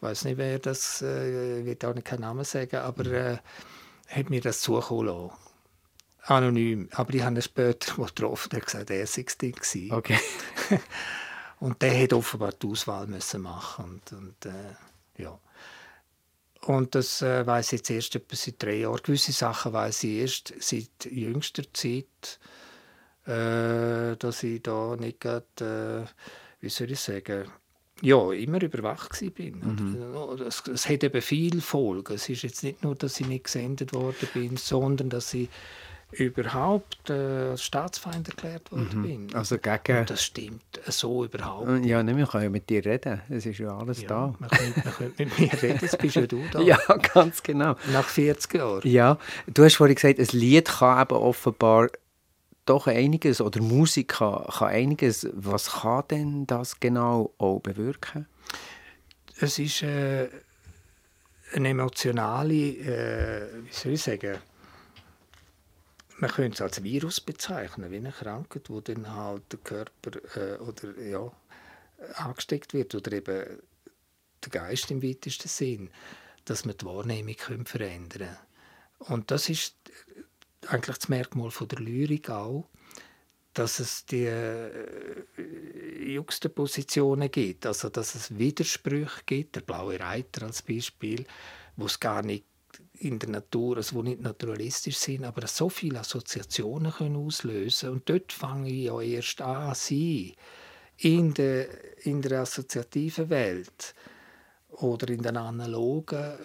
weiß 0.07 0.25
nicht, 0.25 0.39
wer 0.39 0.59
das, 0.59 1.03
äh, 1.03 1.61
ich 1.61 1.67
will 1.67 1.89
auch 1.89 1.95
nicht 1.95 2.07
keinen 2.07 2.21
Namen 2.21 2.45
sagen, 2.45 2.77
aber 2.77 3.07
äh, 3.07 3.39
hat 4.09 4.31
mir 4.31 4.41
das 4.41 4.61
zukommen 4.61 5.07
lassen. 5.07 5.33
Anonym. 6.23 6.89
Aber 6.93 7.15
ich 7.15 7.23
habe 7.23 7.37
ihn 7.37 7.43
später 7.43 7.95
getroffen, 7.95 8.51
der 8.51 8.61
hat 8.61 8.67
gesagt, 8.67 8.91
er 8.91 9.07
sei 9.07 9.27
Ding 9.41 9.55
gewesen. 9.55 9.93
Okay. 9.93 10.19
Und 11.61 11.81
der 11.83 12.03
hat 12.03 12.13
offenbar 12.13 12.53
die 12.53 12.67
Auswahl 12.67 13.07
müssen 13.07 13.41
machen 13.41 13.85
und, 13.87 14.13
und 14.13 14.45
äh, 14.45 15.23
ja. 15.23 15.39
Und 16.61 16.95
das 16.95 17.23
äh, 17.23 17.47
weiß 17.47 17.73
ich 17.73 17.79
jetzt 17.79 17.91
erst 17.91 18.17
etwa 18.17 18.37
seit 18.37 18.63
drei 18.63 18.75
Jahren. 18.81 19.01
Gewisse 19.03 19.33
Sachen 19.33 19.73
weiß 19.73 20.05
ich 20.05 20.19
erst 20.19 20.55
seit 20.59 21.07
jüngster 21.11 21.63
Zeit, 21.73 22.39
äh, 23.25 24.17
dass 24.17 24.43
ich 24.43 24.63
da 24.63 24.97
nicht 24.97 25.21
gerade, 25.21 26.07
äh, 26.11 26.61
wie 26.61 26.69
soll 26.69 26.91
ich 26.91 27.01
sagen, 27.01 27.51
ja, 28.03 28.33
immer 28.33 28.63
überwacht 28.63 29.19
bin. 29.35 30.13
Oder 30.15 30.47
Es, 30.47 30.63
es 30.67 30.89
hat 30.89 31.03
eben 31.03 31.23
viel 31.23 31.61
Folgen. 31.61 32.15
Es 32.15 32.29
ist 32.29 32.43
jetzt 32.43 32.63
nicht 32.63 32.83
nur, 32.85 32.95
dass 32.95 33.19
ich 33.21 33.27
nicht 33.27 33.45
gesendet 33.45 33.95
worden 33.95 34.29
bin, 34.35 34.57
sondern 34.57 35.09
dass 35.09 35.33
ich 35.35 35.49
überhaupt 36.13 37.11
äh, 37.11 37.51
als 37.51 37.65
Staatsfeind 37.65 38.29
erklärt 38.29 38.71
worden 38.71 39.03
bin. 39.03 39.35
Also 39.35 39.59
gegen... 39.59 39.99
Und 39.99 40.11
das 40.11 40.23
stimmt 40.23 40.63
so 40.87 41.25
überhaupt 41.25 41.69
nicht. 41.69 41.87
Ja, 41.87 42.03
nicht, 42.03 42.17
wir 42.17 42.27
können 42.27 42.45
ja 42.45 42.51
mit 42.51 42.71
dir 42.71 42.85
reden. 42.85 43.21
Es 43.29 43.45
ist 43.45 43.59
ja 43.59 43.77
alles 43.77 44.03
Ja, 44.03 44.09
da. 44.09 44.35
man, 44.39 44.49
könnte, 44.51 44.83
man 44.85 44.95
könnte 44.95 45.25
mit 45.25 45.39
mir 45.39 45.63
reden, 45.63 45.79
jetzt 45.83 45.99
bist 45.99 46.17
ja 46.17 46.27
du 46.27 46.43
da. 46.53 46.61
Ja, 46.61 46.79
ganz 47.15 47.43
genau. 47.43 47.75
Nach 47.93 48.09
40 48.09 48.55
Jahren. 48.55 48.89
Ja, 48.89 49.19
du 49.47 49.65
hast 49.65 49.75
vorhin 49.77 49.97
gesagt, 49.97 50.19
ein 50.21 50.39
Lied 50.39 50.67
kann 50.67 51.03
eben 51.03 51.17
offenbar 51.17 51.89
doch 52.67 52.87
einiges, 52.87 53.41
oder 53.41 53.63
Musik 53.63 54.09
kann, 54.09 54.45
kann 54.47 54.69
einiges. 54.69 55.29
Was 55.33 55.71
kann 55.81 56.05
denn 56.11 56.47
das 56.47 56.81
genau 56.81 57.33
auch 57.39 57.61
bewirken? 57.61 58.27
Es 59.39 59.59
ist 59.59 59.83
äh, 59.83 60.29
eine 61.55 61.69
emotionale, 61.69 62.55
äh, 62.55 63.65
wie 63.65 63.73
soll 63.73 63.93
ich 63.93 64.03
sagen, 64.03 64.39
man 66.19 66.31
könnte 66.31 66.55
es 66.55 66.61
als 66.63 66.83
Virus 66.83 67.21
bezeichnen, 67.21 67.91
wie 67.91 67.97
eine 67.97 68.13
Krankheit, 68.13 68.71
wo 68.71 68.81
dann 68.81 69.15
halt 69.15 69.43
der 69.53 69.59
Körper 69.61 70.11
äh, 70.37 70.57
oder, 70.59 70.99
ja, 70.99 71.31
angesteckt 72.15 72.75
wird 72.75 72.95
oder 72.95 73.13
eben 73.13 73.61
der 74.45 74.51
Geist 74.51 74.91
im 74.91 75.03
weitesten 75.03 75.49
Sinn, 75.49 75.91
dass 76.45 76.65
man 76.65 76.77
die 76.77 76.87
Wahrnehmung 76.87 77.37
können 77.37 77.67
verändern. 77.67 78.37
Und 78.99 79.31
das 79.31 79.49
ist 79.49 79.75
eigentlich 80.69 80.99
das 80.99 81.09
Merkmal 81.09 81.51
von 81.51 81.69
der 81.69 81.81
Lyrik 81.81 82.31
auch, 82.31 82.69
dass 83.53 83.81
es 83.81 84.05
die 84.05 84.25
äh, 84.25 85.25
Juxtapositionen 86.05 87.31
gibt, 87.31 87.67
also 87.67 87.89
dass 87.89 88.15
es 88.15 88.39
Widersprüche 88.39 89.23
gibt, 89.25 89.57
der 89.57 89.63
blaue 89.63 89.99
Reiter 89.99 90.47
als 90.47 90.63
Beispiel, 90.63 91.25
wo 91.77 91.87
es 91.87 91.99
gar 91.99 92.23
nicht 92.23 92.45
in 92.99 93.19
der 93.19 93.31
Natur, 93.31 93.79
also 93.79 93.97
wo 93.97 94.03
nicht 94.03 94.21
naturalistisch 94.21 94.97
sind, 94.97 95.25
aber 95.25 95.47
so 95.47 95.69
viele 95.69 96.01
Assoziationen 96.01 96.93
können 96.93 97.17
auslösen. 97.17 97.91
Und 97.91 98.09
dort 98.09 98.33
fange 98.33 98.71
ich 98.71 98.85
ja 98.85 99.01
erst 99.01 99.41
an, 99.41 99.75
sie 99.75 100.35
in 100.99 101.35
der, 101.35 102.05
in 102.07 102.23
der 102.23 102.41
assoziativen 102.41 103.31
Welt 103.31 103.95
oder 104.69 105.09
in 105.09 105.23
den 105.23 105.37
analogen 105.37 106.39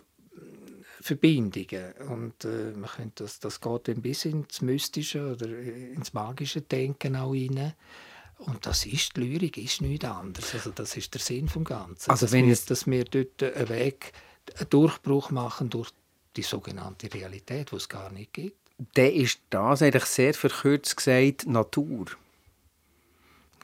Verbindungen. 1.01 1.93
Und 2.09 2.45
äh, 2.45 2.71
man 2.75 2.89
könnte 2.89 3.23
das, 3.23 3.39
das 3.39 3.59
geht 3.61 3.89
ein 3.89 4.01
bisschen 4.01 4.43
ins 4.43 4.61
Mystische 4.61 5.31
oder 5.33 5.47
ins 5.47 6.13
magische 6.13 6.61
Denken 6.61 7.15
auch 7.15 7.31
rein. 7.33 7.73
Und 8.37 8.65
das 8.65 8.85
ist, 8.85 9.15
die 9.17 9.21
Lyrik 9.21 9.57
ist 9.57 9.81
nichts 9.81 10.05
anderes. 10.05 10.53
Also 10.55 10.71
das 10.71 10.97
ist 10.97 11.13
der 11.13 11.21
Sinn 11.21 11.47
vom 11.47 11.63
Ganzen. 11.63 12.09
Also 12.09 12.25
dass, 12.25 12.33
wenn 12.33 12.45
wir, 12.47 12.53
es- 12.53 12.65
dass 12.65 12.87
wir 12.87 13.03
dort 13.05 13.43
einen 13.43 13.69
Weg, 13.69 14.13
einen 14.57 14.69
Durchbruch 14.69 15.29
machen 15.31 15.69
durch 15.69 15.91
die 16.35 16.41
sogenannte 16.41 17.13
Realität, 17.13 17.71
die 17.71 17.75
es 17.75 17.87
gar 17.89 18.11
nicht 18.11 18.33
gibt. 18.33 18.57
dann 18.95 19.11
ist 19.11 19.39
das 19.51 19.81
eigentlich 19.83 20.05
sehr 20.05 20.33
verkürzt 20.33 20.97
gesagt 20.97 21.45
Natur. 21.45 22.05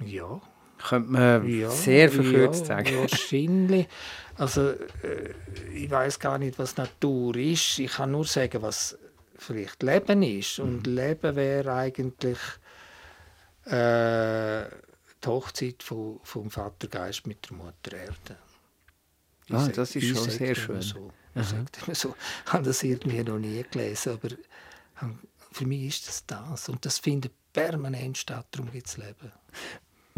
Ja, 0.05 0.39
Könnte 0.77 1.11
man 1.11 1.47
ja, 1.49 1.69
sehr 1.69 2.09
verkürzt 2.11 2.61
ja, 2.61 2.77
sagen. 2.77 2.97
Wahrscheinlich. 2.99 3.87
Also, 4.35 4.69
äh, 4.71 5.33
ich 5.73 5.89
weiß 5.89 6.19
gar 6.19 6.37
nicht, 6.37 6.59
was 6.59 6.77
Natur 6.77 7.35
ist. 7.35 7.79
Ich 7.79 7.93
kann 7.93 8.11
nur 8.11 8.25
sagen, 8.25 8.61
was 8.61 8.97
vielleicht 9.37 9.81
Leben 9.83 10.21
ist. 10.23 10.59
Und 10.59 10.85
Mhm. 10.87 10.93
Leben 10.95 11.35
wäre 11.35 11.73
eigentlich 11.73 12.37
äh, 13.65 14.65
die 15.23 15.27
Hochzeit 15.27 15.83
von, 15.83 16.19
vom 16.23 16.49
Vatergeist 16.49 17.25
mit 17.27 17.49
der 17.49 17.57
Mutter 17.57 17.93
Erde. 17.97 18.37
Ich 19.47 19.53
Ah, 19.53 19.59
sag- 19.65 19.73
das 19.73 19.95
ist 19.95 20.07
schon 20.07 20.29
sehr 20.29 20.55
schön. 20.55 20.81
So. 20.81 21.11
Ich 21.35 21.45
sage 21.47 21.95
so. 21.95 22.15
Ich 22.45 22.53
habe 22.53 22.63
das 22.63 22.83
irgendwie 22.83 23.23
noch 23.23 23.39
nie 23.39 23.63
gelesen, 23.69 24.13
aber 24.13 24.29
für 25.51 25.65
mich 25.65 25.87
ist 25.87 26.07
das 26.07 26.25
das. 26.25 26.69
Und 26.69 26.85
das 26.85 26.99
findet 26.99 27.31
permanent 27.53 28.17
statt, 28.17 28.45
darum 28.51 28.71
gibt 28.71 28.87
es 28.87 28.97
Leben. 28.97 29.31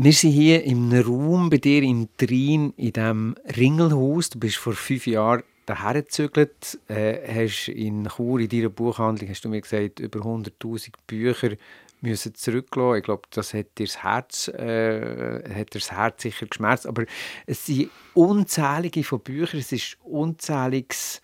Wir 0.02 0.14
sind 0.14 0.32
hier 0.32 0.64
einem 0.64 0.93
Raum 0.93 1.50
bei 1.50 1.58
dir 1.58 1.84
in 1.84 2.08
Trien, 2.16 2.72
in 2.78 2.93
diesem 2.93 3.36
Ringelhaus. 3.58 4.30
Du 4.30 4.39
bist 4.39 4.56
vor 4.56 4.72
fünf 4.72 5.06
Jahren 5.06 5.43
daher 5.66 6.02
gezögert, 6.02 6.80
äh, 6.88 7.18
hast 7.28 7.68
in 7.68 8.08
Chur, 8.08 8.39
in 8.39 8.47
deiner 8.47 8.70
Buchhandlung, 8.70 9.30
hast 9.30 9.43
du 9.43 9.50
mir 9.50 9.60
gesagt, 9.60 10.00
über 10.00 10.22
100'000 10.22 10.93
Bücher 11.06 11.58
müssen 12.00 12.34
zurücklassen. 12.34 13.00
Ich 13.00 13.04
glaube, 13.04 13.24
das 13.32 13.54
hat 13.54 13.78
dir 13.78 13.88
das 13.88 14.02
Herz, 14.02 14.47
äh, 14.47 15.43
hat 15.54 15.74
dir 15.74 15.80
das 15.80 15.91
Herz 15.91 16.22
sicher 16.22 16.45
geschmerzt. 16.45 16.88
Aber 16.88 17.04
es 17.45 17.66
sind 17.66 17.89
unzählige 18.14 19.04
von 19.04 19.20
Büchern, 19.20 19.60
es 19.60 19.74
ist 19.74 19.97
unzähliges 20.06 21.22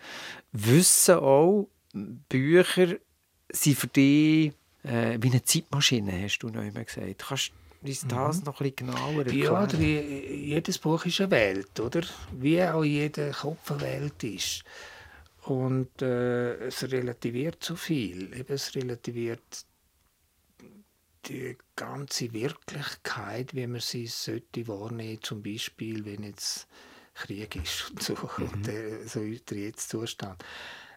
Wissen 0.52 1.16
auch. 1.16 1.70
Bücher 1.94 2.98
sind 3.50 3.78
für 3.78 3.88
dich 3.88 4.52
äh, 4.84 5.18
wie 5.22 5.30
eine 5.30 5.44
Zeitmaschine, 5.44 6.12
hast 6.22 6.40
du 6.40 6.50
noch 6.50 6.62
immer 6.62 6.84
gesagt. 6.84 7.24
Kannst 7.26 7.54
uns 7.86 8.06
das 8.08 8.44
noch 8.44 8.60
ein 8.60 8.72
bisschen 8.72 8.88
genauer 8.88 9.26
erklären? 9.26 9.70
Ja, 9.72 9.78
jedes 9.78 10.78
Buch 10.78 11.06
ist 11.06 11.22
eine 11.22 11.32
Welt, 11.32 11.80
oder? 11.80 12.02
Wie 12.32 12.62
auch 12.64 12.84
jeder 12.84 13.32
Kopf 13.32 13.72
eine 13.72 13.82
Welt 13.82 14.24
ist. 14.24 14.64
Und 15.44 16.02
äh, 16.02 16.56
es 16.68 16.84
relativiert 16.92 17.64
so 17.64 17.76
viel. 17.76 18.34
Eben, 18.34 18.54
es 18.54 18.74
relativiert 18.76 19.66
die 21.28 21.58
ganze 21.76 22.34
Wirklichkeit, 22.34 23.54
wie 23.56 23.68
man 23.68 23.82
sie 23.82 24.08
sollte 24.08 24.68
wahrnehmen, 24.68 25.22
zum 25.22 25.42
Beispiel, 25.42 26.06
wenn 26.06 26.24
jetzt 26.24 26.68
Krieg 27.14 27.56
ist 27.56 27.92
und 27.92 28.04
so, 28.04 28.14
und 28.38 28.68
der, 28.68 29.08
so 29.08 29.22
der 29.22 29.58
jetzt 29.58 29.90
Zustand. 29.90 30.44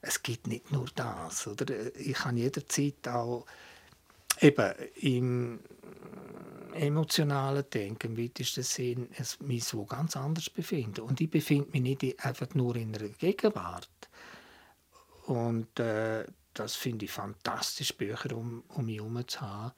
Es 0.03 0.22
gibt 0.22 0.47
nicht 0.47 0.70
nur 0.70 0.86
das, 0.95 1.47
oder? 1.47 1.97
Ich 1.97 2.14
kann 2.14 2.36
jederzeit 2.36 3.09
auch 3.09 3.47
eben 4.41 4.74
im 5.01 5.61
emotionalen 6.74 7.64
Denken, 7.72 8.16
im 8.16 8.24
weitesten 8.24 8.62
Sinn, 8.62 9.08
es 9.18 9.40
mich 9.40 9.64
so 9.64 9.84
ganz 9.84 10.16
anders 10.16 10.50
befinden. 10.50 11.00
Und 11.02 11.20
ich 11.20 11.30
befinde 11.30 11.70
mich 11.72 11.82
nicht 11.82 12.24
einfach 12.24 12.54
nur 12.54 12.76
in 12.76 12.94
einer 12.94 13.08
Gegenwart. 13.08 13.88
Und 15.26 15.78
äh, 15.78 16.24
das 16.54 16.74
finde 16.74 17.04
ich 17.04 17.10
fantastisch, 17.10 17.94
Bücher 17.96 18.34
um, 18.36 18.62
um 18.68 18.86
mich 18.86 18.96
herum 18.96 19.22
zu 19.26 19.40
haben. 19.40 19.72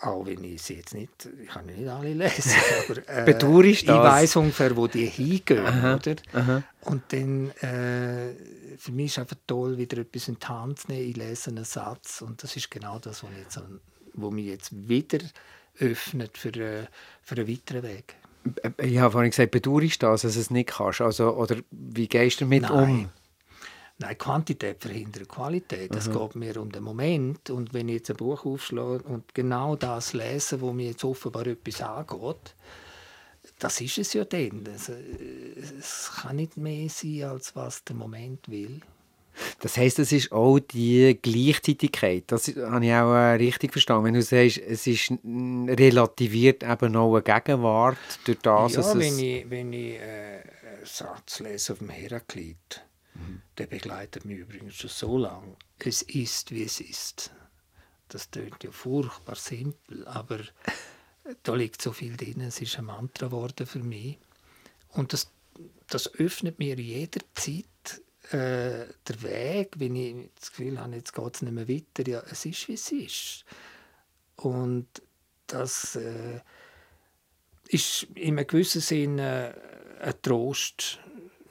Auch 0.00 0.26
wenn 0.26 0.44
ich 0.44 0.60
sie 0.62 0.74
jetzt 0.74 0.92
nicht, 0.92 1.28
ich 1.42 1.48
kann 1.48 1.66
nicht 1.66 1.88
alle 1.88 2.12
lesen, 2.12 2.52
aber 2.88 3.08
äh, 3.08 3.24
Bedauerst 3.24 3.82
ich 3.84 3.88
weiß 3.88 4.36
ungefähr, 4.36 4.76
wo 4.76 4.86
die 4.86 5.06
hingehen, 5.06 5.64
oder? 5.64 6.16
aha. 6.34 6.62
Und 6.82 7.02
dann, 7.12 7.50
äh, 7.62 8.34
für 8.76 8.92
mich 8.92 9.06
ist 9.12 9.18
einfach 9.20 9.36
toll, 9.46 9.78
wieder 9.78 9.98
etwas 9.98 10.28
in 10.28 10.38
die 10.38 10.46
Hand 10.46 10.80
zu 10.80 10.88
nehmen. 10.92 11.08
Ich 11.08 11.16
lese 11.16 11.50
einen 11.50 11.64
Satz 11.64 12.20
und 12.20 12.42
das 12.42 12.54
ist 12.56 12.70
genau 12.70 12.98
das, 12.98 13.22
was, 13.22 13.30
ich 13.30 13.38
jetzt, 13.38 13.56
an- 13.56 13.80
wo 14.12 14.30
mich 14.30 14.46
jetzt 14.46 14.88
wieder 14.88 15.18
öffnet 15.78 16.38
für, 16.38 16.54
äh, 16.54 16.86
für 17.22 17.36
einen 17.36 17.48
weiteren 17.48 17.82
Weg. 17.82 18.16
Äh, 18.62 18.86
Ich 18.86 18.98
habe 18.98 19.12
vorhin 19.12 19.30
gesagt, 19.30 19.50
bedauerst 19.50 20.02
du 20.02 20.06
das, 20.06 20.22
dass 20.22 20.34
du 20.34 20.40
es 20.40 20.50
nicht 20.50 20.70
kannst? 20.70 21.00
Also, 21.00 21.34
oder 21.34 21.56
wie 21.70 22.08
gehst 22.08 22.40
du 22.40 22.44
damit 22.44 22.70
um? 22.70 23.10
Nein, 23.98 24.18
Quantität 24.18 24.82
verhindert 24.82 25.28
Qualität. 25.28 25.94
Es 25.94 26.10
geht 26.10 26.34
mir 26.34 26.60
um 26.60 26.70
den 26.72 26.82
Moment. 26.82 27.48
Und 27.50 27.72
wenn 27.72 27.88
ich 27.88 27.96
jetzt 27.96 28.10
ein 28.10 28.16
Buch 28.16 28.44
aufschlage 28.44 29.04
und 29.04 29.34
genau 29.34 29.76
das 29.76 30.12
lese, 30.12 30.60
wo 30.60 30.72
mir 30.72 30.88
jetzt 30.88 31.04
offenbar 31.04 31.46
etwas 31.46 31.80
angeht, 31.80 32.54
das 33.60 33.80
ist 33.80 33.98
es 33.98 34.12
ja 34.14 34.24
dann. 34.24 34.64
Es, 34.74 34.88
äh, 34.88 34.94
es 35.78 36.10
kann 36.16 36.36
nicht 36.36 36.56
mehr 36.56 36.88
sein, 36.88 37.24
als 37.24 37.54
was 37.54 37.84
der 37.84 37.94
Moment 37.94 38.48
will. 38.48 38.80
Das 39.60 39.76
heisst, 39.76 39.98
es 39.98 40.12
ist 40.12 40.32
auch 40.32 40.58
die 40.58 41.18
Gleichzeitigkeit. 41.20 42.24
Das 42.28 42.48
habe 42.48 42.84
ich 42.84 42.92
auch 42.92 43.14
äh, 43.14 43.34
richtig 43.34 43.72
verstanden. 43.72 44.06
Wenn 44.06 44.14
du 44.14 44.22
sagst, 44.22 44.58
es 44.58 44.86
ist 44.86 45.12
relativiert 45.24 46.62
eben 46.62 46.96
auch 46.96 47.14
eine 47.14 47.22
Gegenwart 47.22 47.98
durch 48.24 48.38
das, 48.38 48.74
ja, 48.74 48.80
es... 48.80 48.98
wenn 48.98 49.18
ich, 49.18 49.50
wenn 49.50 49.72
ich 49.72 49.94
äh, 49.94 50.42
einen 50.76 50.84
Satz 50.86 51.40
lese 51.40 51.72
auf 51.72 51.78
dem 51.78 51.90
Heraklit, 51.90 52.84
der 53.58 53.66
begleitet 53.66 54.24
mich 54.24 54.38
übrigens 54.38 54.74
schon 54.74 54.90
so 54.90 55.18
lange. 55.18 55.56
Es 55.78 56.02
ist, 56.02 56.50
wie 56.50 56.64
es 56.64 56.80
ist. 56.80 57.32
Das 58.08 58.30
tönt 58.30 58.62
ja 58.62 58.70
furchtbar 58.70 59.36
simpel, 59.36 60.06
aber 60.06 60.40
da 61.42 61.54
liegt 61.54 61.80
so 61.80 61.92
viel 61.92 62.16
drin. 62.16 62.40
Es 62.40 62.60
ist 62.60 62.78
ein 62.78 62.86
Mantra 62.86 63.26
geworden 63.26 63.66
für 63.66 63.80
mich. 63.80 64.18
Und 64.88 65.12
das, 65.12 65.30
das 65.88 66.12
öffnet 66.14 66.58
mir 66.58 66.76
jederzeit 66.76 67.64
äh, 68.30 68.86
der 69.08 69.22
Weg, 69.22 69.74
wenn 69.78 69.96
ich 69.96 70.30
das 70.38 70.50
Gefühl 70.50 70.80
habe, 70.80 70.96
jetzt 70.96 71.12
geht 71.12 71.34
es 71.34 71.42
nicht 71.42 71.52
mehr 71.52 71.68
weiter. 71.68 72.08
Ja, 72.08 72.22
es 72.30 72.44
ist, 72.44 72.68
wie 72.68 72.74
es 72.74 72.90
ist. 72.92 73.44
Und 74.36 74.86
das 75.46 75.96
äh, 75.96 76.40
ist 77.68 78.04
in 78.14 78.38
einem 78.38 78.46
gewissen 78.46 78.80
Sinne 78.80 79.54
äh, 80.00 80.04
ein 80.04 80.14
Trost, 80.22 81.00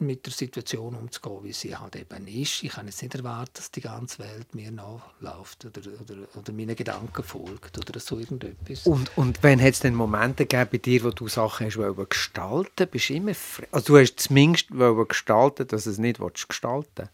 mit 0.06 0.26
der 0.26 0.34
Situation 0.34 0.96
umzugehen, 0.96 1.44
wie 1.44 1.54
sie 1.54 1.76
halt 1.76 1.96
eben 1.96 2.28
ist. 2.28 2.64
Ich 2.64 2.72
kann 2.72 2.86
jetzt 2.88 3.02
nicht 3.02 3.16
erwarten, 3.16 3.52
dass 3.56 3.72
die 3.72 3.82
ganze 3.82 4.20
Welt 4.20 4.54
mir 4.54 4.72
nachläuft 4.72 5.66
oder, 5.66 5.82
oder, 6.02 6.28
oder 6.36 6.54
meinen 6.54 6.76
Gedanken 6.76 7.24
folgt 7.24 7.78
oder 7.78 8.00
so 8.00 8.20
irgendetwas. 8.20 8.86
Und, 8.86 9.18
und 9.18 9.42
wenn 9.44 9.62
hat 9.62 9.74
es 9.74 9.80
denn 9.80 9.96
Momente 9.96 10.46
gegeben 10.46 10.70
bei 10.72 10.78
dir, 10.78 11.04
wo 11.04 11.10
du 11.10 11.28
Sachen 11.28 11.66
hast 11.68 11.78
wollen 11.78 12.10
gestalten 12.10 12.88
bist 12.88 13.10
du 13.10 13.14
immer 13.16 13.32
fre- 13.32 13.68
Also 13.72 13.94
du 13.94 14.00
hast 14.00 14.20
zumindest 14.20 14.78
wollen 14.78 15.08
gestalten, 15.08 15.68
dass 15.68 15.86
du 15.86 15.90
es 15.90 15.98
nicht 15.98 16.20
gestalten 16.48 17.10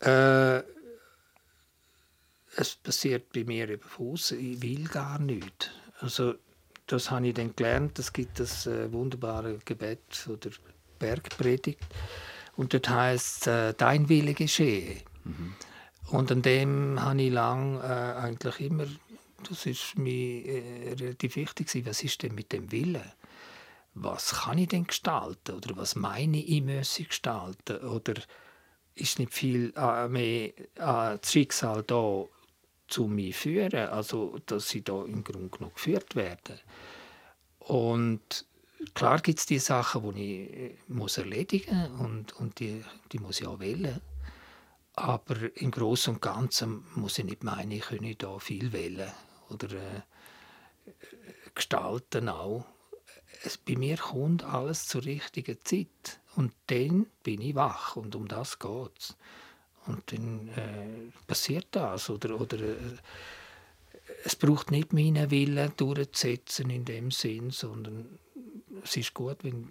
Äh, 0.00 0.58
es 2.56 2.74
passiert 2.82 3.32
bei 3.32 3.44
mir 3.44 3.78
aussen. 3.98 4.38
Ich 4.38 4.62
will 4.62 4.84
gar 4.84 5.18
nichts. 5.18 5.70
Also, 6.00 6.34
das 6.86 7.10
habe 7.10 7.28
ich 7.28 7.34
dann 7.34 7.54
gelernt. 7.56 7.98
Es 7.98 8.12
gibt 8.12 8.40
das 8.40 8.66
äh, 8.66 8.92
wunderbare 8.92 9.58
Gebet 9.64 10.28
oder 10.28 10.50
Bergpredigt. 10.98 11.84
Und 12.56 12.72
dort 12.72 12.88
heißt 12.88 13.46
äh, 13.46 13.74
Dein 13.74 14.08
Wille 14.08 14.34
geschehe. 14.34 14.98
Und 16.10 16.30
an 16.30 16.42
dem 16.42 17.00
habe 17.02 17.22
ich 17.22 17.32
lang 17.32 17.80
äh, 17.80 17.84
eigentlich 17.84 18.60
immer, 18.60 18.86
das 19.48 19.66
ist 19.66 19.98
mir 19.98 20.44
äh, 20.46 20.94
relativ 20.94 21.36
wichtig 21.36 21.68
gewesen, 21.68 21.86
was 21.86 22.02
ist 22.02 22.22
denn 22.22 22.34
mit 22.34 22.52
dem 22.52 22.70
Willen? 22.70 23.12
Was 23.94 24.42
kann 24.42 24.58
ich 24.58 24.68
denn 24.68 24.86
gestalten? 24.86 25.56
Oder 25.56 25.76
was 25.76 25.96
meine 25.96 26.38
ich, 26.38 26.48
ich 26.50 26.62
müsse 26.62 27.04
gestalten? 27.04 27.78
Oder 27.78 28.14
ist 28.94 29.18
nicht 29.18 29.32
viel 29.32 29.72
äh, 29.76 30.08
mehr 30.08 30.48
äh, 30.48 31.18
das 31.20 31.32
Schicksal 31.32 31.82
da 31.82 32.26
zu 32.88 33.06
mir 33.06 33.32
führen, 33.32 33.88
also 33.88 34.38
dass 34.46 34.68
sie 34.68 34.82
da 34.82 35.04
im 35.04 35.24
Grunde 35.24 35.48
genommen 35.48 35.74
geführt 35.74 36.16
werden. 36.16 36.58
Und 37.58 38.46
klar 38.92 39.20
gibt 39.20 39.38
es 39.38 39.46
die 39.46 39.58
Sachen, 39.58 40.14
die 40.14 40.44
ich 40.44 40.56
äh, 40.56 40.76
muss 40.88 41.18
erledigen 41.18 41.86
und, 41.98 42.32
und 42.34 42.60
die, 42.60 42.84
die 43.12 43.18
muss 43.18 43.40
ich 43.40 43.46
auch 43.46 43.60
wählen. 43.60 44.00
Aber 44.96 45.36
im 45.56 45.70
Großen 45.70 46.14
und 46.14 46.22
Ganzen 46.22 46.84
muss 46.94 47.18
ich 47.18 47.24
nicht 47.24 47.42
meinen, 47.42 47.72
ich 47.72 47.82
könne 47.82 48.14
da 48.14 48.38
viel 48.38 48.72
wählen 48.72 49.10
oder 49.48 49.72
äh, 49.72 50.02
gestalten 51.54 52.28
auch. 52.28 52.64
Es, 53.42 53.58
bei 53.58 53.76
mir 53.76 53.96
kommt 53.96 54.44
alles 54.44 54.86
zur 54.86 55.04
richtigen 55.04 55.58
Zeit 55.64 56.20
und 56.36 56.52
dann 56.68 57.06
bin 57.22 57.40
ich 57.40 57.54
wach 57.54 57.96
und 57.96 58.14
um 58.14 58.28
das 58.28 58.58
geht's. 58.58 59.16
Und 59.86 60.12
dann 60.12 60.48
äh, 60.56 61.26
passiert 61.26 61.66
das 61.72 62.08
oder, 62.08 62.40
oder 62.40 62.58
äh, 62.58 62.96
es 64.24 64.36
braucht 64.36 64.70
nicht 64.70 64.92
meinen 64.92 65.30
Willen 65.30 65.72
durchzusetzen 65.76 66.70
in 66.70 66.84
dem 66.84 67.10
Sinn, 67.10 67.50
sondern 67.50 68.18
es 68.82 68.96
ist 68.96 69.14
gut, 69.14 69.38
wenn, 69.42 69.68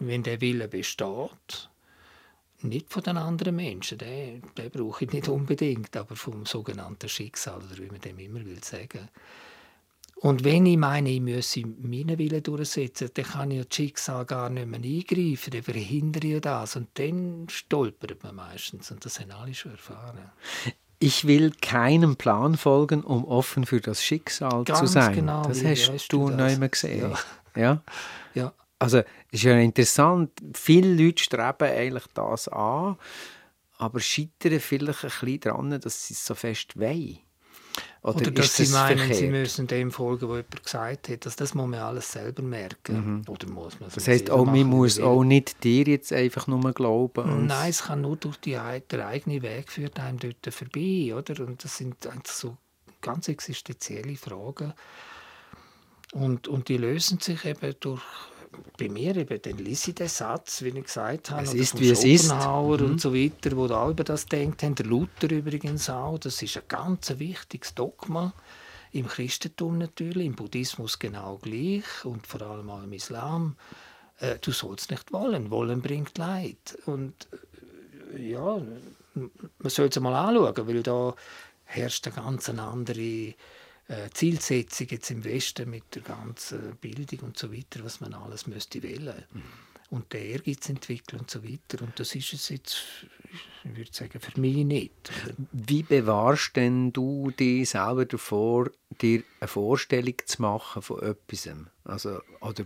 wenn 0.00 0.22
der 0.22 0.40
Wille 0.40 0.68
besteht. 0.68 1.70
Nicht 2.62 2.90
von 2.90 3.02
den 3.02 3.18
anderen 3.18 3.56
Menschen, 3.56 3.98
den, 3.98 4.42
den 4.56 4.70
brauche 4.70 5.04
ich 5.04 5.12
nicht 5.12 5.28
unbedingt, 5.28 5.96
aber 5.96 6.16
vom 6.16 6.46
sogenannten 6.46 7.08
Schicksal, 7.08 7.58
oder 7.58 7.78
wie 7.78 7.90
man 7.90 8.00
dem 8.00 8.18
immer 8.18 8.44
will 8.44 8.64
sagen. 8.64 9.08
Und 10.16 10.44
wenn 10.44 10.64
ich 10.66 10.76
meine, 10.78 11.10
ich 11.10 11.20
müsse 11.20 11.60
meinen 11.66 12.18
Willen 12.18 12.42
durchsetzen, 12.42 13.10
dann 13.12 13.24
kann 13.24 13.50
ich 13.50 13.66
das 13.66 13.76
Schicksal 13.76 14.24
gar 14.24 14.48
nicht 14.48 14.66
mehr 14.66 14.80
eingreifen, 14.80 15.50
dann 15.50 15.62
verhindere 15.62 16.26
ich 16.26 16.40
das. 16.40 16.76
Und 16.76 16.88
dann 16.94 17.46
stolpert 17.50 18.22
man 18.22 18.36
meistens. 18.36 18.90
Und 18.90 19.04
das 19.04 19.20
haben 19.20 19.32
alle 19.32 19.52
schon 19.54 19.72
erfahren. 19.72 20.18
Ich 20.98 21.26
will 21.26 21.52
keinem 21.60 22.16
Plan 22.16 22.56
folgen, 22.56 23.02
um 23.02 23.24
offen 23.26 23.66
für 23.66 23.80
das 23.80 24.02
Schicksal 24.02 24.64
zu 24.64 24.72
Ganz 24.72 24.92
sein. 24.92 25.14
genau, 25.14 25.42
das 25.42 25.62
hast 25.64 26.08
du 26.12 26.30
du 26.30 26.36
das? 26.36 26.54
immer 26.54 26.68
gesehen. 26.68 27.10
Ja. 27.10 27.60
Ja. 27.60 27.82
Ja. 28.34 28.52
Also, 28.80 28.98
es 28.98 29.04
ist 29.30 29.42
ja 29.44 29.56
interessant, 29.58 30.30
viele 30.54 30.92
Leute 30.94 31.22
streben 31.22 31.68
eigentlich 31.70 32.04
das 32.14 32.48
an, 32.48 32.96
aber 33.78 34.00
scheitern 34.00 34.58
vielleicht 34.58 35.04
ein 35.04 35.10
bisschen 35.10 35.40
daran, 35.40 35.80
dass 35.80 36.08
sie 36.08 36.14
es 36.14 36.26
so 36.26 36.34
fest 36.34 36.76
wollen. 36.76 37.18
Oder, 38.04 38.16
Oder, 38.16 38.30
dass 38.32 38.56
sie 38.56 38.66
meinen, 38.66 38.98
sie 38.98 39.06
verkehrt? 39.06 39.30
müssen 39.30 39.66
dem 39.66 39.90
folgen, 39.90 40.28
was 40.28 40.36
jemand 40.36 40.62
gesagt 40.62 41.08
hat. 41.08 41.24
Das, 41.24 41.36
das 41.36 41.54
muss 41.54 41.66
man 41.66 41.80
alles 41.80 42.12
selber 42.12 42.42
merken. 42.42 43.24
Oder 43.26 43.48
muss 43.48 43.80
man 43.80 43.88
Mhm. 43.88 43.94
Das 43.94 44.06
heisst, 44.06 44.26
selber 44.26 44.42
auch, 44.42 44.44
man 44.44 44.64
muss 44.64 45.00
auch 45.00 45.24
nicht 45.24 45.64
dir 45.64 45.84
jetzt 45.84 46.12
einfach 46.12 46.46
nur 46.46 46.72
glauben. 46.72 47.46
Nein, 47.46 47.70
es 47.70 47.84
kann 47.84 48.02
nur 48.02 48.16
durch 48.16 48.36
die, 48.36 48.58
der 48.90 49.06
eigene 49.06 49.40
Weg 49.40 49.72
führt 49.72 49.98
einem 49.98 50.18
dort 50.18 50.52
vorbei, 50.52 51.14
oder? 51.14 51.46
Und 51.46 51.64
das 51.64 51.78
sind 51.78 51.96
so 52.26 52.58
ganz 53.00 53.28
existenzielle 53.28 54.16
Fragen. 54.16 54.74
Und, 56.12 56.46
und 56.46 56.68
die 56.68 56.76
lösen 56.76 57.20
sich 57.20 57.46
eben 57.46 57.74
durch, 57.80 58.02
bei 58.78 58.88
mir 58.88 59.16
eben, 59.16 59.40
dann 59.40 59.58
lese 59.58 59.90
ich 59.90 59.94
den 59.94 60.08
Satz, 60.08 60.62
wie 60.62 60.68
ich 60.68 60.84
gesagt 60.84 61.30
habe, 61.30 61.42
Es 61.42 61.54
ist, 61.54 61.78
wie 61.80 61.90
es 61.90 62.04
ist. 62.04 62.32
Mhm. 62.32 62.40
Und 62.40 63.00
so 63.00 63.14
weiter, 63.14 63.50
die 63.50 63.56
auch 63.56 63.90
über 63.90 64.04
das 64.04 64.26
denkt 64.26 64.62
haben. 64.62 64.74
Der 64.74 64.86
Luther 64.86 65.30
übrigens 65.30 65.88
auch. 65.90 66.18
Das 66.18 66.42
ist 66.42 66.56
ein 66.56 66.62
ganz 66.68 67.12
wichtiges 67.18 67.74
Dogma. 67.74 68.32
Im 68.92 69.08
Christentum 69.08 69.78
natürlich, 69.78 70.26
im 70.26 70.36
Buddhismus 70.36 70.98
genau 70.98 71.38
gleich 71.38 72.04
und 72.04 72.26
vor 72.26 72.42
allem 72.42 72.70
auch 72.70 72.82
im 72.82 72.92
Islam. 72.92 73.56
Äh, 74.18 74.36
du 74.40 74.52
sollst 74.52 74.90
nicht 74.90 75.12
wollen. 75.12 75.50
Wollen 75.50 75.82
bringt 75.82 76.16
Leid. 76.18 76.78
Und 76.86 77.28
äh, 78.14 78.30
ja, 78.30 78.62
man 79.14 79.30
soll 79.70 79.88
es 79.88 80.00
mal 80.00 80.14
anschauen, 80.14 80.68
weil 80.68 80.82
da 80.82 81.14
herrscht 81.64 82.06
eine 82.06 82.16
ganz 82.16 82.48
andere 82.48 83.34
Zielsetzung 84.12 84.86
jetzt 84.90 85.10
im 85.10 85.24
Westen 85.24 85.68
mit 85.68 85.94
der 85.94 86.02
ganzen 86.02 86.76
Bildung 86.76 87.20
und 87.20 87.38
so 87.38 87.52
weiter, 87.52 87.84
was 87.84 88.00
man 88.00 88.14
alles 88.14 88.46
müsste 88.46 88.82
wählen. 88.82 89.24
Und 89.90 90.12
der 90.12 90.24
Ehrgeiz 90.24 90.68
entwickeln 90.68 91.20
und 91.20 91.30
so 91.30 91.44
weiter. 91.44 91.82
Und 91.82 92.00
das 92.00 92.14
ist 92.14 92.32
es 92.32 92.48
jetzt, 92.48 92.82
ich 93.62 93.76
würde 93.76 93.92
sagen, 93.92 94.18
für 94.18 94.40
mich 94.40 94.64
nicht. 94.64 95.12
Wie 95.52 95.82
bewahrst 95.82 96.56
denn 96.56 96.92
du 96.92 97.30
dich 97.30 97.70
selber 97.70 98.06
davor, 98.06 98.70
dir 99.00 99.22
eine 99.40 99.48
Vorstellung 99.48 100.14
zu 100.24 100.42
machen 100.42 100.82
von 100.82 101.02
etwas? 101.02 101.48
Also, 101.84 102.20
oder 102.40 102.64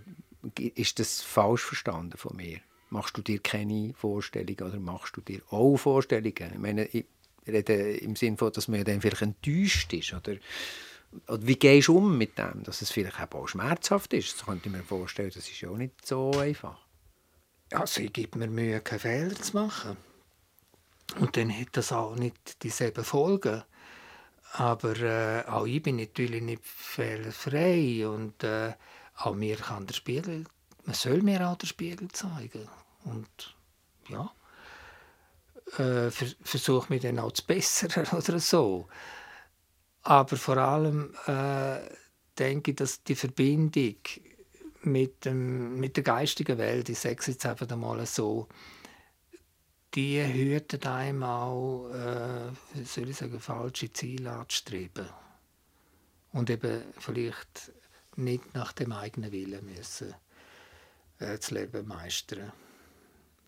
ist 0.56 1.00
das 1.00 1.20
falsch 1.20 1.62
verstanden 1.62 2.16
von 2.16 2.36
mir? 2.36 2.60
Machst 2.90 3.18
du 3.18 3.22
dir 3.22 3.40
keine 3.40 3.92
Vorstellungen 3.94 4.62
oder 4.62 4.80
machst 4.80 5.16
du 5.16 5.20
dir 5.20 5.42
auch 5.50 5.76
Vorstellungen? 5.76 6.52
Ich 6.52 6.58
meine, 6.58 6.86
ich 6.86 7.04
rede 7.46 7.96
im 7.98 8.16
Sinne 8.16 8.38
von, 8.38 8.52
dass 8.52 8.68
man 8.68 8.78
ja 8.78 8.84
dann 8.84 9.00
vielleicht 9.00 9.22
enttäuscht 9.22 9.92
ist. 9.92 10.14
Oder, 10.14 10.36
oder 11.26 11.46
wie 11.46 11.56
gehst 11.56 11.88
du 11.88 11.98
um 11.98 12.18
mit 12.18 12.38
dem, 12.38 12.62
dass 12.64 12.82
es 12.82 12.90
vielleicht 12.90 13.18
auch 13.34 13.48
schmerzhaft 13.48 14.12
ist? 14.12 14.34
Das 14.34 14.46
könnte 14.46 14.68
ich 14.68 14.74
mir 14.74 14.82
vorstellen, 14.82 15.30
das 15.34 15.48
ist 15.48 15.60
ja 15.60 15.70
auch 15.70 15.76
nicht 15.76 16.06
so 16.06 16.30
einfach. 16.32 16.78
Also 17.72 18.00
ich 18.02 18.12
gebe 18.12 18.38
mir 18.38 18.48
Mühe, 18.48 18.80
keine 18.80 19.00
Fehler 19.00 19.34
zu 19.34 19.56
machen. 19.56 19.96
Und 21.18 21.36
dann 21.36 21.50
hat 21.50 21.68
das 21.72 21.92
auch 21.92 22.14
nicht 22.16 22.62
dieselben 22.62 23.04
Folgen. 23.04 23.62
Aber 24.52 24.96
äh, 24.96 25.44
auch 25.46 25.66
ich 25.66 25.82
bin 25.82 25.96
natürlich 25.96 26.42
nicht 26.42 26.64
fehlerfrei. 26.64 28.06
Und 28.06 28.42
äh, 28.44 28.74
auch 29.16 29.34
mir 29.34 29.56
kann 29.56 29.86
der 29.86 29.94
Spiegel, 29.94 30.44
man 30.84 30.94
soll 30.94 31.22
mir 31.22 31.46
auch 31.48 31.56
den 31.56 31.66
Spiegel 31.66 32.08
zeigen. 32.08 32.68
Und 33.04 33.56
ja, 34.08 34.32
äh, 35.78 36.10
vers 36.10 36.36
versuche 36.42 36.92
mich 36.92 37.02
dann 37.02 37.18
auch 37.18 37.32
zu 37.32 37.44
bessern 37.44 38.06
oder 38.12 38.38
so. 38.38 38.88
Aber 40.02 40.36
vor 40.36 40.56
allem 40.56 41.14
äh, 41.26 41.80
denke 42.38 42.70
ich, 42.70 42.76
dass 42.76 43.02
die 43.02 43.14
Verbindung 43.14 43.96
mit, 44.82 45.24
dem, 45.24 45.78
mit 45.78 45.96
der 45.96 46.04
geistigen 46.04 46.58
Welt, 46.58 46.88
ich 46.88 46.98
sage 46.98 47.16
es 47.18 47.26
jetzt 47.26 47.46
einfach 47.46 47.68
einmal 47.68 48.04
so, 48.06 48.48
die 49.94 50.22
hüten 50.22 50.82
einem 50.84 51.22
auch, 51.22 51.88
äh, 51.90 52.52
soll 52.84 53.08
ich 53.08 53.16
sagen, 53.16 53.40
falsche 53.40 53.92
Ziele 53.92 54.32
anzustreben. 54.32 55.08
Und 56.32 56.50
eben 56.50 56.82
vielleicht 56.98 57.72
nicht 58.16 58.54
nach 58.54 58.72
dem 58.72 58.92
eigenen 58.92 59.32
Willen 59.32 59.64
müssen 59.64 60.14
äh, 61.18 61.36
das 61.36 61.50
Leben 61.50 61.86
meistern. 61.86 62.52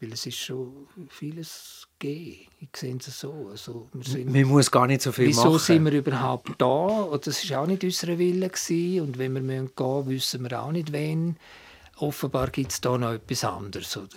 Weil 0.01 0.13
es 0.15 0.25
ist 0.25 0.39
schon 0.39 0.87
vieles 1.11 1.87
gegeben. 1.99 2.47
Ich 2.61 2.69
sehe 2.75 2.97
es 2.97 3.21
so. 3.21 3.49
Also, 3.51 3.89
wir 3.93 4.05
sind 4.05 4.33
Man 4.33 4.45
muss 4.45 4.71
gar 4.71 4.87
nicht 4.87 5.03
so 5.03 5.13
viel 5.13 5.27
Wieso 5.29 5.45
machen. 5.45 5.59
sind 5.59 5.85
wir 5.85 5.93
überhaupt 5.93 6.53
da? 6.59 6.67
Und 6.67 7.27
das 7.27 7.49
war 7.51 7.61
auch 7.63 7.67
nicht 7.67 7.85
unser 7.85 8.17
Wille. 8.19 8.49
Gewesen. 8.49 9.01
Und 9.03 9.19
wenn 9.19 9.35
wir 9.35 9.41
gehen 9.43 9.67
müssen, 9.67 10.09
wissen 10.09 10.43
wir 10.51 10.63
auch 10.63 10.73
nicht, 10.73 10.93
wen. 10.93 11.37
Offenbar 11.99 12.49
gibt 12.49 12.73
es 12.73 12.81
da 12.81 12.97
noch 12.97 13.13
etwas 13.13 13.45
anderes. 13.45 13.95
Oder? 13.95 14.09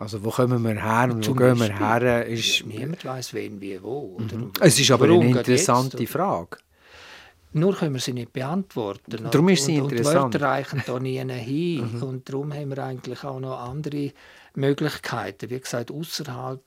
Also 0.00 0.24
wo 0.24 0.30
kommen 0.30 0.60
wir 0.64 0.82
her 0.82 1.04
und 1.12 1.18
wo 1.18 1.20
Zum 1.20 1.36
gehen 1.36 1.60
wir 1.60 1.78
her? 1.78 2.26
Ist, 2.26 2.66
Niemand 2.66 3.04
weiß, 3.04 3.34
wen, 3.34 3.60
wie, 3.60 3.80
wo. 3.80 4.16
Oder? 4.18 4.50
es 4.60 4.80
ist 4.80 4.90
aber 4.90 5.04
eine 5.04 5.24
jetzt, 5.28 5.36
interessante 5.36 5.96
oder? 5.98 6.06
Frage. 6.08 6.56
Nur 7.52 7.76
können 7.76 7.94
wir 7.94 8.00
sie 8.00 8.14
nicht 8.14 8.32
beantworten. 8.32 9.28
Darum 9.30 9.46
Und- 9.46 9.52
ist 9.52 9.64
sie 9.66 9.80
und, 9.80 9.92
interessant. 9.92 10.16
Mhm. 10.18 10.24
Und 10.24 10.34
die 10.34 10.40
Wörter 10.40 10.46
reichen 10.48 10.82
da 10.86 10.98
nie 10.98 11.18
hin. 11.40 12.02
Und 12.02 12.28
darum 12.28 12.52
haben 12.52 12.70
wir 12.70 12.78
eigentlich 12.82 13.22
auch 13.22 13.38
noch 13.38 13.60
andere 13.60 14.10
Möglichkeiten. 14.54 15.50
Wie 15.50 15.60
gesagt, 15.60 15.90
außerhalb 15.90 16.62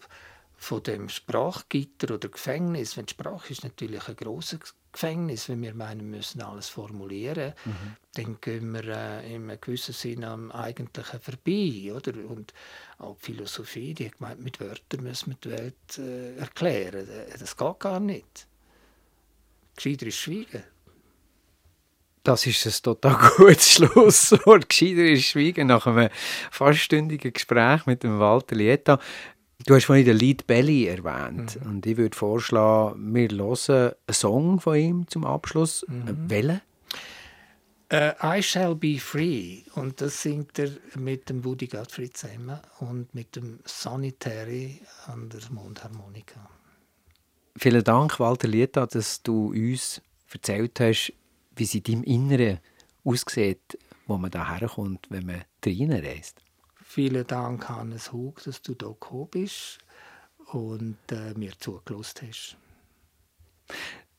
von 0.57 0.83
dem 0.83 1.09
Sprachgitter 1.09 2.15
oder 2.15 2.29
Gefängnis. 2.29 2.95
Wenn 2.97 3.05
die 3.05 3.11
Sprache 3.13 3.51
ist 3.51 3.63
natürlich 3.63 4.07
ein 4.07 4.15
großes 4.15 4.59
Gefängnis, 4.91 5.49
wenn 5.49 5.61
wir 5.61 5.73
meinen, 5.75 5.99
wir 6.09 6.17
müssen 6.17 6.41
alles 6.41 6.69
formulieren, 6.69 7.53
Mhm. 7.65 7.95
dann 8.13 8.37
gehen 8.39 8.71
wir 8.73 8.83
äh, 8.87 9.35
in 9.35 9.49
einem 9.49 9.59
gewissen 9.59 9.93
Sinne 9.93 10.29
am 10.29 10.51
Eigentlichen 10.51 11.19
vorbei. 11.19 11.93
Oder? 11.93 12.13
Und 12.29 12.53
auch 12.99 13.17
die 13.17 13.25
Philosophie, 13.25 13.93
die 13.93 14.05
hat 14.07 14.17
gemeint, 14.17 14.41
mit 14.41 14.59
Wörtern 14.61 15.03
müssen 15.03 15.31
wir 15.31 15.37
die 15.43 15.51
Welt 15.51 15.97
äh, 15.97 16.37
erklären. 16.37 17.07
Äh, 17.09 17.37
Das 17.37 17.57
geht 17.57 17.79
gar 17.79 17.99
nicht. 17.99 18.47
Gescheiter 19.75 20.07
ist 20.07 20.15
Schweigen. 20.17 20.63
Das 22.25 22.47
ist 22.47 22.65
ein 22.65 22.73
total 22.81 23.31
gutes 23.37 23.73
Schlusswort. 23.73 24.67
Gescheiter 24.67 25.05
ist 25.05 25.25
Schweigen 25.25 25.67
nach 25.67 25.85
einem 25.85 26.09
faststündigen 26.49 27.31
Gespräch 27.31 27.85
mit 27.85 28.01
dem 28.01 28.17
Walter 28.19 28.55
Lieta. 28.55 28.99
Du 29.67 29.75
hast 29.75 29.85
vorhin 29.85 30.05
den 30.05 30.17
Lied 30.17 30.47
Belly 30.47 30.87
erwähnt. 30.87 31.59
Und 31.63 31.85
ich 31.85 31.97
würde 31.97 32.17
vorschlagen, 32.17 33.13
wir 33.13 33.29
hören 33.29 33.69
einen 33.69 34.13
Song 34.13 34.59
von 34.59 34.75
ihm 34.75 35.07
zum 35.07 35.23
Abschluss. 35.23 35.83
Äh, 35.83 36.13
Welchen? 36.27 36.61
Äh, 37.89 38.13
I 38.23 38.41
Shall 38.41 38.73
Be 38.73 38.97
Free. 38.97 39.59
Und 39.75 40.01
das 40.01 40.23
singt 40.23 40.57
er 40.57 40.71
mit 40.95 41.29
dem 41.29 41.45
Woody 41.45 41.67
Guthrie 41.67 42.09
zusammen 42.09 42.59
und 42.79 43.13
mit 43.13 43.35
dem 43.35 43.59
Sonny 43.65 44.13
Terry 44.13 44.81
an 45.05 45.29
der 45.29 45.41
Mundharmonika. 45.51 46.49
Vielen 47.55 47.83
Dank, 47.83 48.19
Walter 48.19 48.47
Lieta, 48.47 48.87
dass 48.87 49.21
du 49.21 49.49
uns 49.49 50.01
erzählt 50.33 50.79
hast, 50.79 51.13
wie 51.55 51.63
es 51.63 51.75
in 51.75 51.83
deinem 51.83 52.03
Inneren 52.03 52.59
aussieht, 53.03 53.77
wo 54.07 54.17
man 54.17 54.31
da 54.31 54.57
herkommt, 54.57 55.07
wenn 55.09 55.25
man 55.25 55.45
reinreist. 55.65 56.41
Vielen 56.83 57.25
Dank, 57.27 57.67
Hannes 57.69 58.11
Hug, 58.13 58.43
dass 58.43 58.61
du 58.61 58.73
hier 58.79 58.89
gekommen 58.89 59.27
bist 59.31 59.79
und 60.51 60.97
äh, 61.11 61.33
mir 61.35 61.53
zugelassen 61.59 62.27
hast. 62.27 62.57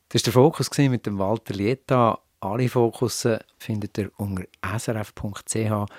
Das 0.08 0.22
war 0.22 0.24
der 0.24 0.32
Fokus 0.32 0.78
mit 0.78 1.06
dem 1.06 1.18
Walter 1.18 1.54
Lieta. 1.54 2.18
Alle 2.40 2.68
Fokusse 2.68 3.44
findet 3.58 3.98
ihr 3.98 4.10
unter 4.18 4.44
srf.ch 4.78 5.90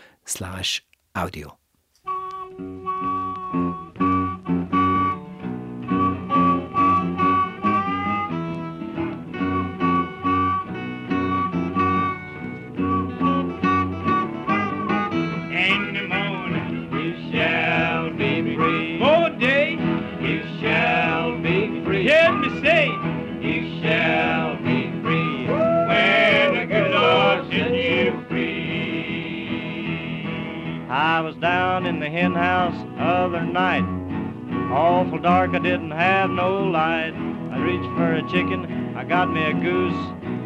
audio. 1.14 1.52
The 32.08 32.12
hen 32.12 32.34
house 32.34 32.74
other 32.98 33.44
night. 33.44 33.84
Awful 34.72 35.20
dark, 35.20 35.52
I 35.52 35.60
didn't 35.60 35.92
have 35.92 36.30
no 36.30 36.64
light. 36.64 37.14
I 37.52 37.58
reached 37.58 37.90
for 37.98 38.14
a 38.14 38.22
chicken, 38.32 38.96
I 38.96 39.04
got 39.04 39.30
me 39.30 39.44
a 39.44 39.54
goose. 39.54 39.94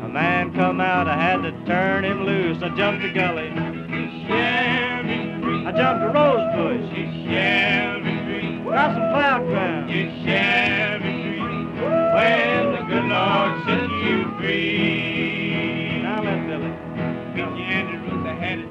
A 0.03 0.09
man 0.09 0.51
come 0.55 0.81
out, 0.81 1.07
I 1.07 1.15
had 1.15 1.43
to 1.43 1.51
turn 1.67 2.03
him 2.03 2.25
loose. 2.25 2.63
I 2.63 2.69
jumped 2.69 3.05
a 3.05 3.13
gully. 3.13 3.51
I 5.67 5.71
jumped 5.71 6.03
a 6.03 6.07
rose 6.07 6.55
bush, 6.55 6.81
got 8.65 8.95
some 8.95 9.09
plowed 9.11 9.45
ground. 9.45 9.87
When 12.15 12.71
the 12.71 12.81
good 12.89 13.05
Lord 13.05 13.63
set 13.67 13.89
you 14.01 14.33
free. 14.39 16.01
Now 16.01 16.23
let 16.23 16.47
Billy. 16.47 16.73
Bitchy 17.35 17.61
and 17.69 17.87
the 17.87 17.97
rooster 18.09 18.33
had 18.33 18.57
a 18.59 18.61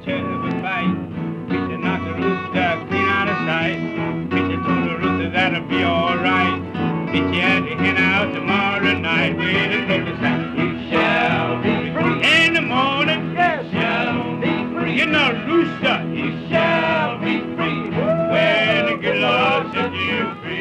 that'll 5.52 5.68
be 5.68 5.82
alright. 5.84 6.62
Bitchy 7.10 7.40
had 7.40 7.64
the 7.64 7.74
hen 7.74 7.96
out 7.96 8.32
tomorrow 8.34 8.92
night 8.98 9.36
with 9.36 9.46
a 9.46 9.86
croaker 9.86 10.16
sound. 10.20 10.58
You 10.58 10.90
shall 10.90 11.62
be 11.62 11.92
free. 11.92 12.46
In 12.46 12.54
the 12.54 12.62
morning, 12.62 13.34
Yes. 13.34 13.64
you 13.64 13.70
shall 13.80 14.36
be 14.40 14.74
free. 14.74 14.92
You 14.98 15.06
know, 15.06 15.32
rooster, 15.48 16.04
you 16.14 16.48
shall 16.48 17.18
be 17.18 17.40
free. 17.56 17.90
When 18.30 18.86
the 18.86 18.96
good 19.00 19.16
Lord 19.18 19.72
set 19.72 19.92
you 19.92 20.34
free. 20.42 20.60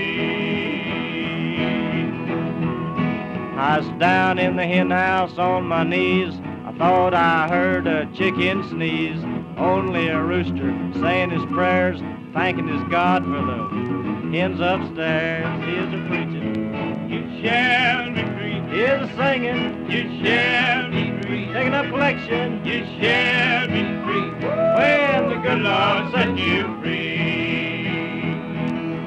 I 3.58 3.78
was 3.80 3.88
down 4.00 4.40
in 4.40 4.56
the 4.56 4.66
hen 4.66 4.90
house 4.90 5.38
on 5.38 5.66
my 5.68 5.84
knees. 5.84 6.34
I 6.66 6.72
thought 6.78 7.14
I 7.14 7.48
heard 7.48 7.86
a 7.88 8.06
chicken 8.14 8.68
sneeze. 8.70 9.24
Only 9.58 10.08
a 10.08 10.22
rooster 10.22 10.74
saying 11.02 11.32
his 11.32 11.46
prayers, 11.48 12.00
thanking 12.34 12.68
his 12.70 12.82
God 12.90 13.24
for 13.26 13.30
the 13.46 14.09
hens 14.32 14.60
upstairs. 14.60 15.64
Here's 15.66 15.94
a 15.94 16.08
preaching, 16.08 17.10
You 17.10 17.42
shall 17.42 18.12
be 18.14 18.24
free. 18.38 18.62
here's 18.76 19.10
a 19.10 19.16
singing, 19.16 19.90
You 19.90 20.24
shall 20.24 20.90
be 20.92 21.22
free. 21.22 21.46
taking 21.54 21.74
up 21.74 21.88
collection. 21.90 22.64
You 22.66 22.86
shall 23.00 23.68
be 23.68 23.84
free 24.04 24.30
when 24.46 25.30
the 25.30 25.36
good 25.42 25.60
Lord 25.62 26.12
set 26.14 26.38
you 26.38 26.78
free. 26.82 27.88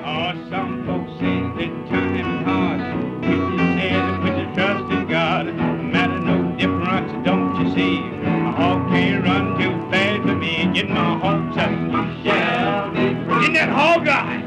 Oh, 0.04 0.32
some 0.50 0.84
folks 0.86 1.12
say 1.20 1.40
that 1.56 1.88
time 1.88 2.16
is 2.16 2.46
hard. 2.46 3.22
Preacher 3.22 3.78
says 3.78 4.18
put 4.20 4.36
your 4.38 4.54
trust 4.54 4.92
in 4.92 5.06
God. 5.08 5.46
Matter 5.92 6.18
no 6.20 6.56
difference, 6.56 7.12
don't 7.24 7.54
you 7.64 7.74
see? 7.74 7.98
A 8.26 8.50
hog 8.52 8.88
can't 8.88 9.24
run 9.24 9.58
too 9.60 9.72
fast 9.90 10.22
for 10.22 10.34
me. 10.34 10.70
Get 10.74 10.88
my 10.88 11.18
hog 11.18 11.56
up. 11.58 11.70
You 11.70 12.24
shall 12.24 12.90
be 12.90 13.14
free. 13.24 13.46
In 13.46 13.52
that 13.54 13.68
hog 13.68 14.08
eye. 14.08 14.41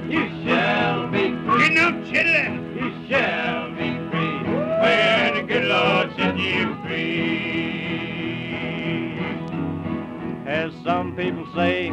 People 11.16 11.48
say, 11.56 11.90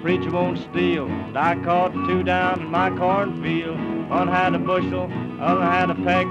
preacher 0.00 0.30
won't 0.30 0.58
steal. 0.70 1.08
But 1.08 1.36
I 1.36 1.60
caught 1.64 1.92
two 2.06 2.22
down 2.22 2.60
in 2.60 2.68
my 2.68 2.90
cornfield. 2.90 3.78
One 4.08 4.28
had 4.28 4.54
a 4.54 4.58
bushel, 4.58 5.10
other 5.40 5.64
had 5.64 5.90
a 5.90 5.96
peck, 5.96 6.26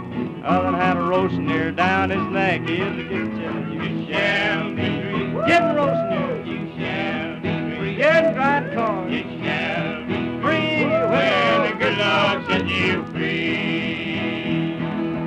other 0.45 0.77
had 0.77 0.95
a 0.95 1.01
roast 1.01 1.35
near 1.35 1.71
down 1.71 2.09
his 2.09 2.23
neck. 2.31 2.61
Here's 2.61 2.97
a 2.97 3.03
good 3.03 3.31
chillin'. 3.31 3.73
You 3.73 4.13
shall 4.13 4.69
be 4.69 5.33
free. 5.33 5.47
Getting 5.47 5.75
roast 5.75 6.09
near. 6.09 6.45
You 6.45 6.71
shall 6.77 7.39
be 7.41 7.75
free. 7.75 7.95
Getting 7.97 8.33
dried 8.33 8.73
corn. 8.73 9.11
You 9.11 9.23
shall 9.43 10.05
be 10.07 10.41
Free 10.41 10.85
when 10.85 11.69
the 11.69 11.75
good 11.77 11.97
Lord 11.97 12.45
set 12.47 12.67
you 12.67 13.05
free. 13.07 14.77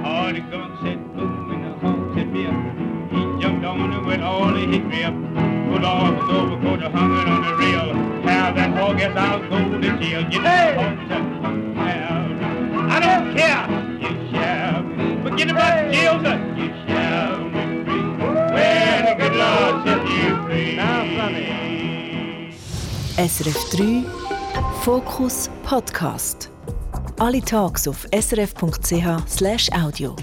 All 0.04 0.32
the 0.32 0.40
guns 0.40 0.80
said 0.80 1.14
boom 1.14 1.50
and 1.50 1.64
the 1.64 1.78
horn 1.80 2.14
said 2.14 2.32
beer. 2.32 2.52
He 3.10 3.42
jumped 3.42 3.66
on 3.66 3.92
it 3.92 4.06
with 4.06 4.20
all 4.20 4.52
the 4.52 4.60
hickory 4.60 5.04
up. 5.04 5.47
Put 5.78 5.86
off 5.86 6.10
his 6.20 6.28
overcoat, 6.28 6.80
hung 6.90 7.12
it 7.20 7.28
on 7.28 7.40
the 7.40 7.54
rail. 7.54 7.94
Have 8.26 8.56
that 8.56 8.70
hog 8.76 9.00
as 9.00 9.16
I'll 9.16 9.38
go 9.48 9.78
to 9.78 9.98
jail. 10.00 10.22
Get 10.24 10.42
Hey! 10.42 10.74
I 12.90 12.98
don't 12.98 13.36
care. 13.36 13.64
You 14.02 14.10
shall 14.32 14.82
Forget 15.22 15.50
about 15.52 15.92
jail, 15.92 16.14
sir. 16.24 16.36
You 16.56 16.68
shall 16.84 17.44
be 17.44 17.62
free. 17.84 18.06
When 18.54 18.98
the 19.04 19.14
good 19.20 19.36
Lord 19.36 19.74
set 19.86 20.02
you 20.10 20.28
free. 20.42 20.74
Now, 20.74 21.04
Sonny. 21.16 21.46
SRF 23.16 23.60
3 23.70 24.04
Fokus 24.82 25.48
Podcast. 25.62 26.48
Alle 27.18 27.40
Tags 27.40 27.86
auf 27.86 28.04
srf.ch/audio. 28.10 30.16